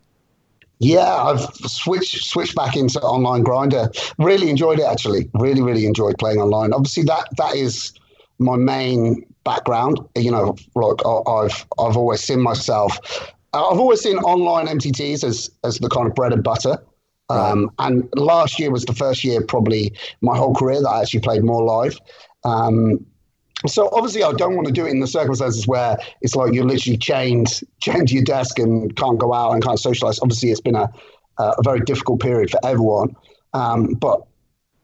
Yeah, 0.80 1.14
I've 1.14 1.42
switched 1.68 2.26
switched 2.26 2.56
back 2.56 2.76
into 2.76 3.00
online 3.02 3.44
grinder. 3.44 3.92
Really 4.18 4.50
enjoyed 4.50 4.80
it 4.80 4.86
actually. 4.86 5.30
Really, 5.36 5.62
really 5.62 5.86
enjoyed 5.86 6.18
playing 6.18 6.40
online. 6.40 6.74
Obviously, 6.74 7.04
that 7.04 7.28
that 7.38 7.56
is 7.56 7.94
my 8.40 8.56
main 8.56 9.24
background. 9.44 10.00
You 10.16 10.32
know, 10.32 10.56
like 10.74 11.06
I've 11.06 11.68
I've 11.80 11.98
always 11.98 12.22
seen 12.22 12.42
myself. 12.42 12.98
I've 13.54 13.80
always 13.80 14.02
seen 14.02 14.18
online 14.20 14.66
MTTs 14.66 15.24
as 15.24 15.52
as 15.64 15.78
the 15.78 15.90
kind 15.90 16.08
of 16.08 16.16
bread 16.16 16.34
and 16.34 16.44
butter. 16.44 16.78
Um, 17.30 17.72
and 17.80 18.10
last 18.16 18.60
year 18.60 18.72
was 18.72 18.84
the 18.84 18.94
first 18.94 19.24
year, 19.24 19.42
probably 19.42 19.94
my 20.22 20.36
whole 20.36 20.54
career, 20.54 20.82
that 20.82 20.90
I 20.90 21.02
actually 21.02 21.22
played 21.22 21.44
more 21.44 21.64
live. 21.64 21.98
Um, 22.44 23.06
so 23.68 23.90
obviously, 23.94 24.24
I 24.24 24.34
don't 24.34 24.56
want 24.56 24.68
to 24.68 24.74
do 24.74 24.86
it 24.86 24.90
in 24.90 25.00
the 25.00 25.08
circumstances 25.08 25.68
where 25.68 25.98
it's 26.22 26.36
like 26.36 26.54
you're 26.54 26.66
literally 26.66 26.98
chained, 26.98 27.62
chained 27.80 28.08
to 28.10 28.16
your 28.16 28.24
desk 28.24 28.60
and 28.60 28.96
can't 28.96 29.20
go 29.20 29.34
out 29.34 29.52
and 29.52 29.64
can't 29.64 29.80
socialize. 29.80 30.20
Obviously, 30.20 30.52
it's 30.52 30.62
been 30.62 30.76
a, 30.76 30.90
a 31.38 31.64
very 31.64 31.82
difficult 31.82 32.20
period 32.22 32.50
for 32.50 32.60
everyone. 32.66 33.16
Um, 33.54 33.94
but 33.94 34.22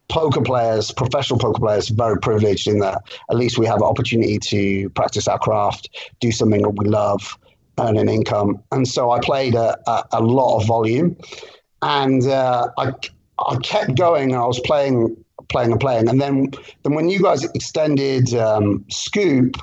poker 0.08 0.40
players, 0.40 0.90
professional 0.92 1.38
poker 1.38 1.60
players, 1.60 1.88
very 1.88 2.18
privileged 2.18 2.66
in 2.66 2.78
that 2.80 3.02
at 3.30 3.36
least 3.36 3.58
we 3.58 3.66
have 3.66 3.76
an 3.76 3.84
opportunity 3.84 4.38
to 4.38 4.88
practice 4.90 5.28
our 5.28 5.38
craft, 5.38 5.90
do 6.20 6.32
something 6.32 6.62
that 6.62 6.70
we 6.70 6.86
love, 6.86 7.38
earn 7.78 7.96
an 7.96 8.08
income. 8.08 8.62
And 8.72 8.88
so 8.88 9.10
I 9.10 9.20
played 9.20 9.54
a, 9.54 9.78
a, 9.88 10.04
a 10.12 10.22
lot 10.22 10.60
of 10.60 10.66
volume, 10.66 11.16
and 11.82 12.26
uh, 12.26 12.68
I 12.78 12.92
I 13.38 13.56
kept 13.62 13.96
going. 13.96 14.32
And 14.32 14.40
I 14.40 14.46
was 14.46 14.60
playing, 14.60 15.16
playing 15.48 15.72
and 15.72 15.80
playing, 15.80 16.08
and 16.08 16.20
then 16.20 16.50
then 16.82 16.94
when 16.94 17.08
you 17.08 17.22
guys 17.22 17.44
extended 17.44 18.34
um, 18.34 18.84
SCOOP. 18.88 19.56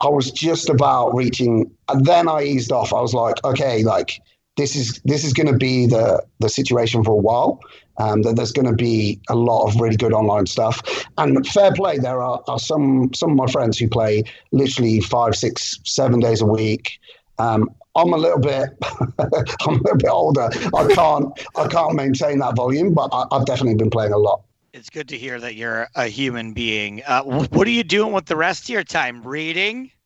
I 0.00 0.08
was 0.08 0.30
just 0.30 0.68
about 0.68 1.12
reaching, 1.12 1.68
and 1.88 2.06
then 2.06 2.28
I 2.28 2.44
eased 2.44 2.70
off. 2.70 2.92
I 2.92 3.00
was 3.00 3.14
like, 3.14 3.42
okay, 3.44 3.82
like 3.82 4.20
this 4.58 4.76
is 4.76 5.00
this 5.04 5.24
is 5.24 5.32
going 5.32 5.46
to 5.46 5.56
be 5.56 5.86
the 5.86 6.22
the 6.40 6.50
situation 6.50 7.02
for 7.02 7.12
a 7.12 7.16
while. 7.16 7.60
Um, 7.96 8.22
that 8.22 8.36
there's 8.36 8.52
going 8.52 8.68
to 8.68 8.74
be 8.74 9.18
a 9.28 9.34
lot 9.34 9.66
of 9.66 9.80
really 9.80 9.96
good 9.96 10.12
online 10.12 10.46
stuff. 10.46 10.80
And 11.16 11.44
fair 11.48 11.72
play, 11.72 11.98
there 11.98 12.22
are, 12.22 12.40
are 12.46 12.58
some 12.58 13.12
some 13.14 13.30
of 13.30 13.36
my 13.36 13.46
friends 13.48 13.76
who 13.78 13.88
play 13.88 14.22
literally 14.52 15.00
five, 15.00 15.34
six, 15.34 15.80
seven 15.84 16.20
days 16.20 16.40
a 16.40 16.46
week. 16.46 17.00
Um, 17.40 17.68
I'm 17.96 18.12
a 18.12 18.16
little 18.16 18.38
bit 18.38 18.70
I'm 19.18 19.74
a 19.74 19.82
little 19.82 19.96
bit 19.96 20.10
older. 20.10 20.48
I 20.76 20.94
can't 20.94 21.32
I 21.56 21.66
can't 21.66 21.94
maintain 21.94 22.38
that 22.38 22.54
volume, 22.54 22.94
but 22.94 23.08
I, 23.12 23.24
have 23.32 23.46
definitely 23.46 23.76
been 23.76 23.90
playing 23.90 24.12
a 24.12 24.18
lot. 24.18 24.42
It's 24.74 24.90
good 24.90 25.08
to 25.08 25.18
hear 25.18 25.40
that 25.40 25.54
you're 25.54 25.88
a 25.94 26.08
human 26.08 26.52
being. 26.52 27.02
Uh, 27.06 27.22
what 27.22 27.66
are 27.66 27.70
you 27.70 27.84
doing 27.84 28.12
with 28.12 28.26
the 28.26 28.36
rest 28.36 28.64
of 28.64 28.68
your 28.68 28.84
time? 28.84 29.22
Reading? 29.22 29.90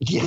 Yeah, 0.00 0.26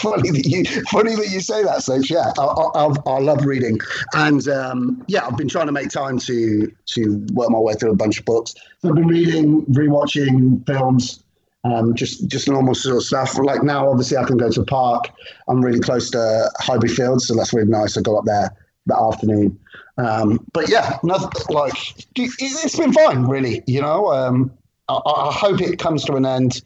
funny 0.00 0.30
that 0.30 0.46
you 0.46 0.64
funny 0.84 1.16
that 1.16 1.30
you 1.30 1.40
say 1.40 1.64
that, 1.64 1.78
Stapes. 1.78 2.10
Yeah, 2.10 2.32
I, 2.38 2.44
I, 2.44 3.10
I, 3.10 3.18
love 3.18 3.44
reading, 3.44 3.80
and 4.14 4.46
um, 4.46 5.02
yeah, 5.08 5.26
I've 5.26 5.36
been 5.36 5.48
trying 5.48 5.66
to 5.66 5.72
make 5.72 5.88
time 5.88 6.18
to 6.20 6.70
to 6.86 7.26
work 7.32 7.50
my 7.50 7.58
way 7.58 7.72
through 7.74 7.90
a 7.90 7.96
bunch 7.96 8.20
of 8.20 8.26
books. 8.26 8.54
So 8.78 8.90
I've 8.90 8.94
been 8.94 9.08
reading, 9.08 9.64
rewatching 9.64 10.64
films, 10.64 11.24
um, 11.64 11.94
just 11.94 12.28
just 12.28 12.46
normal 12.46 12.74
sort 12.74 12.98
of 12.98 13.02
stuff. 13.02 13.36
Like 13.38 13.64
now, 13.64 13.88
obviously, 13.88 14.18
I 14.18 14.24
can 14.24 14.36
go 14.36 14.50
to 14.50 14.60
a 14.60 14.66
park. 14.66 15.10
I'm 15.48 15.60
really 15.60 15.80
close 15.80 16.10
to 16.10 16.50
Highbury 16.60 16.90
Fields, 16.90 17.26
so 17.26 17.34
that's 17.34 17.52
really 17.52 17.70
nice. 17.70 17.96
I 17.96 18.02
go 18.02 18.16
up 18.16 18.26
there 18.26 18.54
that 18.90 19.00
afternoon. 19.00 19.58
Um, 19.96 20.46
but 20.52 20.68
yeah, 20.68 20.98
nothing, 21.02 21.30
like 21.48 21.74
it's 22.16 22.76
been 22.76 22.92
fine, 22.92 23.24
really. 23.24 23.62
You 23.66 23.82
know, 23.82 24.12
um, 24.12 24.50
I, 24.88 25.00
I 25.04 25.32
hope 25.32 25.60
it 25.60 25.78
comes 25.78 26.04
to 26.04 26.14
an 26.14 26.26
end 26.26 26.62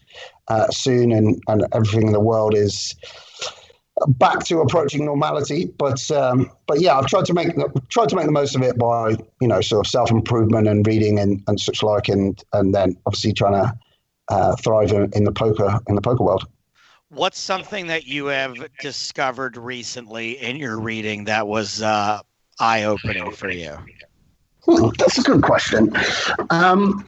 uh, 0.49 0.69
soon, 0.71 1.13
and, 1.13 1.43
and 1.49 1.67
everything 1.73 2.09
in 2.09 2.13
the 2.13 2.21
world 2.21 2.55
is 2.55 2.95
back 4.09 4.45
to 4.45 4.61
approaching 4.61 5.05
normality. 5.05 5.67
But 5.67 6.11
um, 6.11 6.51
but 6.67 6.81
yeah, 6.81 6.99
I've 6.99 7.07
tried 7.07 7.25
to 7.27 7.35
make 7.35 7.49
tried 7.89 8.09
to 8.11 8.17
make 8.17 8.27
the 8.27 8.33
most 8.33 8.57
of 8.57 8.63
it 8.63 8.79
by 8.79 9.17
you 9.41 9.49
know 9.49 9.61
sort 9.61 9.87
of 9.87 9.91
self 9.91 10.11
improvement 10.11 10.69
and 10.69 10.87
reading 10.87 11.19
and, 11.19 11.43
and 11.47 11.59
such 11.59 11.83
like, 11.83 12.09
and 12.09 12.43
and 12.53 12.75
then 12.75 12.97
obviously 13.07 13.33
trying 13.33 13.55
to 13.55 13.79
uh, 14.29 14.57
thrive 14.57 14.91
in, 14.91 15.11
in, 15.15 15.25
the 15.25 15.33
poker 15.33 15.81
in 15.89 15.95
the 15.95 16.01
poker 16.01 16.25
world. 16.25 16.47
What's 17.15 17.39
something 17.39 17.87
that 17.87 18.07
you 18.07 18.27
have 18.27 18.57
discovered 18.81 19.57
recently 19.57 20.33
in 20.33 20.57
your 20.57 20.81
reading 20.81 21.25
that 21.25 21.47
was 21.47 21.81
uh, 21.81 22.21
eye 22.59 22.83
opening 22.83 23.31
for 23.31 23.51
you? 23.51 23.77
That's 24.99 25.19
a 25.19 25.23
good 25.23 25.43
question. 25.43 25.95
Um, 26.51 27.07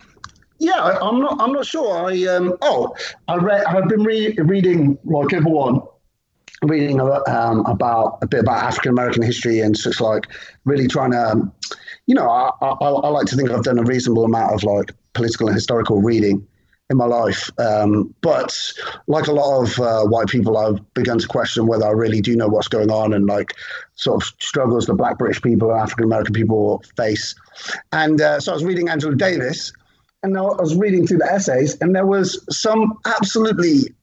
yeah, 0.59 0.77
I, 0.77 1.09
am 1.09 1.21
not. 1.21 1.41
I'm 1.41 1.53
not 1.53 1.67
sure. 1.67 2.09
I 2.09 2.25
um. 2.27 2.57
Oh, 2.63 2.95
I 3.27 3.37
read. 3.37 3.65
I've 3.65 3.89
been 3.89 4.05
re- 4.05 4.35
reading 4.39 4.97
like 5.05 5.33
everyone, 5.33 5.83
reading 6.63 7.01
um, 7.01 7.67
about 7.67 8.19
a 8.23 8.29
bit 8.29 8.41
about 8.41 8.63
African 8.63 8.93
American 8.93 9.23
history 9.23 9.61
and 9.61 9.77
such 9.77 10.01
like. 10.01 10.29
Really 10.65 10.87
trying 10.87 11.13
to, 11.13 11.31
um, 11.31 11.53
you 12.07 12.15
know, 12.15 12.29
I, 12.29 12.51
I, 12.61 12.75
I 12.75 13.09
like 13.09 13.27
to 13.27 13.37
think 13.37 13.51
I've 13.51 13.65
done 13.65 13.79
a 13.79 13.85
reasonable 13.85 14.25
amount 14.25 14.55
of 14.55 14.63
like 14.63 14.93
political 15.15 15.49
and 15.49 15.55
historical 15.55 16.01
reading 16.01 16.47
in 16.91 16.97
my 16.97 17.07
life. 17.07 17.51
Um, 17.59 18.15
but 18.21 18.57
like 19.07 19.27
a 19.27 19.33
lot 19.33 19.63
of 19.63 19.81
uh, 19.81 20.05
white 20.05 20.29
people, 20.29 20.57
I've 20.57 20.95
begun 20.95 21.19
to 21.19 21.27
question 21.27 21.67
whether 21.67 21.85
I 21.85 21.91
really 21.91 22.21
do 22.21 22.37
know 22.37 22.49
what's 22.49 22.69
going 22.69 22.91
on 22.91 23.13
and 23.13 23.27
like 23.27 23.55
sort 23.95 24.23
of 24.23 24.33
struggles 24.41 24.87
that 24.87 24.95
Black 24.95 25.19
British 25.19 25.43
people 25.43 25.71
and 25.71 25.81
African 25.81 26.05
American 26.05 26.35
people 26.35 26.83
face. 26.97 27.35
And 27.93 28.21
uh, 28.21 28.41
so 28.41 28.53
I 28.53 28.55
was 28.55 28.65
reading 28.65 28.89
Angela 28.89 29.17
Davis 29.17 29.73
and 30.23 30.37
I 30.37 30.43
was 30.43 30.77
reading 30.77 31.07
through 31.07 31.19
the 31.19 31.33
essays, 31.33 31.77
and 31.81 31.95
there 31.95 32.07
was 32.07 32.45
some 32.51 32.99
absolutely 33.05 33.95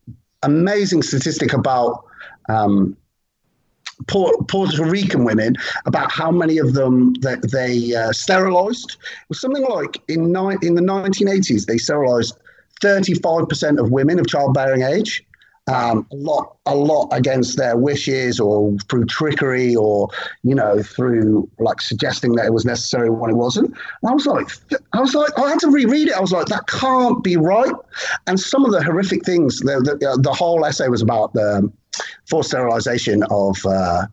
amazing 0.43 1.01
statistic 1.01 1.53
about 1.53 2.05
um, 2.49 2.95
Puerto 4.07 4.83
Rican 4.83 5.23
women 5.23 5.55
about 5.85 6.11
how 6.11 6.31
many 6.31 6.57
of 6.57 6.73
them 6.73 7.13
that 7.15 7.51
they 7.51 7.95
uh, 7.95 8.11
sterilized. 8.11 8.91
It 8.91 9.29
was 9.29 9.41
something 9.41 9.63
like 9.63 10.01
in 10.07 10.31
ni- 10.31 10.57
in 10.61 10.75
the 10.75 10.81
1980s 10.81 11.65
they 11.65 11.77
sterilized 11.77 12.37
35% 12.83 13.79
of 13.79 13.91
women 13.91 14.19
of 14.19 14.27
childbearing 14.27 14.81
age 14.81 15.25
um, 15.67 16.05
a 16.11 16.15
lot, 16.15 16.57
a 16.65 16.75
lot 16.75 17.07
against 17.11 17.57
their 17.57 17.77
wishes, 17.77 18.39
or 18.39 18.75
through 18.89 19.05
trickery, 19.05 19.75
or 19.75 20.09
you 20.43 20.53
know, 20.53 20.83
through 20.83 21.49
like 21.59 21.79
suggesting 21.79 22.33
that 22.33 22.45
it 22.45 22.53
was 22.53 22.65
necessary 22.65 23.09
when 23.09 23.29
it 23.29 23.35
wasn't. 23.35 23.67
And 23.67 24.09
I 24.09 24.11
was 24.11 24.25
like, 24.25 24.47
I 24.91 24.99
was 24.99 25.15
like, 25.15 25.37
I 25.39 25.49
had 25.49 25.59
to 25.59 25.69
reread 25.69 26.09
it. 26.09 26.15
I 26.15 26.19
was 26.19 26.33
like, 26.33 26.47
that 26.47 26.67
can't 26.67 27.23
be 27.23 27.37
right. 27.37 27.73
And 28.27 28.39
some 28.39 28.65
of 28.65 28.71
the 28.71 28.83
horrific 28.83 29.23
things, 29.23 29.59
the 29.59 29.79
the, 29.79 30.19
the 30.21 30.33
whole 30.33 30.65
essay 30.65 30.89
was 30.89 31.01
about 31.01 31.33
the 31.33 31.71
forced 32.29 32.49
sterilization 32.49 33.23
of 33.29 33.57
uh, 33.65 34.07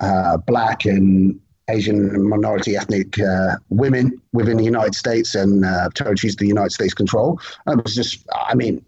uh, 0.00 0.36
black 0.38 0.86
and 0.86 1.38
Asian 1.68 2.28
minority 2.28 2.76
ethnic 2.76 3.18
uh, 3.20 3.56
women 3.68 4.20
within 4.32 4.56
the 4.56 4.64
United 4.64 4.94
States 4.94 5.34
and 5.34 5.64
uh, 5.64 5.88
territories 5.94 6.36
the 6.36 6.46
United 6.46 6.72
States 6.72 6.94
control. 6.94 7.40
And 7.66 7.80
it 7.80 7.84
was 7.84 7.94
just, 7.94 8.24
I 8.34 8.54
mean, 8.54 8.84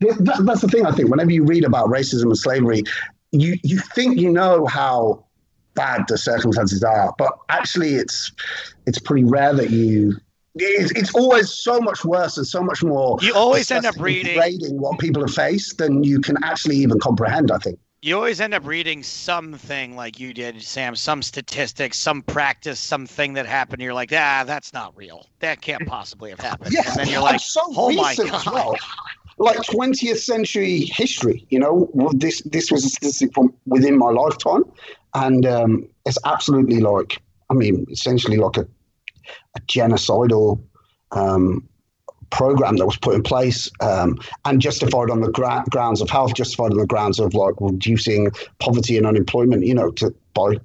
that, 0.00 0.42
that's 0.44 0.60
the 0.60 0.68
thing. 0.68 0.86
I 0.86 0.92
think 0.92 1.10
whenever 1.10 1.30
you 1.30 1.44
read 1.44 1.64
about 1.64 1.88
racism 1.88 2.24
and 2.24 2.38
slavery, 2.38 2.82
you 3.32 3.56
you 3.62 3.78
think 3.78 4.18
you 4.18 4.30
know 4.30 4.66
how 4.66 5.24
bad 5.74 6.04
the 6.08 6.18
circumstances 6.18 6.82
are, 6.82 7.14
but 7.18 7.32
actually, 7.48 7.94
it's 7.94 8.32
it's 8.86 8.98
pretty 8.98 9.24
rare 9.24 9.54
that 9.54 9.70
you. 9.70 10.16
It's, 10.58 10.90
it's 10.92 11.14
always 11.14 11.50
so 11.50 11.80
much 11.80 12.02
worse 12.02 12.38
and 12.38 12.46
so 12.46 12.62
much 12.62 12.82
more. 12.82 13.18
You 13.20 13.34
always 13.34 13.70
end 13.70 13.84
up 13.84 13.94
reading 13.98 14.80
what 14.80 14.98
people 14.98 15.20
have 15.20 15.34
faced 15.34 15.76
than 15.76 16.02
you 16.02 16.18
can 16.18 16.42
actually 16.42 16.76
even 16.76 16.98
comprehend. 16.98 17.50
I 17.50 17.58
think 17.58 17.78
you 18.06 18.14
always 18.14 18.40
end 18.40 18.54
up 18.54 18.64
reading 18.64 19.02
something 19.02 19.96
like 19.96 20.20
you 20.20 20.32
did, 20.32 20.62
Sam, 20.62 20.94
some 20.94 21.22
statistics, 21.22 21.98
some 21.98 22.22
practice, 22.22 22.78
something 22.78 23.32
that 23.32 23.46
happened. 23.46 23.82
You're 23.82 23.94
like, 23.94 24.12
ah, 24.12 24.44
that's 24.46 24.72
not 24.72 24.96
real. 24.96 25.26
That 25.40 25.60
can't 25.60 25.86
possibly 25.88 26.30
have 26.30 26.38
happened. 26.40 26.72
Yeah, 26.72 26.82
and 26.86 27.00
then 27.00 27.08
you're 27.08 27.20
like, 27.20 27.40
so 27.40 27.60
oh 27.66 27.92
my 27.92 28.14
god. 28.14 28.46
Well 28.46 28.76
like 29.38 29.58
20th 29.58 30.18
century 30.18 30.80
history. 30.86 31.46
You 31.50 31.58
know, 31.58 31.90
this 32.12 32.42
this 32.42 32.70
was 32.70 32.84
a 32.84 32.88
statistic 32.88 33.34
from 33.34 33.52
within 33.66 33.98
my 33.98 34.10
lifetime, 34.10 34.62
and 35.14 35.44
um, 35.44 35.88
it's 36.06 36.18
absolutely 36.24 36.80
like, 36.80 37.20
I 37.50 37.54
mean, 37.54 37.86
essentially 37.90 38.38
like 38.38 38.56
a, 38.56 38.66
a 39.56 39.60
genocidal 39.62 40.62
um, 41.12 41.68
program 42.30 42.76
that 42.76 42.86
was 42.86 42.96
put 42.96 43.14
in 43.14 43.22
place 43.22 43.70
um, 43.80 44.18
and 44.44 44.60
justified 44.60 45.10
on 45.10 45.20
the 45.20 45.30
gra- 45.30 45.64
grounds 45.70 46.00
of 46.00 46.10
health, 46.10 46.34
justified 46.34 46.72
on 46.72 46.78
the 46.78 46.86
grounds 46.86 47.18
of 47.18 47.34
like 47.34 47.54
reducing 47.60 48.30
poverty 48.58 48.96
and 48.96 49.06
unemployment. 49.06 49.64
You 49.64 49.74
know, 49.74 49.90
to 49.92 50.14
by 50.34 50.56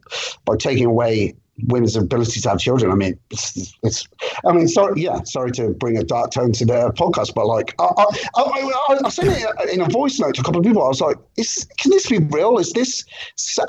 by 0.45 0.55
taking 0.57 0.86
away 0.86 1.36
women's 1.68 1.95
ability 1.95 2.39
to 2.41 2.49
have 2.49 2.59
children. 2.59 2.91
I 2.91 2.95
mean, 2.95 3.20
it's, 3.30 3.74
it's, 3.84 4.07
I 4.45 4.51
mean, 4.51 4.68
sorry, 4.68 5.01
yeah, 5.01 5.22
sorry 5.24 5.51
to 5.51 5.70
bring 5.70 5.97
a 5.97 6.03
dark 6.03 6.32
tone 6.32 6.51
to 6.53 6.66
the 6.66 6.91
podcast, 6.95 7.34
but 7.36 7.45
like, 7.45 7.76
I, 7.80 7.84
I, 7.84 8.05
I, 8.36 8.99
I 9.05 9.09
sent 9.09 9.30
it 9.30 9.70
in 9.70 9.82
a 9.82 9.89
voice 9.89 10.20
note 10.20 10.36
to 10.36 10.41
a 10.41 10.43
couple 10.43 10.59
of 10.59 10.66
people. 10.66 10.84
I 10.84 10.88
was 10.88 11.01
like, 11.01 11.18
is, 11.38 11.68
can 11.78 11.91
this 11.91 12.07
be 12.07 12.20
real? 12.20 12.57
Is 12.57 12.72
this 12.74 13.05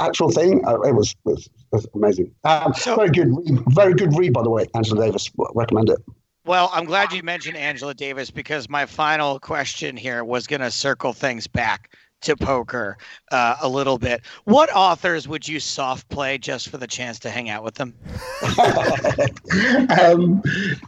actual 0.01 0.31
thing? 0.31 0.63
Uh, 0.67 0.81
it, 0.83 0.95
was, 0.95 1.15
it, 1.27 1.31
was, 1.31 1.47
it 1.47 1.53
was 1.73 1.87
amazing. 1.95 2.33
Um, 2.45 2.73
so, 2.75 2.97
very 2.97 3.11
good, 3.11 3.33
very 3.69 3.95
good 3.95 4.17
read, 4.17 4.33
by 4.33 4.43
the 4.43 4.51
way, 4.51 4.67
Angela 4.75 5.05
Davis. 5.05 5.31
Recommend 5.55 5.91
it. 5.91 5.99
Well, 6.45 6.71
I'm 6.73 6.87
glad 6.87 7.13
you 7.13 7.23
mentioned 7.23 7.57
Angela 7.57 7.95
Davis 7.95 8.31
because 8.31 8.69
my 8.69 8.85
final 8.85 9.39
question 9.39 9.97
here 9.97 10.25
was 10.25 10.47
going 10.47 10.61
to 10.61 10.73
circle 10.73 11.13
things 11.13 11.47
back 11.47 11.91
to 12.23 12.37
poker 12.37 12.99
uh, 13.31 13.57
a 13.61 13.69
little 13.69 13.99
bit. 13.99 14.23
What 14.45 14.69
authors 14.75 15.29
would 15.29 15.47
you 15.47 15.61
soft 15.61 16.09
play 16.09 16.39
just 16.39 16.69
for 16.69 16.79
the 16.79 16.87
chance 16.87 17.19
to 17.21 17.31
hang 17.31 17.49
out 17.49 17.63
with 17.63 17.75
them? 17.77 17.95
um, 20.01 20.43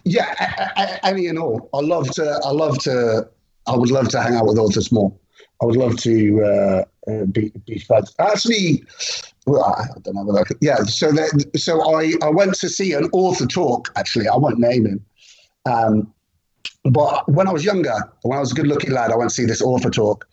yeah, 0.05 0.99
any 1.05 1.29
and 1.29 1.39
all. 1.39 1.69
I 1.73 1.81
love 1.81 2.11
to. 2.13 2.41
I 2.45 2.51
love 2.51 2.79
to 2.81 3.29
I 3.67 3.77
would 3.77 3.91
love 3.91 4.09
to 4.09 4.21
hang 4.21 4.35
out 4.35 4.47
with 4.47 4.59
authors 4.59 4.91
more. 4.93 5.13
I 5.63 5.67
would 5.67 5.77
love 5.77 5.97
to 5.99 6.43
uh, 6.43 7.11
uh, 7.11 7.25
be 7.27 7.53
be 7.67 7.79
friends. 7.79 8.15
Actually, 8.19 8.85
well, 9.47 9.65
I 9.65 9.99
don't 10.01 10.15
know 10.15 10.37
I. 10.37 10.43
Yeah, 10.61 10.79
so 10.79 11.13
that 11.13 11.51
so 11.57 11.97
I 11.97 12.15
I 12.23 12.31
went 12.31 12.55
to 12.55 12.69
see 12.69 12.93
an 12.93 13.09
author 13.13 13.47
talk. 13.47 13.93
Actually, 13.97 14.29
I 14.29 14.37
won't 14.37 14.59
name 14.59 14.87
him. 14.87 15.05
Um, 15.67 16.13
but 16.85 17.29
when 17.29 17.49
I 17.49 17.53
was 17.53 17.65
younger, 17.65 17.95
when 18.23 18.37
I 18.37 18.41
was 18.41 18.53
a 18.53 18.55
good-looking 18.55 18.91
lad, 18.91 19.11
I 19.11 19.17
went 19.17 19.31
to 19.31 19.35
see 19.35 19.47
this 19.47 19.63
author 19.63 19.91
talk, 19.91 20.27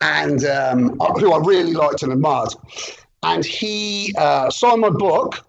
and 0.00 0.44
um, 0.44 0.98
who 1.18 1.32
I 1.32 1.38
really 1.38 1.74
liked 1.74 2.02
and 2.02 2.12
admired. 2.12 2.54
And 3.22 3.44
he 3.44 4.12
uh, 4.18 4.50
signed 4.50 4.80
my 4.80 4.90
book, 4.90 5.46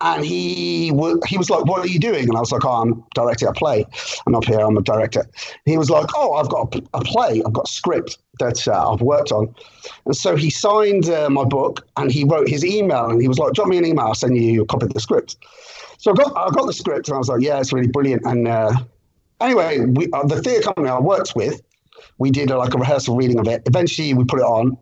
and 0.00 0.24
he 0.24 0.90
w- 0.90 1.20
he 1.26 1.36
was 1.36 1.50
like, 1.50 1.66
"What 1.66 1.80
are 1.80 1.86
you 1.86 1.98
doing?" 1.98 2.26
And 2.28 2.36
I 2.36 2.40
was 2.40 2.52
like, 2.52 2.64
"Oh, 2.64 2.80
I'm 2.82 3.04
directing 3.14 3.48
a 3.48 3.52
play. 3.52 3.84
I'm 4.26 4.34
up 4.34 4.46
here. 4.46 4.60
I'm 4.60 4.78
a 4.78 4.82
director." 4.82 5.28
He 5.66 5.76
was 5.76 5.90
like, 5.90 6.08
"Oh, 6.16 6.34
I've 6.34 6.48
got 6.48 6.74
a, 6.74 6.82
a 6.94 7.04
play. 7.04 7.42
I've 7.44 7.52
got 7.52 7.68
a 7.68 7.70
script 7.70 8.16
that 8.38 8.66
uh, 8.66 8.92
I've 8.92 9.02
worked 9.02 9.30
on." 9.30 9.54
And 10.06 10.16
so 10.16 10.36
he 10.36 10.48
signed 10.48 11.10
uh, 11.10 11.28
my 11.28 11.44
book, 11.44 11.86
and 11.98 12.10
he 12.10 12.24
wrote 12.24 12.48
his 12.48 12.64
email, 12.64 13.10
and 13.10 13.20
he 13.20 13.28
was 13.28 13.38
like, 13.38 13.52
"Drop 13.52 13.68
me 13.68 13.76
an 13.76 13.84
email. 13.84 14.06
I'll 14.06 14.14
send 14.14 14.38
you 14.38 14.62
a 14.62 14.66
copy 14.66 14.86
of 14.86 14.94
the 14.94 15.00
script." 15.00 15.36
So 16.00 16.12
I 16.12 16.14
got 16.14 16.34
I 16.34 16.48
got 16.50 16.64
the 16.64 16.72
script, 16.72 17.08
and 17.08 17.14
I 17.14 17.18
was 17.18 17.28
like, 17.28 17.42
"Yeah, 17.42 17.60
it's 17.60 17.74
really 17.74 17.86
brilliant." 17.86 18.22
And 18.24 18.48
uh, 18.48 18.72
anyway, 19.38 19.80
we, 19.80 20.10
uh, 20.12 20.26
the 20.26 20.40
theatre 20.40 20.62
company 20.62 20.88
I 20.88 20.98
worked 20.98 21.36
with, 21.36 21.60
we 22.16 22.30
did 22.30 22.48
like 22.48 22.72
a 22.72 22.78
rehearsal 22.78 23.16
reading 23.16 23.38
of 23.38 23.46
it. 23.48 23.62
Eventually, 23.66 24.14
we 24.14 24.24
put 24.24 24.38
it 24.38 24.44
on. 24.44 24.78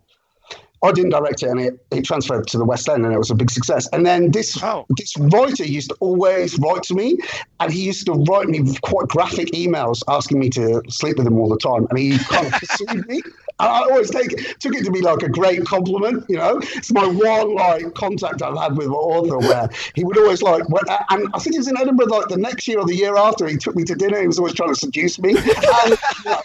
I 0.83 0.93
didn't 0.93 1.11
direct 1.11 1.43
it, 1.43 1.49
and 1.49 1.61
it, 1.61 1.85
it 1.91 2.05
transferred 2.05 2.47
to 2.49 2.59
the 2.59 2.64
West 2.64 2.89
End, 2.89 3.05
and 3.05 3.12
it 3.12 3.18
was 3.18 3.31
a 3.31 3.35
big 3.35 3.51
success. 3.51 3.89
And 3.93 4.07
then 4.07 4.31
this 4.31 4.62
Oh. 4.62 4.87
this 4.97 5.16
writer 5.18 5.64
used 5.64 5.91
to 5.91 5.97
always 6.01 6.59
write 6.59 6.83
to 6.85 6.95
me, 6.95 7.18
and 7.61 7.72
he 7.72 7.83
used 7.83 8.07
to 8.07 8.12
write 8.12 8.49
me 8.49 8.74
quite 8.83 9.09
graphic 9.09 9.49
emails 9.53 10.03
asking 10.09 10.39
me 10.39 10.51
to 10.51 10.83
sleep 10.89 11.18
with 11.18 11.26
him 11.26 11.39
all 11.39 11.49
the 11.49 11.59
time, 11.59 11.87
and 11.91 11.99
he 11.99 12.18
kind 12.18 12.47
of 12.47 12.53
pursued 12.53 13.09
me. 13.09 13.22
And 13.61 13.68
I 13.68 13.81
always 13.91 14.09
take 14.09 14.31
took 14.61 14.72
it 14.76 14.85
to 14.85 14.93
be 14.93 15.01
like 15.01 15.20
a 15.24 15.29
great 15.29 15.64
compliment, 15.64 16.24
you 16.29 16.37
know. 16.37 16.61
It's 16.76 16.93
my 16.93 17.05
one 17.05 17.57
like 17.57 17.93
contact 17.95 18.41
I've 18.41 18.57
had 18.57 18.76
with 18.76 18.87
an 18.87 18.93
author 18.93 19.39
where 19.39 19.68
he 19.97 20.05
would 20.05 20.16
always 20.16 20.43
like, 20.43 20.68
when, 20.68 20.85
and 21.11 21.29
I 21.35 21.41
think 21.41 21.55
he 21.55 21.59
was 21.59 21.66
in 21.66 21.76
Edinburgh 21.76 22.07
like 22.07 22.29
the 22.29 22.37
next 22.37 22.68
year 22.68 22.79
or 22.79 22.87
the 22.87 22.95
year 22.95 23.16
after. 23.16 23.49
He 23.49 23.57
took 23.57 23.74
me 23.74 23.83
to 23.83 23.97
dinner. 23.97 24.20
He 24.20 24.29
was 24.29 24.39
always 24.39 24.55
trying 24.55 24.72
to 24.72 24.79
seduce 24.79 25.18
me. 25.18 25.31
And, 25.37 25.91
you 26.24 26.31
know, 26.31 26.41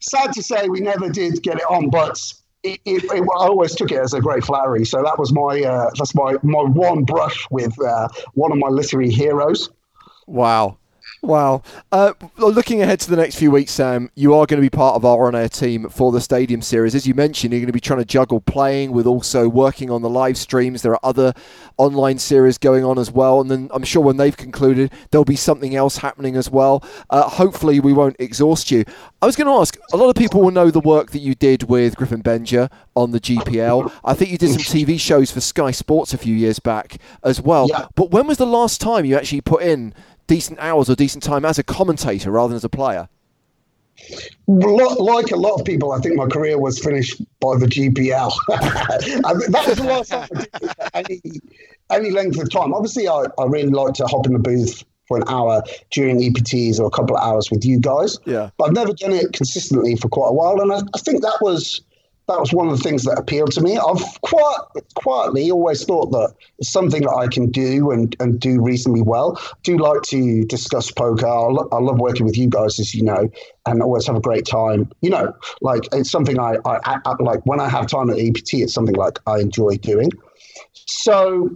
sad 0.00 0.32
to 0.32 0.42
say, 0.42 0.66
we 0.70 0.80
never 0.80 1.10
did 1.10 1.42
get 1.42 1.56
it 1.56 1.64
on, 1.68 1.90
but 1.90 2.18
it, 2.64 2.80
it, 2.84 3.04
it, 3.04 3.22
I 3.22 3.46
always 3.46 3.74
took 3.74 3.92
it 3.92 3.98
as 3.98 4.14
a 4.14 4.20
great 4.20 4.42
flattery. 4.42 4.84
So 4.84 5.02
that 5.02 5.18
was 5.18 5.32
my 5.32 5.62
uh, 5.62 5.90
that's 5.96 6.14
my 6.14 6.36
my 6.42 6.62
one 6.62 7.04
brush 7.04 7.46
with 7.50 7.74
uh, 7.80 8.08
one 8.32 8.50
of 8.52 8.58
my 8.58 8.68
literary 8.68 9.10
heroes. 9.10 9.70
Wow. 10.26 10.78
Wow. 11.24 11.62
Uh, 11.90 12.12
looking 12.36 12.82
ahead 12.82 13.00
to 13.00 13.08
the 13.08 13.16
next 13.16 13.36
few 13.36 13.50
weeks, 13.50 13.72
Sam, 13.72 14.10
you 14.14 14.34
are 14.34 14.44
going 14.44 14.58
to 14.58 14.64
be 14.64 14.68
part 14.68 14.94
of 14.94 15.06
our 15.06 15.26
on 15.26 15.34
air 15.34 15.48
team 15.48 15.88
for 15.88 16.12
the 16.12 16.20
Stadium 16.20 16.60
Series. 16.60 16.94
As 16.94 17.06
you 17.06 17.14
mentioned, 17.14 17.54
you're 17.54 17.60
going 17.60 17.68
to 17.68 17.72
be 17.72 17.80
trying 17.80 18.00
to 18.00 18.04
juggle 18.04 18.42
playing 18.42 18.92
with 18.92 19.06
also 19.06 19.48
working 19.48 19.90
on 19.90 20.02
the 20.02 20.10
live 20.10 20.36
streams. 20.36 20.82
There 20.82 20.92
are 20.92 21.00
other 21.02 21.32
online 21.78 22.18
series 22.18 22.58
going 22.58 22.84
on 22.84 22.98
as 22.98 23.10
well. 23.10 23.40
And 23.40 23.50
then 23.50 23.70
I'm 23.72 23.84
sure 23.84 24.02
when 24.02 24.18
they've 24.18 24.36
concluded, 24.36 24.92
there'll 25.10 25.24
be 25.24 25.34
something 25.34 25.74
else 25.74 25.96
happening 25.96 26.36
as 26.36 26.50
well. 26.50 26.84
Uh, 27.08 27.22
hopefully, 27.22 27.80
we 27.80 27.94
won't 27.94 28.16
exhaust 28.18 28.70
you. 28.70 28.84
I 29.22 29.26
was 29.26 29.34
going 29.34 29.46
to 29.46 29.58
ask 29.58 29.78
a 29.94 29.96
lot 29.96 30.10
of 30.10 30.16
people 30.16 30.42
will 30.42 30.50
know 30.50 30.70
the 30.70 30.78
work 30.78 31.12
that 31.12 31.20
you 31.20 31.34
did 31.34 31.62
with 31.62 31.96
Griffin 31.96 32.20
Benger 32.20 32.68
on 32.94 33.12
the 33.12 33.20
GPL. 33.20 33.90
I 34.04 34.12
think 34.12 34.30
you 34.30 34.36
did 34.36 34.50
some 34.50 34.58
TV 34.58 35.00
shows 35.00 35.30
for 35.30 35.40
Sky 35.40 35.70
Sports 35.70 36.12
a 36.12 36.18
few 36.18 36.34
years 36.34 36.58
back 36.58 36.98
as 37.22 37.40
well. 37.40 37.66
Yeah. 37.70 37.86
But 37.94 38.10
when 38.10 38.26
was 38.26 38.36
the 38.36 38.46
last 38.46 38.82
time 38.82 39.06
you 39.06 39.16
actually 39.16 39.40
put 39.40 39.62
in 39.62 39.94
decent 40.26 40.58
hours 40.60 40.88
or 40.88 40.94
decent 40.94 41.22
time 41.22 41.44
as 41.44 41.58
a 41.58 41.62
commentator 41.62 42.30
rather 42.30 42.48
than 42.48 42.56
as 42.56 42.64
a 42.64 42.68
player? 42.68 43.08
Like 44.46 45.30
a 45.30 45.36
lot 45.36 45.60
of 45.60 45.64
people, 45.64 45.92
I 45.92 46.00
think 46.00 46.16
my 46.16 46.26
career 46.26 46.58
was 46.58 46.78
finished 46.78 47.22
by 47.40 47.56
the 47.56 47.66
GPL. 47.66 48.32
I 48.50 49.34
mean, 49.34 49.50
that 49.52 49.64
was 49.66 49.78
the 49.78 49.84
last 49.84 50.08
time 50.10 50.28
I 50.92 51.02
did 51.02 51.22
any 51.22 51.40
any 51.90 52.10
length 52.10 52.38
of 52.40 52.50
time. 52.50 52.74
Obviously, 52.74 53.08
I, 53.08 53.24
I 53.38 53.44
really 53.44 53.70
like 53.70 53.94
to 53.94 54.06
hop 54.06 54.26
in 54.26 54.32
the 54.32 54.38
booth 54.38 54.84
for 55.06 55.18
an 55.18 55.24
hour 55.28 55.62
during 55.90 56.18
EPTs 56.20 56.80
or 56.80 56.86
a 56.86 56.90
couple 56.90 57.16
of 57.16 57.22
hours 57.22 57.50
with 57.50 57.64
you 57.64 57.78
guys. 57.78 58.18
Yeah. 58.24 58.50
But 58.56 58.64
I've 58.68 58.72
never 58.72 58.92
done 58.94 59.12
it 59.12 59.32
consistently 59.32 59.96
for 59.96 60.08
quite 60.08 60.28
a 60.28 60.32
while, 60.32 60.60
and 60.60 60.72
I, 60.72 60.78
I 60.94 60.98
think 60.98 61.22
that 61.22 61.38
was 61.40 61.82
that 62.26 62.40
was 62.40 62.52
one 62.52 62.68
of 62.68 62.76
the 62.76 62.82
things 62.82 63.04
that 63.04 63.18
appealed 63.18 63.52
to 63.52 63.60
me. 63.60 63.76
I've 63.76 64.02
quite 64.22 64.58
quietly 64.94 65.50
always 65.50 65.84
thought 65.84 66.10
that 66.12 66.32
it's 66.58 66.70
something 66.70 67.02
that 67.02 67.12
I 67.14 67.26
can 67.28 67.50
do 67.50 67.90
and, 67.90 68.16
and 68.18 68.40
do 68.40 68.62
reasonably 68.62 69.02
well. 69.02 69.38
do 69.62 69.76
like 69.76 70.02
to 70.04 70.44
discuss 70.46 70.90
poker. 70.90 71.26
I, 71.26 71.46
lo- 71.50 71.68
I 71.70 71.78
love 71.78 71.98
working 71.98 72.24
with 72.24 72.38
you 72.38 72.48
guys, 72.48 72.80
as 72.80 72.94
you 72.94 73.02
know, 73.02 73.28
and 73.66 73.82
always 73.82 74.06
have 74.06 74.16
a 74.16 74.20
great 74.20 74.46
time. 74.46 74.90
You 75.02 75.10
know, 75.10 75.34
like 75.60 75.82
it's 75.92 76.10
something 76.10 76.38
I, 76.38 76.56
I, 76.64 76.78
I 76.84 76.98
I- 77.04 77.22
like 77.22 77.44
when 77.44 77.60
I 77.60 77.68
have 77.68 77.86
time 77.88 78.08
at 78.10 78.18
EPT. 78.18 78.54
It's 78.62 78.72
something 78.74 78.94
like 78.96 79.18
I 79.26 79.40
enjoy 79.40 79.76
doing. 79.76 80.10
So 80.86 81.50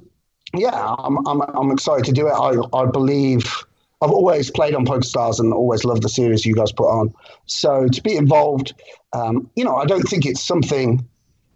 yeah, 0.54 0.94
I'm, 0.98 1.26
I'm, 1.26 1.40
I'm 1.42 1.70
excited 1.70 2.04
to 2.06 2.12
do 2.12 2.26
it. 2.26 2.32
I, 2.32 2.56
I 2.78 2.86
believe 2.86 3.64
I've 4.00 4.10
always 4.10 4.50
played 4.50 4.74
on 4.74 4.84
PokerStars 4.86 5.40
and 5.40 5.52
always 5.52 5.84
loved 5.84 6.02
the 6.02 6.08
series 6.08 6.46
you 6.46 6.54
guys 6.54 6.70
put 6.72 6.88
on. 6.88 7.12
So 7.46 7.88
to 7.88 8.02
be 8.02 8.16
involved, 8.16 8.74
um, 9.12 9.50
you 9.56 9.64
know, 9.64 9.76
I 9.76 9.86
don't 9.86 10.08
think 10.08 10.24
it's 10.24 10.42
something. 10.42 11.06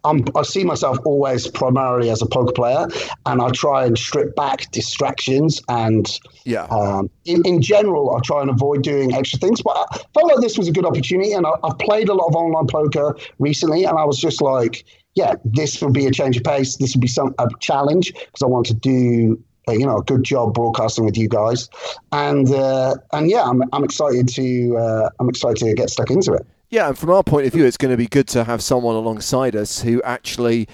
I'm, 0.05 0.25
I 0.35 0.41
see 0.41 0.65
myself 0.65 0.97
always 1.05 1.47
primarily 1.47 2.09
as 2.09 2.21
a 2.21 2.25
poker 2.25 2.51
player, 2.51 2.87
and 3.25 3.41
I 3.41 3.49
try 3.51 3.85
and 3.85 3.97
strip 3.97 4.35
back 4.35 4.69
distractions. 4.71 5.61
And 5.69 6.05
Yeah. 6.43 6.65
um, 6.65 7.09
in, 7.23 7.41
in 7.45 7.61
general, 7.61 8.13
I 8.13 8.19
try 8.19 8.41
and 8.41 8.49
avoid 8.49 8.83
doing 8.83 9.13
extra 9.13 9.39
things. 9.39 9.61
But 9.61 9.77
I 9.77 9.97
felt 10.13 10.27
like 10.27 10.41
this 10.41 10.57
was 10.57 10.67
a 10.67 10.73
good 10.73 10.85
opportunity, 10.85 11.31
and 11.31 11.47
I, 11.47 11.51
I've 11.63 11.77
played 11.79 12.09
a 12.09 12.13
lot 12.13 12.27
of 12.27 12.35
online 12.35 12.67
poker 12.67 13.15
recently, 13.39 13.85
and 13.85 13.97
I 13.97 14.03
was 14.03 14.19
just 14.19 14.41
like, 14.41 14.83
yeah, 15.15 15.35
this 15.45 15.81
would 15.81 15.93
be 15.93 16.05
a 16.07 16.11
change 16.11 16.35
of 16.35 16.43
pace. 16.43 16.75
This 16.75 16.93
would 16.95 17.01
be 17.01 17.07
some 17.07 17.33
a 17.39 17.47
challenge 17.61 18.13
because 18.13 18.41
I 18.41 18.47
want 18.47 18.65
to 18.65 18.73
do 18.73 19.41
you 19.69 19.85
know 19.85 19.97
a 19.97 20.03
good 20.03 20.23
job 20.23 20.53
broadcasting 20.53 21.05
with 21.05 21.17
you 21.17 21.27
guys, 21.29 21.69
and 22.11 22.51
uh, 22.51 22.95
and 23.13 23.29
yeah, 23.29 23.43
I'm 23.43 23.63
I'm 23.73 23.83
excited 23.83 24.27
to 24.29 24.77
uh, 24.77 25.09
I'm 25.19 25.29
excited 25.29 25.57
to 25.57 25.73
get 25.73 25.89
stuck 25.89 26.09
into 26.11 26.33
it. 26.33 26.45
Yeah, 26.69 26.87
and 26.87 26.97
from 26.97 27.11
our 27.11 27.23
point 27.23 27.45
of 27.45 27.53
view, 27.53 27.65
it's 27.65 27.77
going 27.77 27.91
to 27.91 27.97
be 27.97 28.07
good 28.07 28.27
to 28.29 28.43
have 28.45 28.61
someone 28.63 28.95
alongside 28.95 29.55
us 29.55 29.81
who 29.81 30.01
actually 30.03 30.67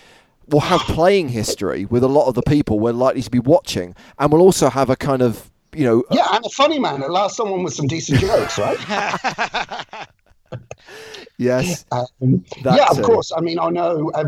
will 0.48 0.62
have 0.62 0.80
playing 0.82 1.30
history 1.30 1.86
with 1.86 2.04
a 2.04 2.08
lot 2.08 2.28
of 2.28 2.34
the 2.36 2.42
people 2.42 2.80
we're 2.80 2.92
likely 2.94 3.22
to 3.22 3.30
be 3.30 3.40
watching, 3.40 3.96
and 4.18 4.32
we'll 4.32 4.42
also 4.42 4.70
have 4.70 4.90
a 4.90 4.96
kind 4.96 5.22
of 5.22 5.52
you 5.76 5.84
know 5.86 6.04
Yeah, 6.10 6.26
and 6.32 6.46
a 6.46 6.50
funny 6.50 6.80
man. 6.80 7.04
At 7.04 7.12
last, 7.12 7.36
someone 7.36 7.64
with 7.64 7.74
some 7.74 7.88
decent 7.88 8.20
jokes, 8.22 8.58
right? 8.58 10.08
yes 11.38 11.86
Um, 11.92 12.44
yeah, 12.64 12.88
of 12.90 12.98
too. 12.98 13.04
course. 13.04 13.32
I 13.36 13.42
mean, 13.42 13.60
I 13.60 13.70
know 13.70 14.12
I 14.16 14.24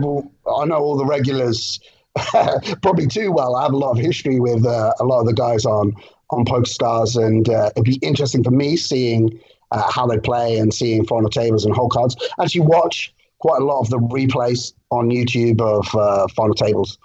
know 0.65 0.75
all 0.77 0.97
the 0.97 1.05
regulars 1.05 1.79
probably 2.81 3.07
too 3.07 3.31
well. 3.31 3.55
I 3.55 3.63
have 3.63 3.73
a 3.73 3.77
lot 3.77 3.91
of 3.91 3.97
history 3.97 4.39
with 4.39 4.65
uh, 4.65 4.93
a 4.99 5.05
lot 5.05 5.21
of 5.21 5.27
the 5.27 5.33
guys 5.33 5.65
on 5.65 5.93
on 6.29 6.45
PokerStars, 6.45 7.21
and 7.21 7.49
uh, 7.49 7.71
it'd 7.75 7.83
be 7.83 7.99
interesting 8.01 8.43
for 8.43 8.51
me 8.51 8.77
seeing 8.77 9.39
uh, 9.71 9.89
how 9.91 10.05
they 10.07 10.17
play 10.17 10.57
and 10.57 10.73
seeing 10.73 11.05
final 11.05 11.29
tables 11.29 11.65
and 11.65 11.75
hole 11.75 11.89
cards. 11.89 12.15
Actually, 12.39 12.61
watch 12.61 13.13
quite 13.39 13.61
a 13.61 13.65
lot 13.65 13.79
of 13.79 13.89
the 13.89 13.97
replays 13.97 14.73
on 14.91 15.09
YouTube 15.09 15.61
of 15.61 15.93
uh, 15.95 16.27
final 16.35 16.53
tables, 16.53 16.97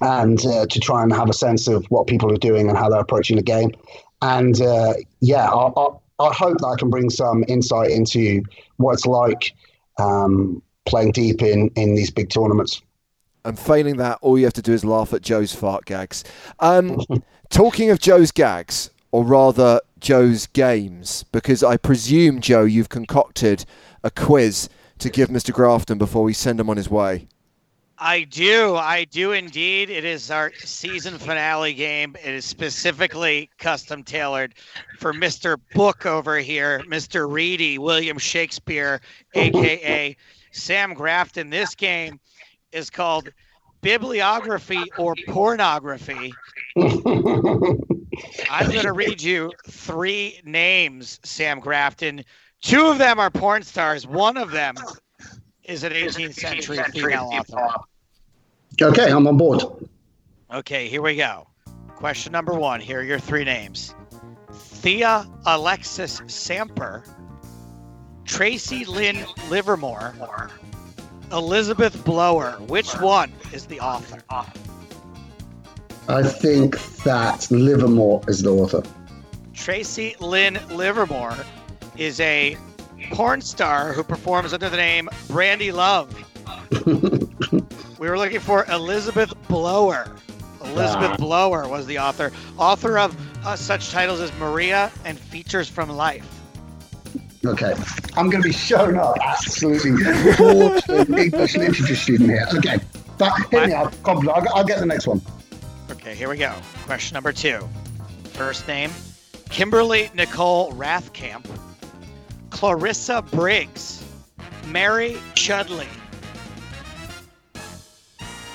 and 0.00 0.44
uh, 0.46 0.66
to 0.66 0.80
try 0.80 1.02
and 1.02 1.12
have 1.12 1.28
a 1.28 1.34
sense 1.34 1.68
of 1.68 1.84
what 1.86 2.06
people 2.06 2.30
are 2.32 2.36
doing 2.36 2.68
and 2.68 2.76
how 2.76 2.88
they're 2.88 3.00
approaching 3.00 3.36
the 3.36 3.42
game. 3.42 3.72
And 4.20 4.60
uh, 4.60 4.94
yeah, 5.20 5.48
I, 5.48 5.68
I, 5.76 5.86
I 6.20 6.32
hope 6.32 6.58
that 6.58 6.66
I 6.66 6.76
can 6.78 6.90
bring 6.90 7.10
some 7.10 7.44
insight 7.48 7.90
into 7.90 8.42
what 8.76 8.92
it's 8.92 9.06
like 9.06 9.54
um, 9.98 10.62
playing 10.84 11.12
deep 11.12 11.42
in 11.42 11.70
in 11.76 11.94
these 11.94 12.10
big 12.10 12.30
tournaments. 12.30 12.82
And 13.44 13.58
failing 13.58 13.96
that, 13.96 14.18
all 14.20 14.38
you 14.38 14.44
have 14.44 14.52
to 14.54 14.62
do 14.62 14.72
is 14.72 14.84
laugh 14.84 15.12
at 15.12 15.22
Joe's 15.22 15.54
fart 15.54 15.84
gags. 15.84 16.22
Um, 16.60 17.00
talking 17.50 17.90
of 17.90 17.98
Joe's 17.98 18.30
gags, 18.30 18.90
or 19.10 19.24
rather 19.24 19.80
Joe's 19.98 20.46
games, 20.46 21.24
because 21.32 21.62
I 21.62 21.76
presume, 21.76 22.40
Joe, 22.40 22.64
you've 22.64 22.88
concocted 22.88 23.64
a 24.04 24.10
quiz 24.10 24.68
to 24.98 25.10
give 25.10 25.28
Mr. 25.28 25.52
Grafton 25.52 25.98
before 25.98 26.22
we 26.22 26.32
send 26.32 26.60
him 26.60 26.70
on 26.70 26.76
his 26.76 26.88
way. 26.88 27.26
I 28.04 28.24
do. 28.24 28.74
I 28.74 29.04
do 29.04 29.30
indeed. 29.30 29.88
It 29.88 30.04
is 30.04 30.28
our 30.28 30.52
season 30.54 31.18
finale 31.18 31.72
game. 31.72 32.16
It 32.24 32.34
is 32.34 32.44
specifically 32.44 33.48
custom 33.58 34.02
tailored 34.02 34.54
for 34.98 35.12
Mr. 35.12 35.56
Book 35.72 36.04
over 36.04 36.38
here, 36.38 36.82
Mr. 36.88 37.30
Reedy, 37.30 37.78
William 37.78 38.18
Shakespeare, 38.18 39.00
aka 39.34 40.16
Sam 40.50 40.94
Grafton. 40.94 41.50
This 41.50 41.76
game 41.76 42.18
is 42.72 42.90
called 42.90 43.30
Bibliography 43.80 44.84
or 44.96 45.14
Pornography. 45.26 46.32
I'm 48.50 48.70
going 48.70 48.82
to 48.82 48.92
read 48.92 49.20
you 49.20 49.52
three 49.66 50.40
names, 50.44 51.18
Sam 51.24 51.60
Grafton. 51.60 52.24
Two 52.60 52.86
of 52.86 52.98
them 52.98 53.18
are 53.18 53.30
porn 53.30 53.62
stars. 53.62 54.06
One 54.06 54.36
of 54.36 54.50
them 54.50 54.76
is 55.64 55.82
an 55.84 55.92
18th 55.92 56.34
century 56.34 56.78
female 56.92 57.30
author. 57.32 57.84
okay, 58.80 59.10
I'm 59.10 59.26
on 59.26 59.36
board. 59.36 59.62
Okay, 60.52 60.88
here 60.88 61.02
we 61.02 61.16
go. 61.16 61.48
Question 61.96 62.32
number 62.32 62.54
one. 62.54 62.80
Here 62.80 63.00
are 63.00 63.04
your 63.04 63.18
three 63.18 63.44
names 63.44 63.94
Thea 64.52 65.26
Alexis 65.46 66.20
Samper, 66.22 67.08
Tracy 68.24 68.84
Lynn 68.84 69.24
Livermore, 69.48 70.14
Elizabeth 71.32 72.04
Blower. 72.04 72.52
Which 72.68 72.92
one 73.00 73.32
is 73.52 73.66
the 73.66 73.80
author? 73.80 74.22
I 76.08 76.22
think 76.22 76.78
that 77.04 77.50
Livermore 77.50 78.22
is 78.28 78.42
the 78.42 78.50
author. 78.50 78.82
Tracy 79.54 80.16
Lynn 80.20 80.58
Livermore 80.70 81.36
is 81.96 82.20
a 82.20 82.56
porn 83.12 83.40
star 83.40 83.92
who 83.92 84.02
performs 84.02 84.52
under 84.52 84.68
the 84.68 84.76
name 84.76 85.08
Brandy 85.28 85.72
Love. 85.72 86.12
we 86.86 88.08
were 88.08 88.18
looking 88.18 88.40
for 88.40 88.64
Elizabeth 88.70 89.32
Blower. 89.48 90.16
Elizabeth 90.64 91.12
Ah. 91.12 91.16
Blower 91.16 91.68
was 91.68 91.86
the 91.86 91.98
author, 91.98 92.30
author 92.56 92.98
of 92.98 93.16
uh, 93.46 93.56
such 93.56 93.90
titles 93.90 94.20
as 94.20 94.32
Maria 94.38 94.90
and 95.04 95.18
Features 95.18 95.68
from 95.68 95.88
Life. 95.88 96.41
Okay, 97.44 97.74
I'm 98.16 98.30
going 98.30 98.42
to 98.42 98.48
be 98.48 98.52
shown 98.52 98.96
up 98.96 99.16
absolutely 99.20 99.96
fraudulent 100.34 101.10
English 101.18 101.56
literature 101.56 101.96
student 101.96 102.30
here. 102.30 102.46
Okay, 102.54 102.78
but 103.18 103.32
hit 103.50 103.66
me 103.66 103.72
up. 103.72 103.92
Confident. 104.04 104.36
I'll, 104.36 104.58
I'll 104.58 104.64
get 104.64 104.78
the 104.78 104.86
next 104.86 105.08
one. 105.08 105.20
Okay, 105.90 106.14
here 106.14 106.28
we 106.28 106.36
go. 106.36 106.54
Question 106.84 107.14
number 107.14 107.32
two. 107.32 107.68
First 108.32 108.68
name 108.68 108.90
Kimberly 109.50 110.10
Nicole 110.14 110.72
Rathkamp, 110.72 111.46
Clarissa 112.50 113.22
Briggs, 113.22 114.04
Mary 114.68 115.16
Chudleigh. 115.34 115.86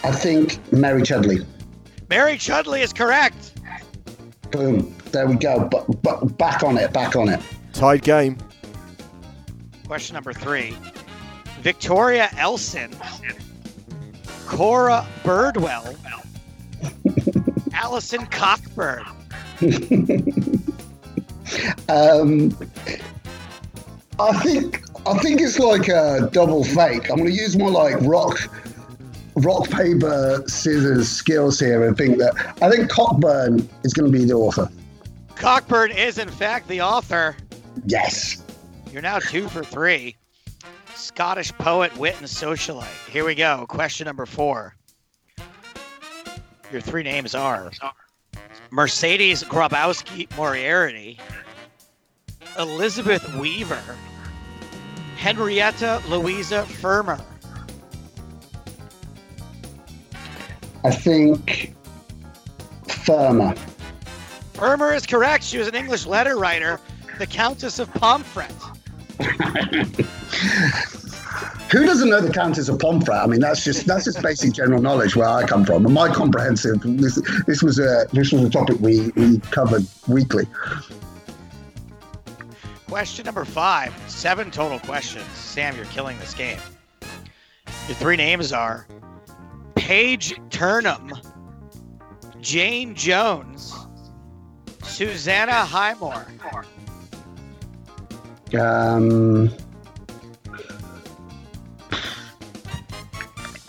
I 0.03 0.11
think 0.11 0.59
Mary 0.71 1.01
Chudleigh. 1.03 1.45
Mary 2.09 2.37
Chudleigh 2.37 2.79
is 2.79 2.93
correct. 2.93 3.53
Boom. 4.51 4.95
There 5.11 5.27
we 5.27 5.35
go. 5.35 5.67
But, 5.69 6.01
but 6.01 6.37
back 6.37 6.63
on 6.63 6.77
it. 6.77 6.93
Back 6.93 7.17
on 7.17 7.27
it. 7.27 7.41
Tied 7.73 8.01
game. 8.01 8.37
Question 9.87 10.15
number 10.15 10.33
three 10.33 10.75
Victoria 11.61 12.29
Elson, 12.37 12.95
Cora 14.45 15.05
Birdwell, 15.23 15.95
Alison 17.73 18.25
Cockburn. 18.27 19.05
Um, 21.89 22.57
I 24.19 24.37
think 24.39 24.83
I 25.07 25.17
think 25.19 25.39
it's 25.41 25.59
like 25.59 25.87
a 25.87 26.29
double 26.33 26.63
fake. 26.63 27.09
I'm 27.09 27.17
going 27.17 27.29
to 27.29 27.33
use 27.33 27.57
more 27.57 27.71
like 27.71 27.95
rock, 28.01 28.37
rock 29.35 29.69
paper 29.69 30.43
scissors 30.47 31.07
skills 31.07 31.59
here 31.59 31.87
and 31.87 31.95
think 31.95 32.17
that 32.17 32.35
I 32.61 32.69
think 32.69 32.89
Cockburn 32.89 33.67
is 33.83 33.93
going 33.93 34.11
to 34.11 34.17
be 34.17 34.25
the 34.25 34.33
author. 34.33 34.69
Cockburn 35.35 35.91
is, 35.91 36.17
in 36.17 36.29
fact, 36.29 36.67
the 36.67 36.81
author. 36.81 37.37
Yes. 37.85 38.43
You're 38.91 39.01
now 39.01 39.19
two 39.19 39.47
for 39.49 39.63
three. 39.63 40.15
Scottish 40.95 41.51
poet, 41.53 41.95
wit, 41.97 42.15
and 42.17 42.25
socialite. 42.25 43.09
Here 43.09 43.25
we 43.25 43.35
go. 43.35 43.65
Question 43.67 44.05
number 44.05 44.25
four. 44.25 44.75
Your 46.71 46.81
three 46.81 47.03
names 47.03 47.35
are 47.35 47.71
Mercedes 48.71 49.43
Grabowski 49.43 50.27
Moriarty, 50.35 51.19
Elizabeth 52.59 53.33
Weaver, 53.35 53.81
Henrietta 55.15 56.01
Louisa 56.09 56.63
Fermor. 56.63 57.19
I 60.83 60.91
think 60.91 61.73
Fermor. 62.87 63.55
Fermor 64.53 64.93
is 64.93 65.05
correct. 65.05 65.43
She 65.43 65.57
was 65.57 65.67
an 65.67 65.75
English 65.75 66.05
letter 66.05 66.37
writer, 66.37 66.81
the 67.17 67.27
Countess 67.27 67.79
of 67.79 67.91
Pomfret. 67.93 68.51
Who 71.71 71.85
doesn't 71.85 72.09
know 72.09 72.21
the 72.21 72.31
Countess 72.31 72.69
of 72.69 72.77
Pomfret? 72.77 73.21
I 73.21 73.27
mean, 73.27 73.41
that's 73.41 73.63
just 73.63 73.85
that's 73.85 74.05
just 74.05 74.21
basic 74.21 74.53
general 74.53 74.81
knowledge 74.81 75.17
where 75.17 75.27
I 75.27 75.45
come 75.45 75.65
from. 75.65 75.85
And 75.85 75.93
my 75.93 76.09
comprehensive 76.09 76.79
this 76.81 77.19
this 77.45 77.61
was 77.61 77.77
a 77.77 78.07
this 78.13 78.31
was 78.31 78.43
a 78.43 78.49
topic 78.49 78.79
we, 78.79 79.09
we 79.15 79.39
covered 79.51 79.85
weekly. 80.07 80.47
Question 82.87 83.25
number 83.25 83.43
five. 83.43 83.93
Seven 84.07 84.49
total 84.49 84.79
questions. 84.79 85.27
Sam, 85.33 85.75
you're 85.75 85.85
killing 85.85 86.17
this 86.19 86.33
game. 86.33 86.59
Your 87.87 87.95
three 87.95 88.15
names 88.15 88.53
are 88.53 88.87
Paige 89.75 90.39
Turnham, 90.49 91.13
Jane 92.39 92.95
Jones, 92.95 93.75
Susanna 94.83 95.65
Highmore. 95.65 96.25
Um, 98.55 99.49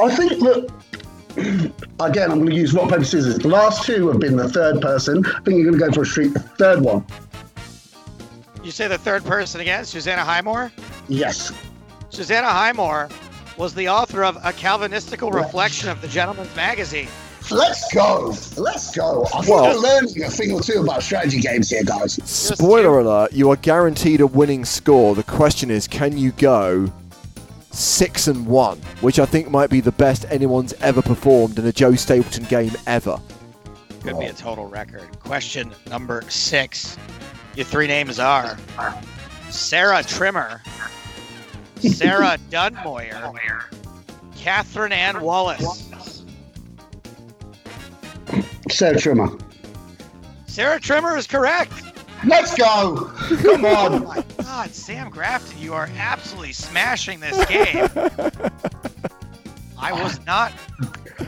I 0.01 0.14
think 0.14 0.33
that 0.41 0.72
again, 2.01 2.31
I'm 2.31 2.39
going 2.39 2.51
to 2.51 2.55
use 2.57 2.72
rock 2.72 2.91
paper 2.91 3.05
scissors. 3.05 3.39
The 3.39 3.49
last 3.49 3.85
two 3.85 4.09
have 4.09 4.20
been 4.20 4.37
the 4.37 4.49
third 4.49 4.81
person. 4.81 5.24
I 5.26 5.41
think 5.41 5.59
you're 5.59 5.70
going 5.70 5.79
to 5.79 5.87
go 5.87 5.93
for 5.93 6.03
a 6.03 6.07
street 6.07 6.33
third 6.59 6.81
one. 6.81 7.05
You 8.62 8.70
say 8.70 8.89
the 8.89 8.99
third 8.99 9.24
person 9.24 9.61
again, 9.61 9.85
Susanna 9.85 10.24
Highmore? 10.24 10.72
Yes. 11.09 11.53
Susanna 12.11 12.49
Highmore 12.49 13.09
was 13.57 13.74
the 13.74 13.89
author 13.89 14.24
of 14.24 14.37
A 14.37 14.53
Calvinistical 14.53 15.33
Reflection 15.33 15.89
of 15.89 16.01
the 16.01 16.09
Gentleman's 16.09 16.55
Magazine. 16.55 17.09
Let's 17.51 17.92
go. 17.94 18.34
Let's 18.57 18.94
go. 18.94 19.24
I 19.34 19.40
think 19.42 19.49
Well- 19.49 19.64
we're 19.74 19.80
learning 19.80 20.22
a 20.24 20.30
thing 20.30 20.53
or 20.53 20.61
two 20.61 20.80
about 20.82 21.03
strategy 21.03 21.40
games 21.40 21.70
here, 21.70 21.82
guys. 21.84 22.18
Spoiler 22.24 23.01
alert, 23.01 23.32
you 23.32 23.51
are 23.51 23.57
guaranteed 23.57 24.20
a 24.20 24.26
winning 24.26 24.64
score. 24.64 25.14
The 25.14 25.22
question 25.22 25.70
is, 25.70 25.86
can 25.86 26.16
you 26.18 26.32
go 26.32 26.92
six 27.70 28.26
and 28.26 28.46
one, 28.46 28.80
which 29.01 29.18
I 29.18 29.24
think 29.26 29.51
might 29.51 29.70
be 29.70 29.80
the 29.80 29.92
best 29.92 30.24
anyone's 30.30 30.72
ever 30.80 31.03
performed 31.03 31.59
in 31.59 31.66
a 31.66 31.72
Joe 31.72 31.94
Stapleton 31.94 32.44
game 32.44 32.72
ever. 32.86 33.18
Could 34.03 34.18
be 34.18 34.26
a 34.26 34.32
total 34.32 34.66
record. 34.66 35.03
Question 35.20 35.72
number 35.88 36.22
six. 36.28 36.96
Your 37.57 37.66
three 37.66 37.86
names 37.86 38.18
are 38.18 38.57
Sarah 39.51 40.03
Trimmer, 40.05 40.62
Sarah 41.80 42.38
Dunmoyer, 42.51 43.62
Catherine 44.36 44.92
Ann 44.92 45.20
Wallace. 45.20 45.88
Sarah 48.71 48.99
Trimmer. 48.99 49.29
Sarah 50.47 50.81
Trimmer 50.81 51.16
is 51.16 51.27
correct. 51.27 51.73
Let's 52.27 52.55
go. 52.55 53.11
Come 53.43 53.64
oh 53.64 53.77
on. 53.77 53.95
Oh 53.95 53.99
my 54.01 54.25
God, 54.43 54.71
Sam 54.75 55.11
Grafton, 55.11 55.59
you 55.59 55.73
are 55.75 55.89
absolutely 55.97 56.53
smashing 56.53 57.21
this 57.21 57.45
game. 57.47 57.89
I 59.79 59.93
was 59.93 60.25
not. 60.27 60.53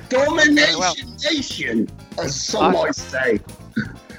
Domination 0.08 0.78
well. 0.78 0.94
Nation, 1.30 1.88
as 2.18 2.34
some 2.34 2.72
might 2.72 2.94
say. 2.94 3.38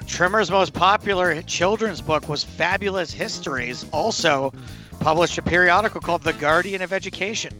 Trimmer's 0.07 0.51
most 0.51 0.73
popular 0.73 1.41
children's 1.43 2.01
book 2.01 2.29
was 2.29 2.43
Fabulous 2.43 3.11
Histories, 3.11 3.85
also 3.91 4.53
published 4.99 5.37
a 5.37 5.41
periodical 5.41 5.99
called 5.99 6.21
The 6.21 6.33
Guardian 6.33 6.81
of 6.81 6.93
Education. 6.93 7.53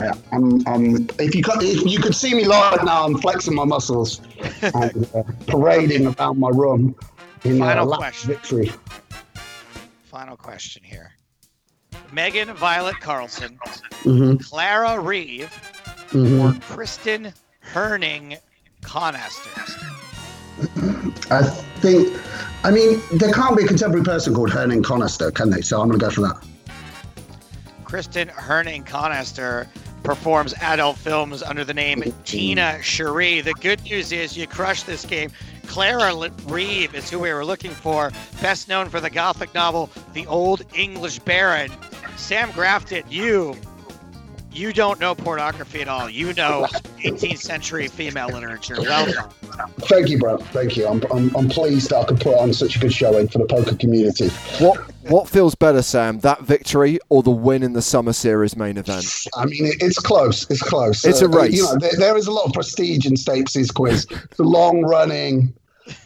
Yeah, 0.00 0.14
I'm, 0.32 0.66
I'm, 0.66 1.08
if 1.18 1.34
you 1.34 1.42
could, 1.42 1.62
if 1.62 1.84
you 1.84 1.98
could 2.00 2.14
see 2.14 2.34
me 2.34 2.44
live 2.44 2.82
now, 2.84 3.04
I'm 3.04 3.18
flexing 3.18 3.54
my 3.54 3.64
muscles 3.64 4.20
and 4.62 5.08
uh, 5.14 5.22
parading 5.46 6.06
about 6.06 6.36
my 6.38 6.48
room 6.48 6.94
in 7.44 7.56
a 7.56 7.58
Final 7.58 7.86
lap 7.86 7.98
question. 7.98 8.30
victory. 8.30 8.72
Final 10.04 10.36
question 10.36 10.82
here. 10.82 11.12
Megan 12.10 12.52
Violet 12.54 12.98
Carlson, 13.00 13.58
hmm 14.02 14.36
Clara 14.36 14.98
Reeve, 15.00 15.52
hmm 16.10 16.40
or 16.40 16.54
Kristen 16.60 17.32
Herning 17.62 18.38
Conaster? 18.82 19.50
I 21.30 21.42
think, 21.80 22.16
I 22.64 22.70
mean, 22.70 23.00
there 23.12 23.32
can't 23.32 23.56
be 23.56 23.64
a 23.64 23.66
contemporary 23.66 24.04
person 24.04 24.34
called 24.34 24.50
Hernan 24.50 24.82
Conister, 24.82 25.34
can 25.34 25.50
they? 25.50 25.60
So 25.62 25.80
I'm 25.80 25.88
going 25.88 25.98
to 25.98 26.04
go 26.04 26.10
for 26.10 26.20
that. 26.22 26.46
Kristen 27.92 28.28
Herning 28.28 28.84
Conaster 28.84 29.66
performs 30.02 30.54
adult 30.62 30.96
films 30.96 31.42
under 31.42 31.62
the 31.62 31.74
name 31.74 32.02
Tina 32.24 32.82
Cherie. 32.82 33.42
The 33.42 33.52
good 33.60 33.84
news 33.84 34.12
is 34.12 34.34
you 34.34 34.46
crushed 34.46 34.86
this 34.86 35.04
game. 35.04 35.30
Clara 35.66 36.30
Reeve 36.46 36.94
is 36.94 37.10
who 37.10 37.18
we 37.18 37.30
were 37.30 37.44
looking 37.44 37.70
for, 37.70 38.10
best 38.40 38.66
known 38.66 38.88
for 38.88 38.98
the 38.98 39.10
gothic 39.10 39.52
novel 39.52 39.90
The 40.14 40.26
Old 40.26 40.64
English 40.74 41.18
Baron. 41.18 41.70
Sam 42.16 42.50
Grafton, 42.52 43.04
you 43.10 43.54
you 44.50 44.72
don't 44.72 44.98
know 44.98 45.14
pornography 45.14 45.82
at 45.82 45.88
all. 45.88 46.08
You 46.08 46.32
know 46.32 46.68
18th 47.04 47.40
century 47.40 47.88
female 47.88 48.28
literature. 48.28 48.76
Welcome. 48.78 49.30
Thank 49.80 50.08
you, 50.08 50.18
bro. 50.18 50.38
Thank 50.38 50.76
you. 50.76 50.86
I'm, 50.86 51.02
I'm, 51.12 51.34
I'm 51.36 51.48
pleased 51.48 51.90
that 51.90 51.96
I 51.96 52.04
could 52.04 52.20
put 52.20 52.38
on 52.38 52.52
such 52.52 52.76
a 52.76 52.78
good 52.78 52.92
showing 52.92 53.28
for 53.28 53.38
the 53.38 53.46
poker 53.46 53.76
community. 53.76 54.28
What 54.58 54.78
what 55.08 55.28
feels 55.28 55.54
better, 55.54 55.82
Sam? 55.82 56.20
That 56.20 56.42
victory 56.42 56.98
or 57.08 57.22
the 57.22 57.30
win 57.30 57.62
in 57.62 57.72
the 57.72 57.82
Summer 57.82 58.12
Series 58.12 58.56
main 58.56 58.78
event? 58.78 59.04
I 59.36 59.46
mean, 59.46 59.66
it, 59.66 59.76
it's 59.80 59.98
close. 59.98 60.48
It's 60.50 60.62
close. 60.62 61.04
It's 61.04 61.22
a 61.22 61.28
race. 61.28 61.56
you 61.56 61.64
know, 61.64 61.76
there, 61.78 61.96
there 61.98 62.16
is 62.16 62.26
a 62.26 62.32
lot 62.32 62.46
of 62.46 62.52
prestige 62.52 63.06
in 63.06 63.14
Stapes' 63.14 63.72
quiz. 63.74 64.06
It's 64.10 64.38
a 64.38 64.44
long 64.44 64.82
running, 64.82 65.52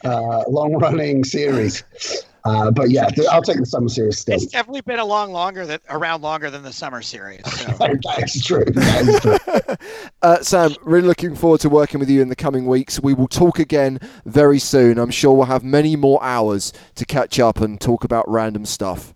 uh, 0.04 0.44
long 0.48 0.74
running 0.74 1.24
series. 1.24 1.84
Uh, 2.46 2.70
but 2.70 2.90
yeah, 2.90 3.06
th- 3.08 3.26
I'll 3.28 3.42
take 3.42 3.58
the 3.58 3.66
summer 3.66 3.88
series 3.88 4.18
still. 4.18 4.36
It's 4.36 4.46
definitely 4.46 4.82
been 4.82 5.00
along 5.00 5.32
longer 5.32 5.66
than 5.66 5.80
around 5.90 6.22
longer 6.22 6.48
than 6.48 6.62
the 6.62 6.72
summer 6.72 7.02
series. 7.02 7.40
So. 7.44 7.66
that 7.78 8.22
is 8.22 8.44
true. 8.44 8.64
That 8.64 9.08
is 9.08 9.20
true. 9.20 9.76
Uh, 10.22 10.42
Sam, 10.42 10.74
really 10.82 11.06
looking 11.06 11.36
forward 11.36 11.60
to 11.60 11.68
working 11.68 12.00
with 12.00 12.10
you 12.10 12.20
in 12.20 12.28
the 12.28 12.34
coming 12.36 12.66
weeks. 12.66 13.00
We 13.00 13.14
will 13.14 13.28
talk 13.28 13.58
again 13.58 14.00
very 14.24 14.58
soon. 14.58 14.98
I'm 14.98 15.10
sure 15.10 15.32
we'll 15.34 15.46
have 15.46 15.62
many 15.62 15.94
more 15.94 16.20
hours 16.22 16.72
to 16.96 17.04
catch 17.04 17.38
up 17.38 17.60
and 17.60 17.80
talk 17.80 18.02
about 18.02 18.28
random 18.28 18.64
stuff. 18.64 19.14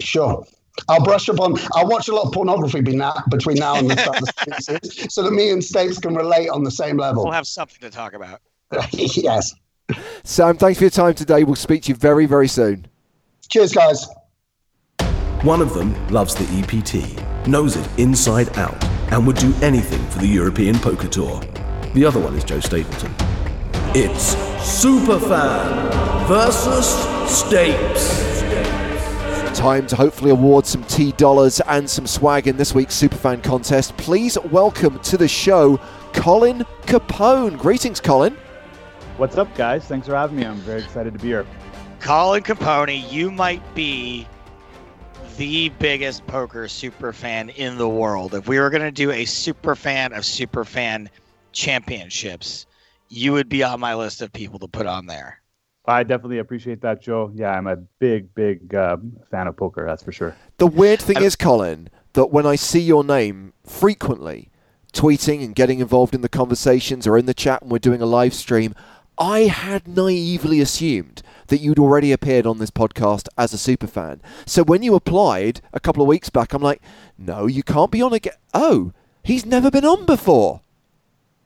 Sure. 0.00 0.46
I'll 0.88 1.02
brush 1.02 1.28
up 1.28 1.40
on. 1.40 1.58
I'll 1.74 1.88
watch 1.88 2.08
a 2.08 2.14
lot 2.14 2.26
of 2.26 2.32
pornography 2.32 2.82
be 2.82 2.94
now, 2.94 3.14
between 3.30 3.56
now 3.56 3.76
and 3.76 3.90
the 3.90 3.96
start 3.96 4.18
of 4.18 4.28
the 4.46 4.60
series, 4.60 5.12
so 5.12 5.22
that 5.22 5.32
me 5.32 5.50
and 5.50 5.60
Stapes 5.60 6.00
can 6.00 6.14
relate 6.14 6.50
on 6.50 6.62
the 6.62 6.70
same 6.70 6.96
level. 6.98 7.24
We'll 7.24 7.32
have 7.32 7.48
something 7.48 7.80
to 7.80 7.90
talk 7.90 8.12
about. 8.12 8.40
yes. 8.92 9.54
Sam, 10.24 10.56
thanks 10.56 10.78
for 10.78 10.84
your 10.84 10.90
time 10.90 11.14
today. 11.14 11.44
We'll 11.44 11.56
speak 11.56 11.84
to 11.84 11.88
you 11.90 11.94
very, 11.94 12.26
very 12.26 12.48
soon. 12.48 12.86
Cheers, 13.48 13.72
guys. 13.72 14.06
One 15.42 15.62
of 15.62 15.72
them 15.72 15.94
loves 16.08 16.34
the 16.34 16.44
EPT, 16.58 17.46
knows 17.46 17.76
it 17.76 17.88
inside 17.98 18.58
out, 18.58 18.82
and 19.12 19.26
would 19.26 19.36
do 19.36 19.54
anything 19.62 20.04
for 20.10 20.18
the 20.18 20.26
European 20.26 20.78
Poker 20.78 21.08
Tour. 21.08 21.40
The 21.94 22.04
other 22.04 22.20
one 22.20 22.34
is 22.34 22.44
Joe 22.44 22.60
Stapleton. 22.60 23.14
It's 23.94 24.34
Superfan 24.56 26.26
versus 26.26 26.86
Stapes. 27.26 28.36
Time 29.54 29.86
to 29.86 29.96
hopefully 29.96 30.30
award 30.30 30.66
some 30.66 30.84
T 30.84 31.12
dollars 31.12 31.60
and 31.62 31.88
some 31.88 32.06
swag 32.06 32.46
in 32.46 32.56
this 32.56 32.74
week's 32.74 32.94
Superfan 32.94 33.42
contest. 33.42 33.96
Please 33.96 34.36
welcome 34.50 34.98
to 35.00 35.16
the 35.16 35.26
show 35.26 35.80
Colin 36.12 36.66
Capone. 36.82 37.58
Greetings, 37.58 38.00
Colin. 38.00 38.36
What's 39.18 39.36
up, 39.36 39.52
guys? 39.56 39.84
Thanks 39.84 40.06
for 40.06 40.14
having 40.14 40.36
me. 40.36 40.46
I'm 40.46 40.58
very 40.58 40.80
excited 40.80 41.12
to 41.12 41.18
be 41.18 41.26
here. 41.26 41.44
Colin 41.98 42.40
Capone, 42.44 43.10
you 43.10 43.32
might 43.32 43.74
be 43.74 44.28
the 45.36 45.70
biggest 45.80 46.24
poker 46.28 46.68
super 46.68 47.12
fan 47.12 47.48
in 47.48 47.78
the 47.78 47.88
world. 47.88 48.32
If 48.32 48.46
we 48.46 48.60
were 48.60 48.70
going 48.70 48.82
to 48.82 48.92
do 48.92 49.10
a 49.10 49.24
super 49.24 49.74
fan 49.74 50.12
of 50.12 50.24
super 50.24 50.64
fan 50.64 51.10
championships, 51.50 52.66
you 53.08 53.32
would 53.32 53.48
be 53.48 53.64
on 53.64 53.80
my 53.80 53.96
list 53.96 54.22
of 54.22 54.32
people 54.32 54.60
to 54.60 54.68
put 54.68 54.86
on 54.86 55.06
there. 55.06 55.42
I 55.86 56.04
definitely 56.04 56.38
appreciate 56.38 56.80
that, 56.82 57.02
Joe. 57.02 57.32
Yeah, 57.34 57.50
I'm 57.50 57.66
a 57.66 57.74
big, 57.74 58.32
big 58.36 58.72
uh, 58.72 58.98
fan 59.32 59.48
of 59.48 59.56
poker. 59.56 59.84
That's 59.84 60.04
for 60.04 60.12
sure. 60.12 60.36
The 60.58 60.68
weird 60.68 61.02
thing 61.02 61.20
is, 61.24 61.34
Colin, 61.34 61.90
that 62.12 62.26
when 62.26 62.46
I 62.46 62.54
see 62.54 62.80
your 62.80 63.02
name 63.02 63.52
frequently 63.66 64.52
tweeting 64.92 65.44
and 65.44 65.54
getting 65.54 65.80
involved 65.80 66.14
in 66.14 66.20
the 66.20 66.28
conversations 66.28 67.06
or 67.06 67.18
in 67.18 67.26
the 67.26 67.34
chat 67.34 67.62
when 67.62 67.70
we're 67.70 67.78
doing 67.78 68.00
a 68.00 68.06
live 68.06 68.32
stream, 68.32 68.74
I 69.18 69.40
had 69.40 69.88
naively 69.88 70.60
assumed 70.60 71.22
that 71.48 71.58
you'd 71.58 71.78
already 71.78 72.12
appeared 72.12 72.46
on 72.46 72.58
this 72.58 72.70
podcast 72.70 73.28
as 73.36 73.52
a 73.52 73.58
super 73.58 73.86
fan. 73.86 74.20
So 74.46 74.62
when 74.62 74.82
you 74.82 74.94
applied 74.94 75.60
a 75.72 75.80
couple 75.80 76.02
of 76.02 76.08
weeks 76.08 76.30
back, 76.30 76.52
I'm 76.52 76.62
like, 76.62 76.80
no, 77.16 77.46
you 77.46 77.62
can't 77.62 77.90
be 77.90 78.00
on 78.00 78.12
again. 78.12 78.34
Oh, 78.54 78.92
he's 79.22 79.44
never 79.44 79.70
been 79.70 79.84
on 79.84 80.06
before. 80.06 80.60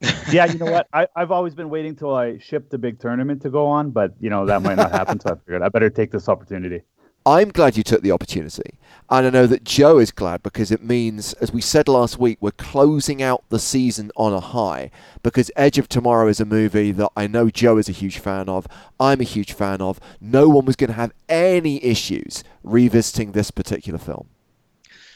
yeah, 0.32 0.46
you 0.46 0.58
know 0.58 0.70
what? 0.70 0.88
I, 0.92 1.06
I've 1.14 1.30
always 1.30 1.54
been 1.54 1.70
waiting 1.70 1.94
till 1.94 2.14
I 2.14 2.38
ship 2.38 2.68
the 2.70 2.78
big 2.78 2.98
tournament 2.98 3.40
to 3.42 3.50
go 3.50 3.66
on, 3.66 3.90
but 3.90 4.14
you 4.18 4.30
know 4.30 4.44
that 4.46 4.60
might 4.60 4.74
not 4.74 4.90
happen. 4.90 5.20
so 5.20 5.30
I 5.30 5.34
figured 5.36 5.62
I 5.62 5.68
better 5.68 5.90
take 5.90 6.10
this 6.10 6.28
opportunity. 6.28 6.82
I'm 7.24 7.50
glad 7.50 7.76
you 7.76 7.82
took 7.82 8.02
the 8.02 8.12
opportunity. 8.12 8.78
And 9.10 9.26
I 9.26 9.30
know 9.30 9.46
that 9.46 9.64
Joe 9.64 9.98
is 9.98 10.10
glad 10.10 10.42
because 10.42 10.70
it 10.70 10.82
means, 10.82 11.34
as 11.34 11.52
we 11.52 11.60
said 11.60 11.86
last 11.86 12.18
week, 12.18 12.38
we're 12.40 12.50
closing 12.52 13.22
out 13.22 13.44
the 13.50 13.58
season 13.58 14.10
on 14.16 14.32
a 14.32 14.40
high. 14.40 14.90
Because 15.22 15.50
Edge 15.54 15.76
of 15.78 15.88
Tomorrow 15.88 16.28
is 16.28 16.40
a 16.40 16.46
movie 16.46 16.92
that 16.92 17.10
I 17.16 17.26
know 17.26 17.50
Joe 17.50 17.76
is 17.76 17.88
a 17.88 17.92
huge 17.92 18.18
fan 18.18 18.48
of. 18.48 18.66
I'm 18.98 19.20
a 19.20 19.24
huge 19.24 19.52
fan 19.52 19.82
of. 19.82 20.00
No 20.20 20.48
one 20.48 20.64
was 20.64 20.76
going 20.76 20.88
to 20.88 20.94
have 20.94 21.12
any 21.28 21.82
issues 21.84 22.42
revisiting 22.62 23.32
this 23.32 23.50
particular 23.50 23.98
film. 23.98 24.28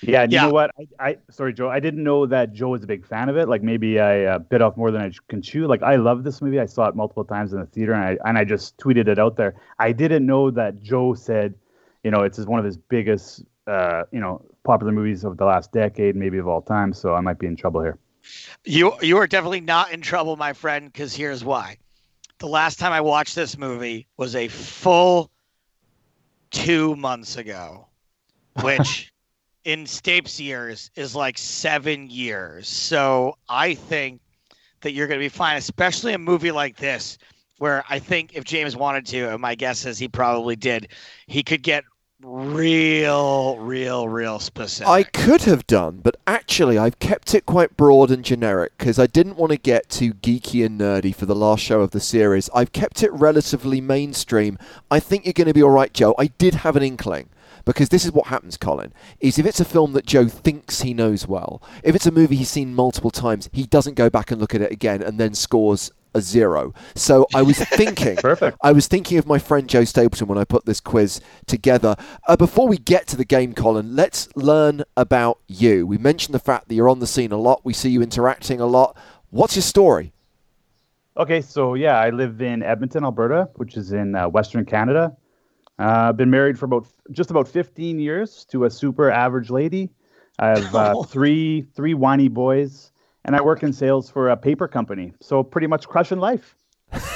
Yeah, 0.02 0.22
and 0.22 0.32
Yeah. 0.32 0.42
you 0.42 0.48
know 0.48 0.52
what? 0.52 0.70
I, 1.00 1.08
I 1.08 1.16
sorry, 1.30 1.54
Joe. 1.54 1.70
I 1.70 1.80
didn't 1.80 2.04
know 2.04 2.26
that 2.26 2.52
Joe 2.52 2.68
was 2.68 2.84
a 2.84 2.86
big 2.86 3.06
fan 3.06 3.30
of 3.30 3.36
it. 3.38 3.48
Like 3.48 3.62
maybe 3.62 3.98
I 3.98 4.24
uh, 4.24 4.38
bit 4.38 4.60
off 4.60 4.76
more 4.76 4.90
than 4.90 5.00
I 5.00 5.10
can 5.28 5.40
chew. 5.40 5.66
Like 5.66 5.82
I 5.82 5.96
love 5.96 6.22
this 6.22 6.42
movie. 6.42 6.60
I 6.60 6.66
saw 6.66 6.86
it 6.88 6.94
multiple 6.94 7.24
times 7.24 7.54
in 7.54 7.60
the 7.60 7.66
theater, 7.66 7.94
and 7.94 8.04
I 8.04 8.18
and 8.28 8.36
I 8.36 8.44
just 8.44 8.76
tweeted 8.76 9.08
it 9.08 9.18
out 9.18 9.36
there. 9.36 9.54
I 9.78 9.92
didn't 9.92 10.26
know 10.26 10.50
that 10.50 10.82
Joe 10.82 11.14
said, 11.14 11.54
you 12.06 12.12
know, 12.12 12.22
it's 12.22 12.38
one 12.38 12.60
of 12.60 12.64
his 12.64 12.76
biggest, 12.76 13.42
uh, 13.66 14.04
you 14.12 14.20
know, 14.20 14.40
popular 14.62 14.92
movies 14.92 15.24
of 15.24 15.38
the 15.38 15.44
last 15.44 15.72
decade, 15.72 16.14
maybe 16.14 16.38
of 16.38 16.46
all 16.46 16.62
time. 16.62 16.92
So 16.92 17.16
I 17.16 17.20
might 17.20 17.40
be 17.40 17.48
in 17.48 17.56
trouble 17.56 17.82
here. 17.82 17.98
You 18.64 18.92
you 19.02 19.16
are 19.16 19.26
definitely 19.26 19.60
not 19.60 19.90
in 19.90 20.02
trouble, 20.02 20.36
my 20.36 20.52
friend, 20.52 20.86
because 20.86 21.16
here's 21.16 21.44
why. 21.44 21.78
The 22.38 22.46
last 22.46 22.78
time 22.78 22.92
I 22.92 23.00
watched 23.00 23.34
this 23.34 23.58
movie 23.58 24.06
was 24.18 24.36
a 24.36 24.46
full 24.46 25.32
two 26.52 26.94
months 26.94 27.38
ago, 27.38 27.88
which 28.62 29.12
in 29.64 29.82
Stapes 29.82 30.38
years 30.38 30.92
is 30.94 31.16
like 31.16 31.36
seven 31.36 32.08
years. 32.08 32.68
So 32.68 33.36
I 33.48 33.74
think 33.74 34.20
that 34.82 34.92
you're 34.92 35.08
going 35.08 35.18
to 35.18 35.24
be 35.24 35.28
fine, 35.28 35.56
especially 35.56 36.12
a 36.12 36.18
movie 36.18 36.52
like 36.52 36.76
this, 36.76 37.18
where 37.58 37.82
I 37.90 37.98
think 37.98 38.36
if 38.36 38.44
James 38.44 38.76
wanted 38.76 39.06
to, 39.06 39.32
and 39.32 39.40
my 39.40 39.56
guess 39.56 39.84
is 39.84 39.98
he 39.98 40.06
probably 40.06 40.54
did, 40.54 40.92
he 41.26 41.42
could 41.42 41.64
get 41.64 41.82
real, 42.22 43.58
real, 43.58 44.08
real 44.08 44.38
specific. 44.38 44.88
I 44.88 45.02
could 45.02 45.42
have 45.42 45.66
done, 45.66 46.00
but 46.02 46.16
actually, 46.26 46.78
I've 46.78 46.98
kept 46.98 47.34
it 47.34 47.46
quite 47.46 47.76
broad 47.76 48.10
and 48.10 48.24
generic 48.24 48.72
because 48.78 48.98
I 48.98 49.06
didn't 49.06 49.36
want 49.36 49.52
to 49.52 49.58
get 49.58 49.88
too 49.88 50.14
geeky 50.14 50.64
and 50.64 50.80
nerdy 50.80 51.14
for 51.14 51.26
the 51.26 51.34
last 51.34 51.62
show 51.62 51.80
of 51.80 51.90
the 51.90 52.00
series. 52.00 52.48
I've 52.54 52.72
kept 52.72 53.02
it 53.02 53.12
relatively 53.12 53.80
mainstream. 53.80 54.58
I 54.90 55.00
think 55.00 55.24
you're 55.24 55.32
going 55.32 55.48
to 55.48 55.54
be 55.54 55.62
all 55.62 55.70
right, 55.70 55.92
Joe. 55.92 56.14
I 56.18 56.26
did 56.26 56.54
have 56.56 56.76
an 56.76 56.82
inkling. 56.82 57.28
Because 57.64 57.88
this 57.88 58.04
is 58.04 58.12
what 58.12 58.28
happens, 58.28 58.56
Colin, 58.56 58.94
is 59.18 59.40
if 59.40 59.46
it's 59.46 59.58
a 59.58 59.64
film 59.64 59.92
that 59.94 60.06
Joe 60.06 60.28
thinks 60.28 60.82
he 60.82 60.94
knows 60.94 61.26
well, 61.26 61.60
if 61.82 61.96
it's 61.96 62.06
a 62.06 62.12
movie 62.12 62.36
he's 62.36 62.48
seen 62.48 62.72
multiple 62.72 63.10
times, 63.10 63.50
he 63.52 63.64
doesn't 63.64 63.94
go 63.94 64.08
back 64.08 64.30
and 64.30 64.40
look 64.40 64.54
at 64.54 64.60
it 64.60 64.70
again 64.70 65.02
and 65.02 65.18
then 65.18 65.34
scores 65.34 65.90
a 66.16 66.20
zero. 66.20 66.72
So 66.94 67.26
I 67.34 67.42
was 67.42 67.58
thinking, 67.80 68.16
Perfect. 68.16 68.58
I 68.62 68.72
was 68.72 68.88
thinking 68.88 69.18
of 69.18 69.26
my 69.26 69.38
friend 69.38 69.68
Joe 69.68 69.84
Stapleton 69.84 70.26
when 70.26 70.38
I 70.38 70.44
put 70.44 70.64
this 70.64 70.80
quiz 70.80 71.20
together. 71.46 71.94
Uh, 72.26 72.36
before 72.36 72.66
we 72.66 72.78
get 72.78 73.06
to 73.08 73.16
the 73.16 73.24
game, 73.24 73.54
Colin, 73.54 73.94
let's 73.94 74.28
learn 74.34 74.82
about 74.96 75.40
you. 75.46 75.86
We 75.86 75.98
mentioned 75.98 76.34
the 76.34 76.40
fact 76.40 76.68
that 76.68 76.74
you're 76.74 76.88
on 76.88 77.00
the 77.00 77.06
scene 77.06 77.32
a 77.32 77.36
lot. 77.36 77.60
We 77.64 77.72
see 77.72 77.90
you 77.90 78.02
interacting 78.02 78.60
a 78.60 78.66
lot. 78.66 78.96
What's 79.30 79.54
your 79.54 79.62
story? 79.62 80.12
Okay, 81.18 81.40
so 81.40 81.74
yeah, 81.74 81.98
I 81.98 82.10
live 82.10 82.40
in 82.40 82.62
Edmonton, 82.62 83.04
Alberta, 83.04 83.48
which 83.56 83.76
is 83.76 83.92
in 83.92 84.14
uh, 84.14 84.28
Western 84.28 84.64
Canada. 84.64 85.16
Uh, 85.78 86.08
I've 86.08 86.16
been 86.16 86.30
married 86.30 86.58
for 86.58 86.64
about 86.64 86.86
just 87.12 87.30
about 87.30 87.46
15 87.46 87.98
years 87.98 88.44
to 88.46 88.64
a 88.64 88.70
super 88.70 89.10
average 89.10 89.50
lady. 89.50 89.90
I 90.38 90.48
have 90.48 90.74
uh, 90.74 91.02
three 91.08 91.62
three 91.74 91.94
whiny 91.94 92.28
boys, 92.28 92.92
and 93.26 93.34
I 93.34 93.42
work 93.42 93.62
in 93.62 93.72
sales 93.72 94.08
for 94.08 94.30
a 94.30 94.36
paper 94.36 94.68
company. 94.68 95.12
So 95.20 95.42
pretty 95.42 95.66
much 95.66 95.86
crushing 95.86 96.20
life. 96.20 96.56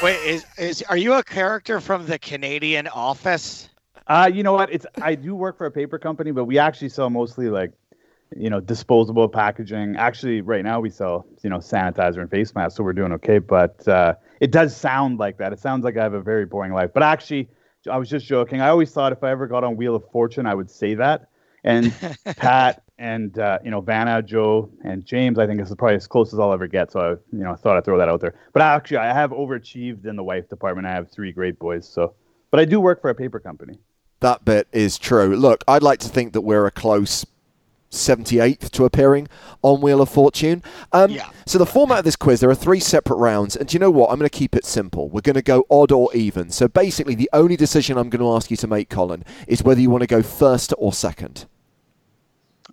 Wait, 0.03 0.17
is, 0.27 0.45
is 0.59 0.83
are 0.83 0.97
you 0.97 1.15
a 1.15 1.23
character 1.23 1.81
from 1.81 2.05
the 2.05 2.19
Canadian 2.19 2.89
Office? 2.89 3.71
Uh, 4.09 4.29
you 4.33 4.43
know 4.43 4.53
what? 4.53 4.73
It's 4.73 4.85
I 5.01 5.15
do 5.15 5.37
work 5.37 5.57
for 5.57 5.67
a 5.67 5.71
paper 5.71 5.99
company, 5.99 6.33
but 6.33 6.45
we 6.45 6.59
actually 6.59 6.89
sell 6.89 7.09
mostly 7.09 7.49
like, 7.49 7.73
you 8.37 8.51
know, 8.51 8.59
disposable 8.59 9.29
packaging. 9.29 9.95
Actually, 9.97 10.41
right 10.41 10.65
now 10.65 10.81
we 10.81 10.91
sell 10.91 11.25
you 11.45 11.51
know 11.51 11.59
sanitizer 11.59 12.19
and 12.19 12.29
face 12.29 12.53
masks, 12.57 12.77
so 12.77 12.83
we're 12.83 12.93
doing 12.93 13.13
okay. 13.13 13.39
But 13.39 13.87
uh, 13.87 14.17
it 14.41 14.51
does 14.51 14.77
sound 14.77 15.21
like 15.21 15.39
that. 15.39 15.53
It 15.53 15.61
sounds 15.61 15.85
like 15.85 15.97
I 15.97 16.03
have 16.03 16.15
a 16.15 16.21
very 16.21 16.45
boring 16.45 16.73
life. 16.73 16.91
But 16.93 17.05
actually, 17.05 17.49
I 17.89 17.99
was 17.99 18.11
just 18.11 18.27
joking. 18.27 18.61
I 18.61 18.69
always 18.71 18.91
thought 18.91 19.13
if 19.13 19.23
I 19.23 19.31
ever 19.31 19.47
got 19.47 19.63
on 19.63 19.77
Wheel 19.77 19.95
of 19.95 20.03
Fortune, 20.11 20.47
I 20.47 20.55
would 20.55 20.71
say 20.71 20.95
that. 20.95 21.29
And 21.63 21.95
Pat 22.25 22.83
and 23.01 23.39
uh, 23.39 23.59
you 23.65 23.71
know 23.71 23.81
Vanna, 23.81 24.23
Joe, 24.23 24.71
and 24.85 25.05
James, 25.05 25.39
I 25.39 25.47
think 25.47 25.59
this 25.59 25.71
is 25.71 25.75
probably 25.75 25.97
as 25.97 26.07
close 26.07 26.33
as 26.33 26.39
I'll 26.39 26.53
ever 26.53 26.69
get. 26.69 26.93
So 26.93 27.01
I, 27.01 27.11
you 27.37 27.43
know, 27.43 27.57
thought 27.57 27.77
I'd 27.77 27.85
throw 27.85 27.99
that 27.99 28.09
out 28.09 28.21
there. 28.21 28.35
But 28.53 28.63
actually, 28.63 28.99
I 28.99 29.13
have 29.13 29.31
overachieved 29.31 30.05
in 30.05 30.15
the 30.15 30.23
wife 30.23 30.49
department. 30.49 30.87
I 30.87 30.93
have 30.93 31.11
three 31.11 31.33
great 31.33 31.59
boys. 31.59 31.89
So, 31.89 32.15
but 32.51 32.61
I 32.61 32.67
do 32.67 32.79
work 32.79 33.01
for 33.01 33.11
a 33.11 33.15
paper 33.15 33.41
company. 33.41 33.79
That 34.21 34.45
bit 34.45 34.69
is 34.71 34.99
true. 34.99 35.35
Look, 35.35 35.65
I'd 35.67 35.83
like 35.83 35.99
to 36.01 36.09
think 36.09 36.35
that 36.35 36.43
we're 36.43 36.67
a 36.67 36.71
close 36.71 37.25
78th 37.91 38.71
to 38.73 38.85
appearing 38.85 39.29
on 39.63 39.81
Wheel 39.81 40.03
of 40.03 40.11
Fortune. 40.11 40.63
Um, 40.93 41.11
Yeah. 41.11 41.31
So 41.47 41.59
the 41.59 41.67
format 41.67 42.01
of 42.01 42.05
this 42.05 42.17
quiz, 42.17 42.41
there 42.41 42.51
are 42.51 42.55
three 42.55 42.81
separate 42.81 43.17
rounds, 43.17 43.57
and 43.57 43.67
do 43.67 43.75
you 43.75 43.79
know 43.81 43.91
what? 43.91 44.11
I'm 44.11 44.19
going 44.19 44.29
to 44.29 44.39
keep 44.39 44.55
it 44.55 44.67
simple. 44.67 45.09
We're 45.09 45.23
going 45.23 45.35
to 45.35 45.43
go 45.43 45.65
odd 45.71 45.91
or 45.91 46.15
even. 46.15 46.51
So 46.51 46.69
basically, 46.69 47.15
the 47.15 47.31
only 47.33 47.57
decision 47.57 47.97
I'm 47.97 48.11
going 48.11 48.21
to 48.21 48.37
ask 48.37 48.51
you 48.51 48.59
to 48.59 48.67
make, 48.67 48.91
Colin, 48.91 49.25
is 49.49 49.63
whether 49.63 49.81
you 49.81 49.89
want 49.89 50.03
to 50.03 50.07
go 50.07 50.23
first 50.23 50.75
or 50.77 50.93
second. 50.93 51.47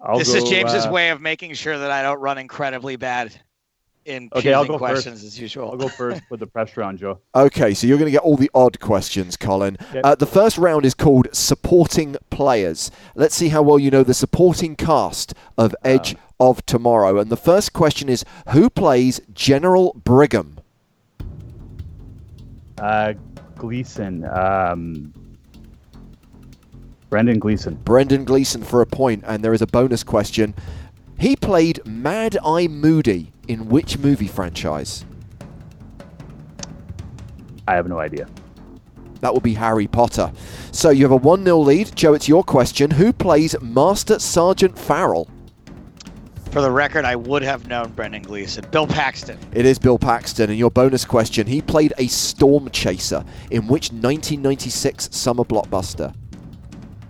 I'll 0.07 0.17
this 0.19 0.33
is 0.33 0.43
go, 0.43 0.49
James's 0.49 0.85
uh, 0.85 0.91
way 0.91 1.09
of 1.09 1.21
making 1.21 1.53
sure 1.53 1.77
that 1.77 1.91
I 1.91 2.01
don't 2.01 2.19
run 2.19 2.37
incredibly 2.37 2.95
bad 2.95 3.33
in 4.05 4.29
Okay, 4.33 4.53
I'll 4.53 4.63
choosing 4.63 4.79
go 4.79 4.79
first. 4.79 5.03
questions 5.03 5.23
as 5.25 5.37
usual. 5.37 5.69
I'll 5.69 5.77
go 5.77 5.89
first. 5.89 6.21
Put 6.29 6.39
the 6.39 6.47
pressure 6.47 6.81
on 6.81 6.95
Joe. 6.97 7.19
Okay, 7.35 7.73
so 7.73 7.85
you're 7.85 7.97
going 7.97 8.07
to 8.07 8.11
get 8.11 8.21
all 8.21 8.37
the 8.37 8.49
odd 8.55 8.79
questions, 8.79 9.35
Colin. 9.35 9.77
Okay. 9.89 10.01
Uh, 10.01 10.15
the 10.15 10.25
first 10.25 10.57
round 10.57 10.85
is 10.85 10.93
called 10.93 11.27
Supporting 11.33 12.15
Players. 12.29 12.89
Let's 13.15 13.35
see 13.35 13.49
how 13.49 13.61
well 13.61 13.77
you 13.77 13.91
know 13.91 14.03
the 14.03 14.13
supporting 14.13 14.77
cast 14.77 15.33
of 15.57 15.75
Edge 15.83 16.15
of 16.39 16.65
Tomorrow. 16.65 17.19
And 17.19 17.29
the 17.29 17.37
first 17.37 17.73
question 17.73 18.07
is 18.07 18.23
Who 18.51 18.69
plays 18.69 19.19
General 19.33 19.93
Brigham? 20.03 20.59
Uh, 22.77 23.13
Gleeson. 23.55 24.23
Um, 24.25 25.13
Brendan 27.09 27.39
Gleeson. 27.39 27.75
Brendan 27.83 28.25
Gleeson 28.25 28.63
for 28.63 28.81
a 28.81 28.85
point, 28.85 29.23
and 29.25 29.43
there 29.43 29.53
is 29.53 29.61
a 29.61 29.67
bonus 29.67 30.03
question. 30.03 30.53
He 31.19 31.35
played 31.35 31.85
Mad 31.85 32.37
Eye 32.45 32.67
Moody 32.67 33.31
in 33.47 33.69
which 33.69 33.97
movie 33.97 34.27
franchise? 34.27 35.05
I 37.67 37.75
have 37.75 37.87
no 37.87 37.99
idea. 37.99 38.27
That 39.21 39.33
will 39.33 39.41
be 39.41 39.53
Harry 39.53 39.87
Potter. 39.87 40.31
So 40.71 40.89
you 40.89 41.03
have 41.03 41.11
a 41.11 41.17
1 41.17 41.43
0 41.43 41.57
lead. 41.59 41.95
Joe, 41.95 42.13
it's 42.13 42.27
your 42.27 42.43
question. 42.43 42.91
Who 42.91 43.11
plays 43.11 43.55
Master 43.61 44.19
Sergeant 44.19 44.77
Farrell? 44.77 45.27
For 46.51 46.61
the 46.61 46.71
record, 46.71 47.03
I 47.03 47.15
would 47.15 47.41
have 47.41 47.67
known 47.67 47.91
Brendan 47.91 48.21
Gleeson. 48.21 48.65
Bill 48.71 48.87
Paxton. 48.87 49.37
It 49.53 49.65
is 49.65 49.79
Bill 49.79 49.97
Paxton. 49.97 50.49
And 50.49 50.57
your 50.57 50.71
bonus 50.71 51.03
question 51.03 51.47
he 51.47 51.61
played 51.61 51.93
a 51.97 52.07
storm 52.07 52.69
chaser 52.69 53.25
in 53.51 53.67
which 53.67 53.91
1996 53.91 55.09
summer 55.15 55.43
blockbuster? 55.43 56.13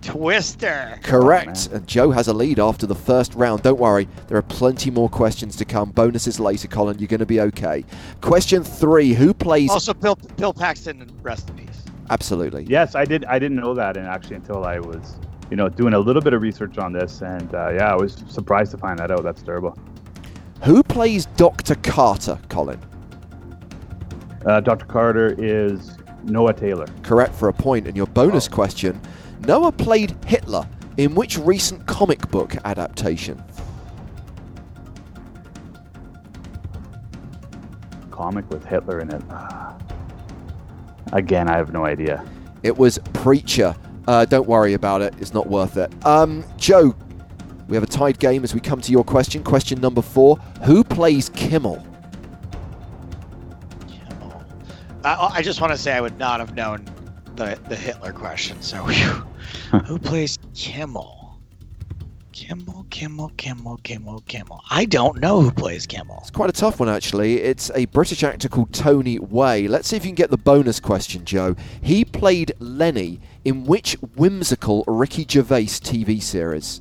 Twister. 0.08 0.98
Correct. 1.02 1.66
and 1.66 1.86
Joe 1.86 2.10
has 2.10 2.28
a 2.28 2.32
lead 2.32 2.58
after 2.58 2.86
the 2.86 2.94
first 2.94 3.34
round. 3.34 3.62
Don't 3.62 3.78
worry, 3.78 4.08
there 4.28 4.38
are 4.38 4.42
plenty 4.42 4.90
more 4.90 5.10
questions 5.10 5.54
to 5.56 5.66
come. 5.66 5.90
Bonuses 5.90 6.40
later, 6.40 6.66
Colin. 6.66 6.98
You're 6.98 7.08
going 7.08 7.20
to 7.20 7.26
be 7.26 7.42
okay. 7.42 7.84
Question 8.22 8.64
three 8.64 9.12
Who 9.12 9.34
plays. 9.34 9.68
Also, 9.68 9.92
Bill, 9.92 10.14
Bill 10.36 10.54
Paxton, 10.54 11.10
rest 11.20 11.50
in 11.50 11.56
peace. 11.56 11.84
Absolutely. 12.08 12.64
Yes, 12.64 12.94
I 12.94 13.04
did. 13.04 13.26
I 13.26 13.38
didn't 13.38 13.58
know 13.58 13.74
that, 13.74 13.98
and 13.98 14.06
actually, 14.06 14.36
until 14.36 14.64
I 14.64 14.78
was, 14.78 15.16
you 15.50 15.58
know, 15.58 15.68
doing 15.68 15.92
a 15.92 15.98
little 15.98 16.22
bit 16.22 16.32
of 16.32 16.40
research 16.40 16.78
on 16.78 16.94
this, 16.94 17.20
and 17.20 17.54
uh, 17.54 17.72
yeah, 17.74 17.92
I 17.92 17.96
was 17.96 18.24
surprised 18.28 18.70
to 18.70 18.78
find 18.78 18.98
that 19.00 19.10
out. 19.10 19.22
That's 19.22 19.42
terrible. 19.42 19.78
Who 20.64 20.82
plays 20.82 21.26
Dr. 21.36 21.74
Carter, 21.74 22.38
Colin? 22.48 22.80
Uh, 24.46 24.60
Dr. 24.60 24.86
Carter 24.86 25.34
is 25.36 25.98
Noah 26.24 26.54
Taylor. 26.54 26.86
Correct 27.02 27.34
for 27.34 27.48
a 27.48 27.52
point. 27.52 27.86
And 27.86 27.94
your 27.94 28.06
bonus 28.06 28.48
question 28.48 28.98
Noah 29.48 29.72
played 29.72 30.14
Hitler 30.26 30.68
in 30.98 31.14
which 31.14 31.38
recent 31.38 31.86
comic 31.86 32.30
book 32.30 32.54
adaptation? 32.66 33.42
Comic 38.10 38.48
with 38.50 38.62
Hitler 38.66 39.00
in 39.00 39.10
it. 39.10 39.22
Again, 41.14 41.48
I 41.48 41.56
have 41.56 41.72
no 41.72 41.86
idea. 41.86 42.22
It 42.62 42.76
was 42.76 42.98
Preacher. 43.14 43.74
Uh, 44.06 44.26
don't 44.26 44.46
worry 44.46 44.74
about 44.74 45.00
it. 45.00 45.14
It's 45.18 45.32
not 45.32 45.46
worth 45.46 45.78
it. 45.78 45.90
Um, 46.04 46.44
Joe, 46.58 46.94
we 47.68 47.74
have 47.76 47.82
a 47.82 47.86
tied 47.86 48.18
game 48.18 48.44
as 48.44 48.52
we 48.52 48.60
come 48.60 48.82
to 48.82 48.92
your 48.92 49.04
question. 49.04 49.42
Question 49.42 49.80
number 49.80 50.02
four 50.02 50.36
Who 50.64 50.84
plays 50.84 51.30
Kimmel? 51.30 51.86
Kimmel. 53.88 54.44
I, 55.04 55.30
I 55.36 55.42
just 55.42 55.62
want 55.62 55.72
to 55.72 55.78
say 55.78 55.92
I 55.92 56.02
would 56.02 56.18
not 56.18 56.38
have 56.38 56.54
known 56.54 56.84
the, 57.36 57.58
the 57.70 57.76
Hitler 57.76 58.12
question. 58.12 58.60
So, 58.60 58.76
whew. 58.84 59.24
Who 59.86 59.98
plays 60.10 60.38
Kimmel? 60.54 61.18
Kimmel, 62.32 62.86
Kimmel, 62.90 63.32
Kimmel, 63.36 63.78
Kimmel, 63.82 64.22
Kimmel. 64.28 64.62
I 64.70 64.84
don't 64.84 65.18
know 65.18 65.40
who 65.40 65.50
plays 65.50 65.88
Kimmel. 65.88 66.18
It's 66.20 66.30
quite 66.30 66.48
a 66.48 66.52
tough 66.52 66.78
one, 66.78 66.88
actually. 66.88 67.42
It's 67.42 67.68
a 67.74 67.86
British 67.86 68.22
actor 68.22 68.48
called 68.48 68.72
Tony 68.72 69.18
Way. 69.18 69.66
Let's 69.66 69.88
see 69.88 69.96
if 69.96 70.04
you 70.04 70.10
can 70.10 70.14
get 70.14 70.30
the 70.30 70.38
bonus 70.38 70.78
question, 70.78 71.24
Joe. 71.24 71.56
He 71.82 72.04
played 72.04 72.52
Lenny 72.60 73.20
in 73.44 73.64
which 73.64 73.94
whimsical 74.14 74.84
Ricky 74.86 75.26
Gervais 75.28 75.64
TV 75.64 76.22
series? 76.22 76.80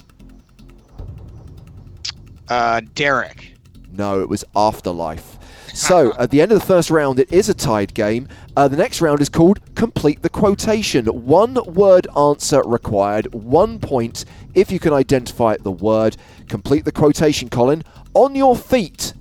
Uh, 2.49 2.81
Derek. 2.93 3.53
No, 3.91 4.21
it 4.21 4.29
was 4.29 4.43
Afterlife. 4.55 5.39
So, 5.77 6.11
at 6.17 6.31
the 6.31 6.41
end 6.41 6.51
of 6.51 6.59
the 6.59 6.65
first 6.65 6.89
round, 6.89 7.19
it 7.19 7.31
is 7.31 7.49
a 7.49 7.53
tied 7.53 7.93
game. 7.93 8.27
Uh, 8.55 8.67
the 8.67 8.75
next 8.75 8.99
round 8.99 9.21
is 9.21 9.29
called 9.29 9.59
Complete 9.75 10.23
the 10.23 10.29
Quotation. 10.29 11.05
One 11.05 11.53
word 11.71 12.07
answer 12.17 12.63
required, 12.63 13.31
one 13.31 13.77
point 13.77 14.25
if 14.55 14.71
you 14.71 14.79
can 14.79 14.91
identify 14.91 15.55
the 15.57 15.71
word. 15.71 16.17
Complete 16.49 16.83
the 16.83 16.91
quotation, 16.91 17.47
Colin. 17.47 17.83
On 18.15 18.33
your 18.33 18.55
feet. 18.55 19.13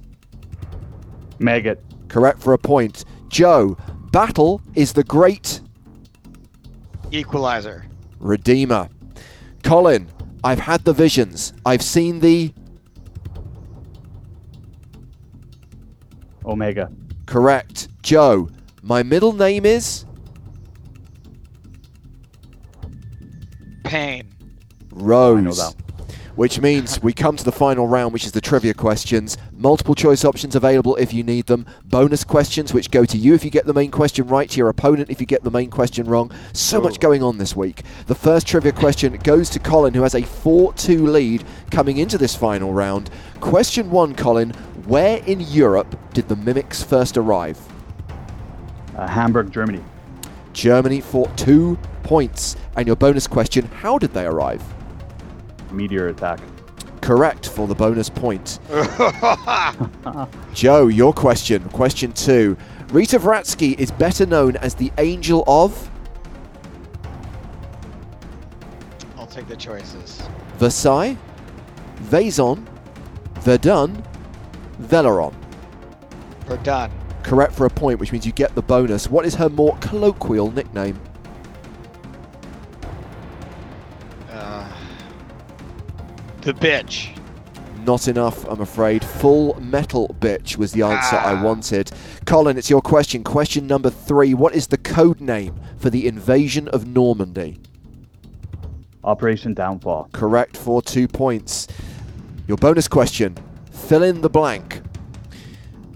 Maggot. 1.38 1.84
Correct 2.08 2.40
for 2.40 2.54
a 2.54 2.58
point. 2.58 3.04
Joe, 3.28 3.76
battle 4.10 4.62
is 4.74 4.94
the 4.94 5.04
great 5.04 5.60
Equalizer. 7.12 7.84
Redeemer. 8.18 8.88
Colin, 9.62 10.08
I've 10.42 10.60
had 10.60 10.84
the 10.84 10.94
visions. 10.94 11.52
I've 11.66 11.82
seen 11.82 12.20
the 12.20 12.54
Omega. 16.46 16.90
Correct. 17.26 17.88
Joe, 18.02 18.48
my 18.82 19.02
middle 19.02 19.32
name 19.32 19.66
is 19.66 20.04
Pain. 23.86 24.28
Rose. 24.90 25.38
I 25.38 25.40
know 25.40 25.52
that. 25.52 25.74
Which 26.34 26.60
means 26.60 27.02
we 27.02 27.14
come 27.14 27.36
to 27.36 27.44
the 27.44 27.52
final 27.52 27.88
round, 27.88 28.12
which 28.12 28.26
is 28.26 28.32
the 28.32 28.42
trivia 28.42 28.74
questions. 28.74 29.38
Multiple 29.52 29.94
choice 29.94 30.22
options 30.22 30.54
available 30.54 30.94
if 30.96 31.14
you 31.14 31.22
need 31.22 31.46
them. 31.46 31.64
Bonus 31.84 32.24
questions, 32.24 32.74
which 32.74 32.90
go 32.90 33.06
to 33.06 33.16
you 33.16 33.32
if 33.32 33.42
you 33.42 33.50
get 33.50 33.64
the 33.64 33.72
main 33.72 33.90
question 33.90 34.26
right, 34.26 34.50
to 34.50 34.58
your 34.58 34.68
opponent 34.68 35.08
if 35.08 35.18
you 35.18 35.26
get 35.26 35.44
the 35.44 35.50
main 35.50 35.70
question 35.70 36.06
wrong. 36.06 36.30
So 36.52 36.78
much 36.78 37.00
going 37.00 37.22
on 37.22 37.38
this 37.38 37.56
week. 37.56 37.84
The 38.06 38.14
first 38.14 38.46
trivia 38.46 38.72
question 38.72 39.14
goes 39.24 39.48
to 39.50 39.58
Colin, 39.58 39.94
who 39.94 40.02
has 40.02 40.14
a 40.14 40.22
4 40.22 40.74
2 40.74 41.06
lead 41.06 41.42
coming 41.70 41.96
into 41.96 42.18
this 42.18 42.36
final 42.36 42.74
round. 42.74 43.08
Question 43.40 43.90
one, 43.90 44.14
Colin 44.14 44.52
Where 44.86 45.18
in 45.26 45.40
Europe 45.40 45.98
did 46.14 46.28
the 46.28 46.36
Mimics 46.36 46.80
first 46.84 47.16
arrive? 47.16 47.58
Uh, 48.96 49.08
Hamburg, 49.08 49.52
Germany. 49.52 49.82
Germany 50.52 51.00
for 51.00 51.28
two 51.30 51.76
points. 52.04 52.56
And 52.76 52.86
your 52.86 52.94
bonus 52.94 53.26
question 53.26 53.66
How 53.66 53.98
did 53.98 54.14
they 54.14 54.26
arrive? 54.26 54.62
Meteor 55.72 56.08
attack. 56.08 56.38
Correct 57.00 57.48
for 57.48 57.66
the 57.66 57.74
bonus 57.74 58.08
point. 58.08 58.60
Joe, 60.54 60.86
your 60.86 61.12
question. 61.12 61.68
Question 61.70 62.12
two. 62.12 62.56
Rita 62.90 63.18
Vrataski 63.18 63.76
is 63.78 63.90
better 63.90 64.24
known 64.24 64.56
as 64.58 64.76
the 64.76 64.92
Angel 64.98 65.42
of 65.48 65.90
I'll 69.16 69.26
take 69.26 69.48
the 69.48 69.56
choices. 69.56 70.22
Versailles, 70.58 71.16
Vaison, 72.02 72.64
Verdun, 73.40 74.02
Veleron. 74.80 75.34
Verdun. 76.46 76.90
Correct 77.22 77.52
for 77.52 77.66
a 77.66 77.70
point, 77.70 77.98
which 77.98 78.12
means 78.12 78.24
you 78.24 78.32
get 78.32 78.54
the 78.54 78.62
bonus. 78.62 79.10
What 79.10 79.26
is 79.26 79.34
her 79.34 79.48
more 79.48 79.76
colloquial 79.80 80.50
nickname? 80.52 80.98
Uh, 84.30 84.68
the 86.42 86.52
bitch. 86.52 87.10
Not 87.84 88.08
enough, 88.08 88.44
I'm 88.48 88.60
afraid. 88.60 89.04
Full 89.04 89.60
metal 89.60 90.14
bitch 90.20 90.56
was 90.56 90.72
the 90.72 90.82
answer 90.82 91.16
I 91.16 91.34
Ah. 91.34 91.42
wanted. 91.42 91.90
Colin, 92.24 92.58
it's 92.58 92.68
your 92.70 92.80
question. 92.80 93.22
Question 93.22 93.66
number 93.66 93.90
three. 93.90 94.34
What 94.34 94.54
is 94.54 94.66
the 94.68 94.76
code 94.76 95.20
name 95.20 95.54
for 95.78 95.88
the 95.90 96.06
invasion 96.06 96.66
of 96.68 96.86
Normandy? 96.86 97.58
Operation 99.04 99.54
Downfall. 99.54 100.08
Correct 100.12 100.56
for 100.56 100.82
two 100.82 101.06
points. 101.06 101.68
Your 102.48 102.56
bonus 102.56 102.88
question. 102.88 103.36
Fill 103.86 104.02
in 104.02 104.20
the 104.20 104.28
blank. 104.28 104.80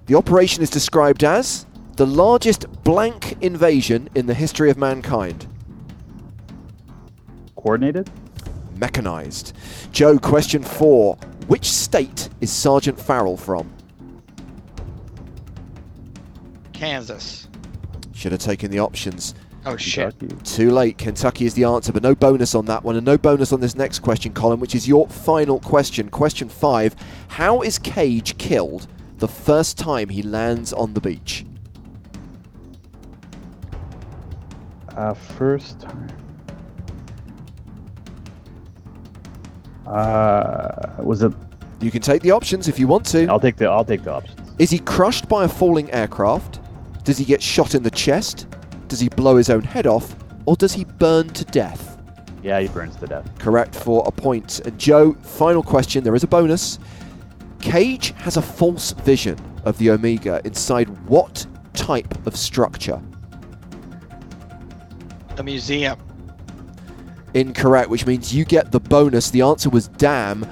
The 0.06 0.14
operation 0.14 0.62
is 0.62 0.70
described 0.70 1.24
as 1.24 1.66
the 1.96 2.06
largest 2.06 2.66
blank 2.84 3.36
invasion 3.40 4.08
in 4.14 4.26
the 4.26 4.34
history 4.34 4.70
of 4.70 4.78
mankind. 4.78 5.48
Coordinated. 7.56 8.08
Mechanized. 8.76 9.54
Joe, 9.90 10.20
question 10.20 10.62
four. 10.62 11.16
Which 11.48 11.68
state 11.68 12.28
is 12.40 12.52
Sergeant 12.52 12.98
Farrell 12.98 13.36
from? 13.36 13.68
Kansas. 16.72 17.48
Should 18.14 18.30
have 18.30 18.40
taken 18.40 18.70
the 18.70 18.78
options. 18.78 19.34
Oh 19.66 19.76
shit. 19.76 20.18
Kentucky. 20.18 20.42
Too 20.44 20.70
late. 20.70 20.96
Kentucky 20.96 21.44
is 21.44 21.54
the 21.54 21.64
answer, 21.64 21.92
but 21.92 22.02
no 22.02 22.14
bonus 22.14 22.54
on 22.54 22.64
that 22.66 22.82
one, 22.82 22.96
and 22.96 23.04
no 23.04 23.18
bonus 23.18 23.52
on 23.52 23.60
this 23.60 23.74
next 23.74 23.98
question, 23.98 24.32
Colin, 24.32 24.58
which 24.58 24.74
is 24.74 24.88
your 24.88 25.06
final 25.08 25.60
question. 25.60 26.08
Question 26.08 26.48
five 26.48 26.96
How 27.28 27.60
is 27.60 27.78
Cage 27.78 28.38
killed 28.38 28.86
the 29.18 29.28
first 29.28 29.76
time 29.76 30.08
he 30.08 30.22
lands 30.22 30.72
on 30.72 30.94
the 30.94 31.00
beach? 31.00 31.44
Uh, 34.96 35.14
first 35.14 35.80
time. 35.80 36.08
Uh, 39.86 40.94
was 40.98 41.22
it? 41.22 41.32
You 41.80 41.90
can 41.90 42.02
take 42.02 42.22
the 42.22 42.30
options 42.30 42.68
if 42.68 42.78
you 42.78 42.86
want 42.86 43.04
to. 43.06 43.26
I'll 43.26 43.40
take 43.40 43.56
the. 43.56 43.66
I'll 43.66 43.84
take 43.84 44.04
the 44.04 44.12
options. 44.12 44.38
Is 44.58 44.70
he 44.70 44.78
crushed 44.78 45.28
by 45.28 45.44
a 45.44 45.48
falling 45.48 45.90
aircraft? 45.90 46.60
Does 47.04 47.18
he 47.18 47.24
get 47.24 47.42
shot 47.42 47.74
in 47.74 47.82
the 47.82 47.90
chest? 47.90 48.46
Does 48.90 48.98
he 48.98 49.08
blow 49.08 49.36
his 49.36 49.48
own 49.48 49.62
head 49.62 49.86
off? 49.86 50.16
Or 50.46 50.56
does 50.56 50.72
he 50.72 50.84
burn 50.84 51.28
to 51.30 51.44
death? 51.44 51.96
Yeah, 52.42 52.58
he 52.60 52.66
burns 52.66 52.96
to 52.96 53.06
death. 53.06 53.38
Correct 53.38 53.72
for 53.72 54.02
a 54.04 54.10
point. 54.10 54.58
And 54.66 54.76
Joe, 54.78 55.12
final 55.22 55.62
question. 55.62 56.02
There 56.02 56.16
is 56.16 56.24
a 56.24 56.26
bonus. 56.26 56.80
Cage 57.60 58.12
has 58.16 58.36
a 58.36 58.42
false 58.42 58.90
vision 58.90 59.38
of 59.64 59.78
the 59.78 59.90
Omega 59.90 60.40
inside 60.44 60.88
what 61.06 61.46
type 61.72 62.26
of 62.26 62.34
structure? 62.34 63.00
A 65.38 65.42
museum. 65.44 65.96
Incorrect, 67.34 67.90
which 67.90 68.06
means 68.06 68.34
you 68.34 68.44
get 68.44 68.72
the 68.72 68.80
bonus. 68.80 69.30
The 69.30 69.42
answer 69.42 69.70
was 69.70 69.86
dam. 69.86 70.48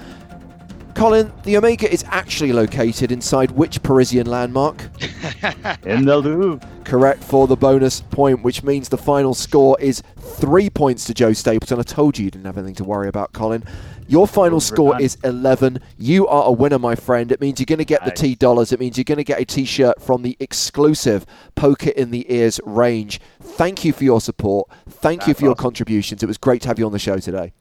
Colin, 0.94 1.32
the 1.42 1.56
Omega 1.56 1.90
is 1.92 2.04
actually 2.06 2.52
located 2.52 3.10
inside 3.10 3.50
which 3.50 3.82
Parisian 3.82 4.28
landmark? 4.28 4.80
In 5.84 6.04
the 6.04 6.18
Louvre. 6.18 6.67
Correct 6.88 7.22
for 7.22 7.46
the 7.46 7.54
bonus 7.54 8.00
point, 8.00 8.42
which 8.42 8.62
means 8.62 8.88
the 8.88 8.96
final 8.96 9.34
score 9.34 9.78
is 9.78 10.02
three 10.16 10.70
points 10.70 11.04
to 11.04 11.12
Joe 11.12 11.34
Stapleton. 11.34 11.78
I 11.78 11.82
told 11.82 12.16
you 12.16 12.24
you 12.24 12.30
didn't 12.30 12.46
have 12.46 12.56
anything 12.56 12.76
to 12.76 12.84
worry 12.84 13.08
about, 13.08 13.34
Colin. 13.34 13.62
Your 14.06 14.26
final 14.26 14.58
score 14.58 14.98
is 14.98 15.18
11. 15.22 15.80
You 15.98 16.26
are 16.28 16.44
a 16.44 16.50
winner, 16.50 16.78
my 16.78 16.94
friend. 16.94 17.30
It 17.30 17.42
means 17.42 17.60
you're 17.60 17.66
going 17.66 17.76
to 17.76 17.84
get 17.84 18.06
the 18.06 18.10
T 18.10 18.34
dollars. 18.34 18.72
It 18.72 18.80
means 18.80 18.96
you're 18.96 19.04
going 19.04 19.18
to 19.18 19.24
get 19.24 19.38
a 19.38 19.44
t 19.44 19.66
shirt 19.66 20.00
from 20.00 20.22
the 20.22 20.34
exclusive 20.40 21.26
Poker 21.54 21.90
in 21.90 22.10
the 22.10 22.24
Ears 22.32 22.58
range. 22.64 23.20
Thank 23.38 23.84
you 23.84 23.92
for 23.92 24.04
your 24.04 24.22
support. 24.22 24.70
Thank 24.88 25.22
you 25.22 25.34
That's 25.34 25.40
for 25.40 25.44
your 25.44 25.54
contributions. 25.56 26.22
It 26.22 26.26
was 26.26 26.38
great 26.38 26.62
to 26.62 26.68
have 26.68 26.78
you 26.78 26.86
on 26.86 26.92
the 26.92 26.98
show 26.98 27.18
today. 27.18 27.52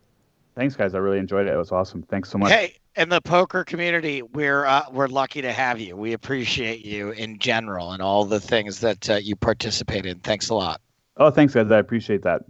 Thanks, 0.57 0.75
guys. 0.75 0.95
I 0.95 0.97
really 0.97 1.19
enjoyed 1.19 1.45
it. 1.45 1.53
It 1.53 1.57
was 1.57 1.71
awesome. 1.71 2.01
Thanks 2.01 2.31
so 2.31 2.39
much. 2.39 2.51
Hey, 2.51 2.77
in 2.95 3.09
the 3.09 3.21
poker 3.21 3.63
community, 3.63 4.23
we're 4.23 4.65
uh, 4.65 4.85
we're 4.91 5.05
lucky 5.05 5.39
to 5.43 5.53
have 5.53 5.79
you. 5.79 5.95
We 5.95 6.13
appreciate 6.13 6.83
you 6.83 7.11
in 7.11 7.37
general 7.37 7.91
and 7.91 8.01
all 8.01 8.25
the 8.25 8.39
things 8.39 8.79
that 8.79 9.07
uh, 9.07 9.15
you 9.17 9.35
participate 9.35 10.07
in. 10.07 10.17
Thanks 10.17 10.49
a 10.49 10.55
lot. 10.55 10.81
Oh, 11.17 11.29
thanks, 11.29 11.53
guys. 11.53 11.71
I 11.71 11.77
appreciate 11.77 12.23
that. 12.23 12.41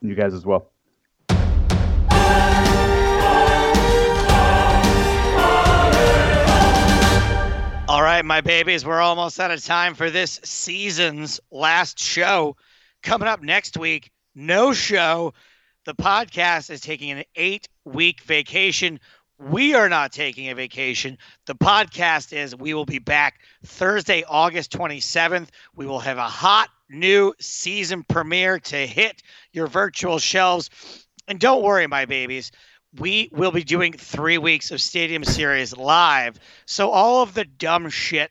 You 0.00 0.14
guys 0.14 0.32
as 0.32 0.46
well. 0.46 0.70
All 7.86 8.02
right, 8.02 8.24
my 8.24 8.40
babies, 8.40 8.86
we're 8.86 9.02
almost 9.02 9.38
out 9.38 9.50
of 9.50 9.62
time 9.62 9.94
for 9.94 10.10
this 10.10 10.40
season's 10.42 11.38
last 11.50 11.98
show. 11.98 12.56
Coming 13.02 13.28
up 13.28 13.42
next 13.42 13.76
week, 13.76 14.10
no 14.34 14.72
show. 14.72 15.34
The 15.84 15.94
podcast 15.94 16.70
is 16.70 16.80
taking 16.80 17.10
an 17.10 17.24
eight 17.34 17.68
week 17.84 18.20
vacation. 18.20 19.00
We 19.38 19.74
are 19.74 19.88
not 19.88 20.12
taking 20.12 20.48
a 20.48 20.54
vacation. 20.54 21.18
The 21.46 21.56
podcast 21.56 22.32
is, 22.32 22.54
we 22.54 22.74
will 22.74 22.84
be 22.84 23.00
back 23.00 23.40
Thursday, 23.64 24.22
August 24.28 24.70
27th. 24.72 25.48
We 25.74 25.86
will 25.86 25.98
have 25.98 26.18
a 26.18 26.28
hot 26.28 26.68
new 26.88 27.34
season 27.40 28.04
premiere 28.04 28.60
to 28.60 28.86
hit 28.86 29.22
your 29.52 29.66
virtual 29.66 30.18
shelves. 30.20 30.70
And 31.26 31.40
don't 31.40 31.62
worry, 31.62 31.86
my 31.86 32.04
babies 32.04 32.52
we 32.98 33.30
will 33.32 33.50
be 33.50 33.64
doing 33.64 33.92
three 33.92 34.38
weeks 34.38 34.70
of 34.70 34.80
Stadium 34.80 35.24
Series 35.24 35.76
live. 35.76 36.38
So 36.66 36.90
all 36.90 37.22
of 37.22 37.34
the 37.34 37.44
dumb 37.44 37.88
shit 37.88 38.30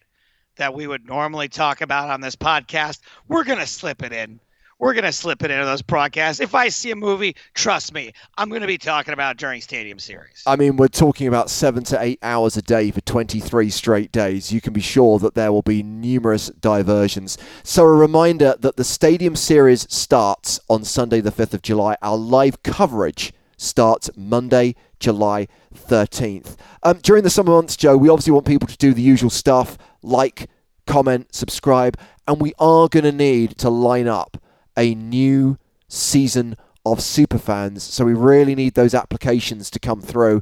that 0.57 0.73
we 0.73 0.85
would 0.85 1.07
normally 1.07 1.49
talk 1.49 1.81
about 1.81 2.09
on 2.09 2.21
this 2.21 2.35
podcast, 2.35 2.99
we're 3.27 3.43
gonna 3.43 3.65
slip 3.65 4.03
it 4.03 4.13
in. 4.13 4.39
We're 4.81 4.95
gonna 4.95 5.11
slip 5.11 5.43
it 5.43 5.51
into 5.51 5.63
those 5.63 5.83
podcasts. 5.83 6.41
If 6.41 6.55
I 6.55 6.69
see 6.69 6.89
a 6.89 6.95
movie, 6.95 7.35
trust 7.53 7.93
me, 7.93 8.13
I'm 8.39 8.49
gonna 8.49 8.65
be 8.65 8.79
talking 8.79 9.13
about 9.13 9.37
during 9.37 9.61
Stadium 9.61 9.99
Series. 9.99 10.41
I 10.47 10.55
mean, 10.55 10.75
we're 10.75 10.87
talking 10.87 11.27
about 11.27 11.51
seven 11.51 11.83
to 11.83 12.01
eight 12.01 12.17
hours 12.23 12.57
a 12.57 12.63
day 12.63 12.89
for 12.89 12.99
23 13.01 13.69
straight 13.69 14.11
days. 14.11 14.51
You 14.51 14.59
can 14.59 14.73
be 14.73 14.81
sure 14.81 15.19
that 15.19 15.35
there 15.35 15.51
will 15.51 15.61
be 15.61 15.83
numerous 15.83 16.47
diversions. 16.47 17.37
So, 17.61 17.83
a 17.83 17.93
reminder 17.93 18.55
that 18.59 18.75
the 18.75 18.83
Stadium 18.83 19.35
Series 19.35 19.85
starts 19.93 20.59
on 20.67 20.83
Sunday, 20.83 21.21
the 21.21 21.31
5th 21.31 21.53
of 21.53 21.61
July. 21.61 21.95
Our 22.01 22.17
live 22.17 22.63
coverage 22.63 23.33
starts 23.57 24.09
Monday, 24.17 24.73
July 24.99 25.47
13th. 25.75 26.55
Um, 26.81 26.97
during 27.03 27.23
the 27.23 27.29
summer 27.29 27.51
months, 27.51 27.77
Joe, 27.77 27.97
we 27.97 28.09
obviously 28.09 28.33
want 28.33 28.47
people 28.47 28.67
to 28.67 28.77
do 28.77 28.95
the 28.95 29.03
usual 29.03 29.29
stuff 29.29 29.77
like, 30.01 30.49
comment, 30.87 31.35
subscribe, 31.35 31.99
and 32.27 32.41
we 32.41 32.53
are 32.57 32.87
going 32.87 33.03
to 33.03 33.11
need 33.11 33.59
to 33.59 33.69
line 33.69 34.07
up 34.07 34.41
a 34.77 34.95
new 34.95 35.57
season 35.87 36.55
of 36.85 36.99
superfans. 36.99 37.81
So 37.81 38.05
we 38.05 38.13
really 38.13 38.55
need 38.55 38.73
those 38.73 38.93
applications 38.93 39.69
to 39.71 39.79
come 39.79 40.01
through. 40.01 40.41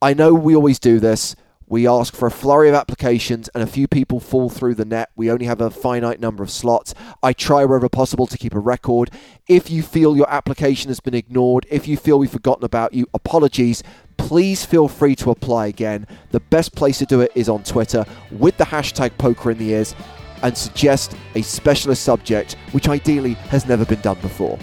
I 0.00 0.14
know 0.14 0.34
we 0.34 0.54
always 0.54 0.78
do 0.78 0.98
this. 1.00 1.36
We 1.70 1.86
ask 1.86 2.14
for 2.14 2.26
a 2.26 2.30
flurry 2.30 2.70
of 2.70 2.74
applications, 2.74 3.48
and 3.48 3.62
a 3.62 3.66
few 3.66 3.86
people 3.86 4.20
fall 4.20 4.48
through 4.48 4.76
the 4.76 4.86
net. 4.86 5.10
We 5.16 5.30
only 5.30 5.44
have 5.44 5.60
a 5.60 5.70
finite 5.70 6.18
number 6.18 6.42
of 6.42 6.50
slots. 6.50 6.94
I 7.22 7.34
try 7.34 7.62
wherever 7.66 7.90
possible 7.90 8.26
to 8.26 8.38
keep 8.38 8.54
a 8.54 8.58
record. 8.58 9.10
If 9.48 9.70
you 9.70 9.82
feel 9.82 10.16
your 10.16 10.30
application 10.30 10.88
has 10.88 11.00
been 11.00 11.12
ignored, 11.14 11.66
if 11.70 11.86
you 11.86 11.98
feel 11.98 12.18
we've 12.18 12.30
forgotten 12.30 12.64
about 12.64 12.94
you, 12.94 13.06
apologies. 13.12 13.82
Please 14.16 14.64
feel 14.64 14.88
free 14.88 15.14
to 15.16 15.30
apply 15.30 15.66
again. 15.66 16.06
The 16.30 16.40
best 16.40 16.74
place 16.74 16.98
to 16.98 17.06
do 17.06 17.20
it 17.20 17.32
is 17.34 17.50
on 17.50 17.64
Twitter 17.64 18.06
with 18.30 18.56
the 18.56 18.64
hashtag 18.64 19.18
poker 19.18 19.50
in 19.50 19.58
the 19.58 19.70
ears 19.70 19.94
and 20.42 20.56
suggest 20.56 21.16
a 21.34 21.42
specialist 21.42 22.02
subject, 22.02 22.56
which 22.72 22.88
ideally 22.88 23.34
has 23.50 23.66
never 23.66 23.84
been 23.84 24.00
done 24.00 24.18
before. 24.20 24.58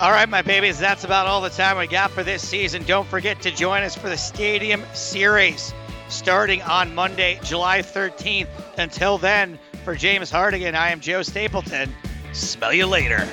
All 0.00 0.10
right, 0.10 0.28
my 0.28 0.42
babies, 0.42 0.78
that's 0.78 1.04
about 1.04 1.26
all 1.26 1.40
the 1.40 1.50
time 1.50 1.78
we 1.78 1.86
got 1.86 2.10
for 2.10 2.22
this 2.22 2.46
season. 2.46 2.82
Don't 2.84 3.06
forget 3.06 3.40
to 3.42 3.50
join 3.50 3.82
us 3.82 3.96
for 3.96 4.08
the 4.08 4.16
Stadium 4.16 4.82
Series 4.92 5.72
starting 6.08 6.62
on 6.62 6.94
Monday, 6.94 7.38
July 7.42 7.80
13th. 7.80 8.48
Until 8.78 9.18
then, 9.18 9.58
for 9.84 9.94
James 9.94 10.30
Hartigan, 10.30 10.74
I 10.74 10.90
am 10.90 11.00
Joe 11.00 11.22
Stapleton. 11.22 11.92
Smell 12.32 12.72
you 12.72 12.86
later. 12.86 13.28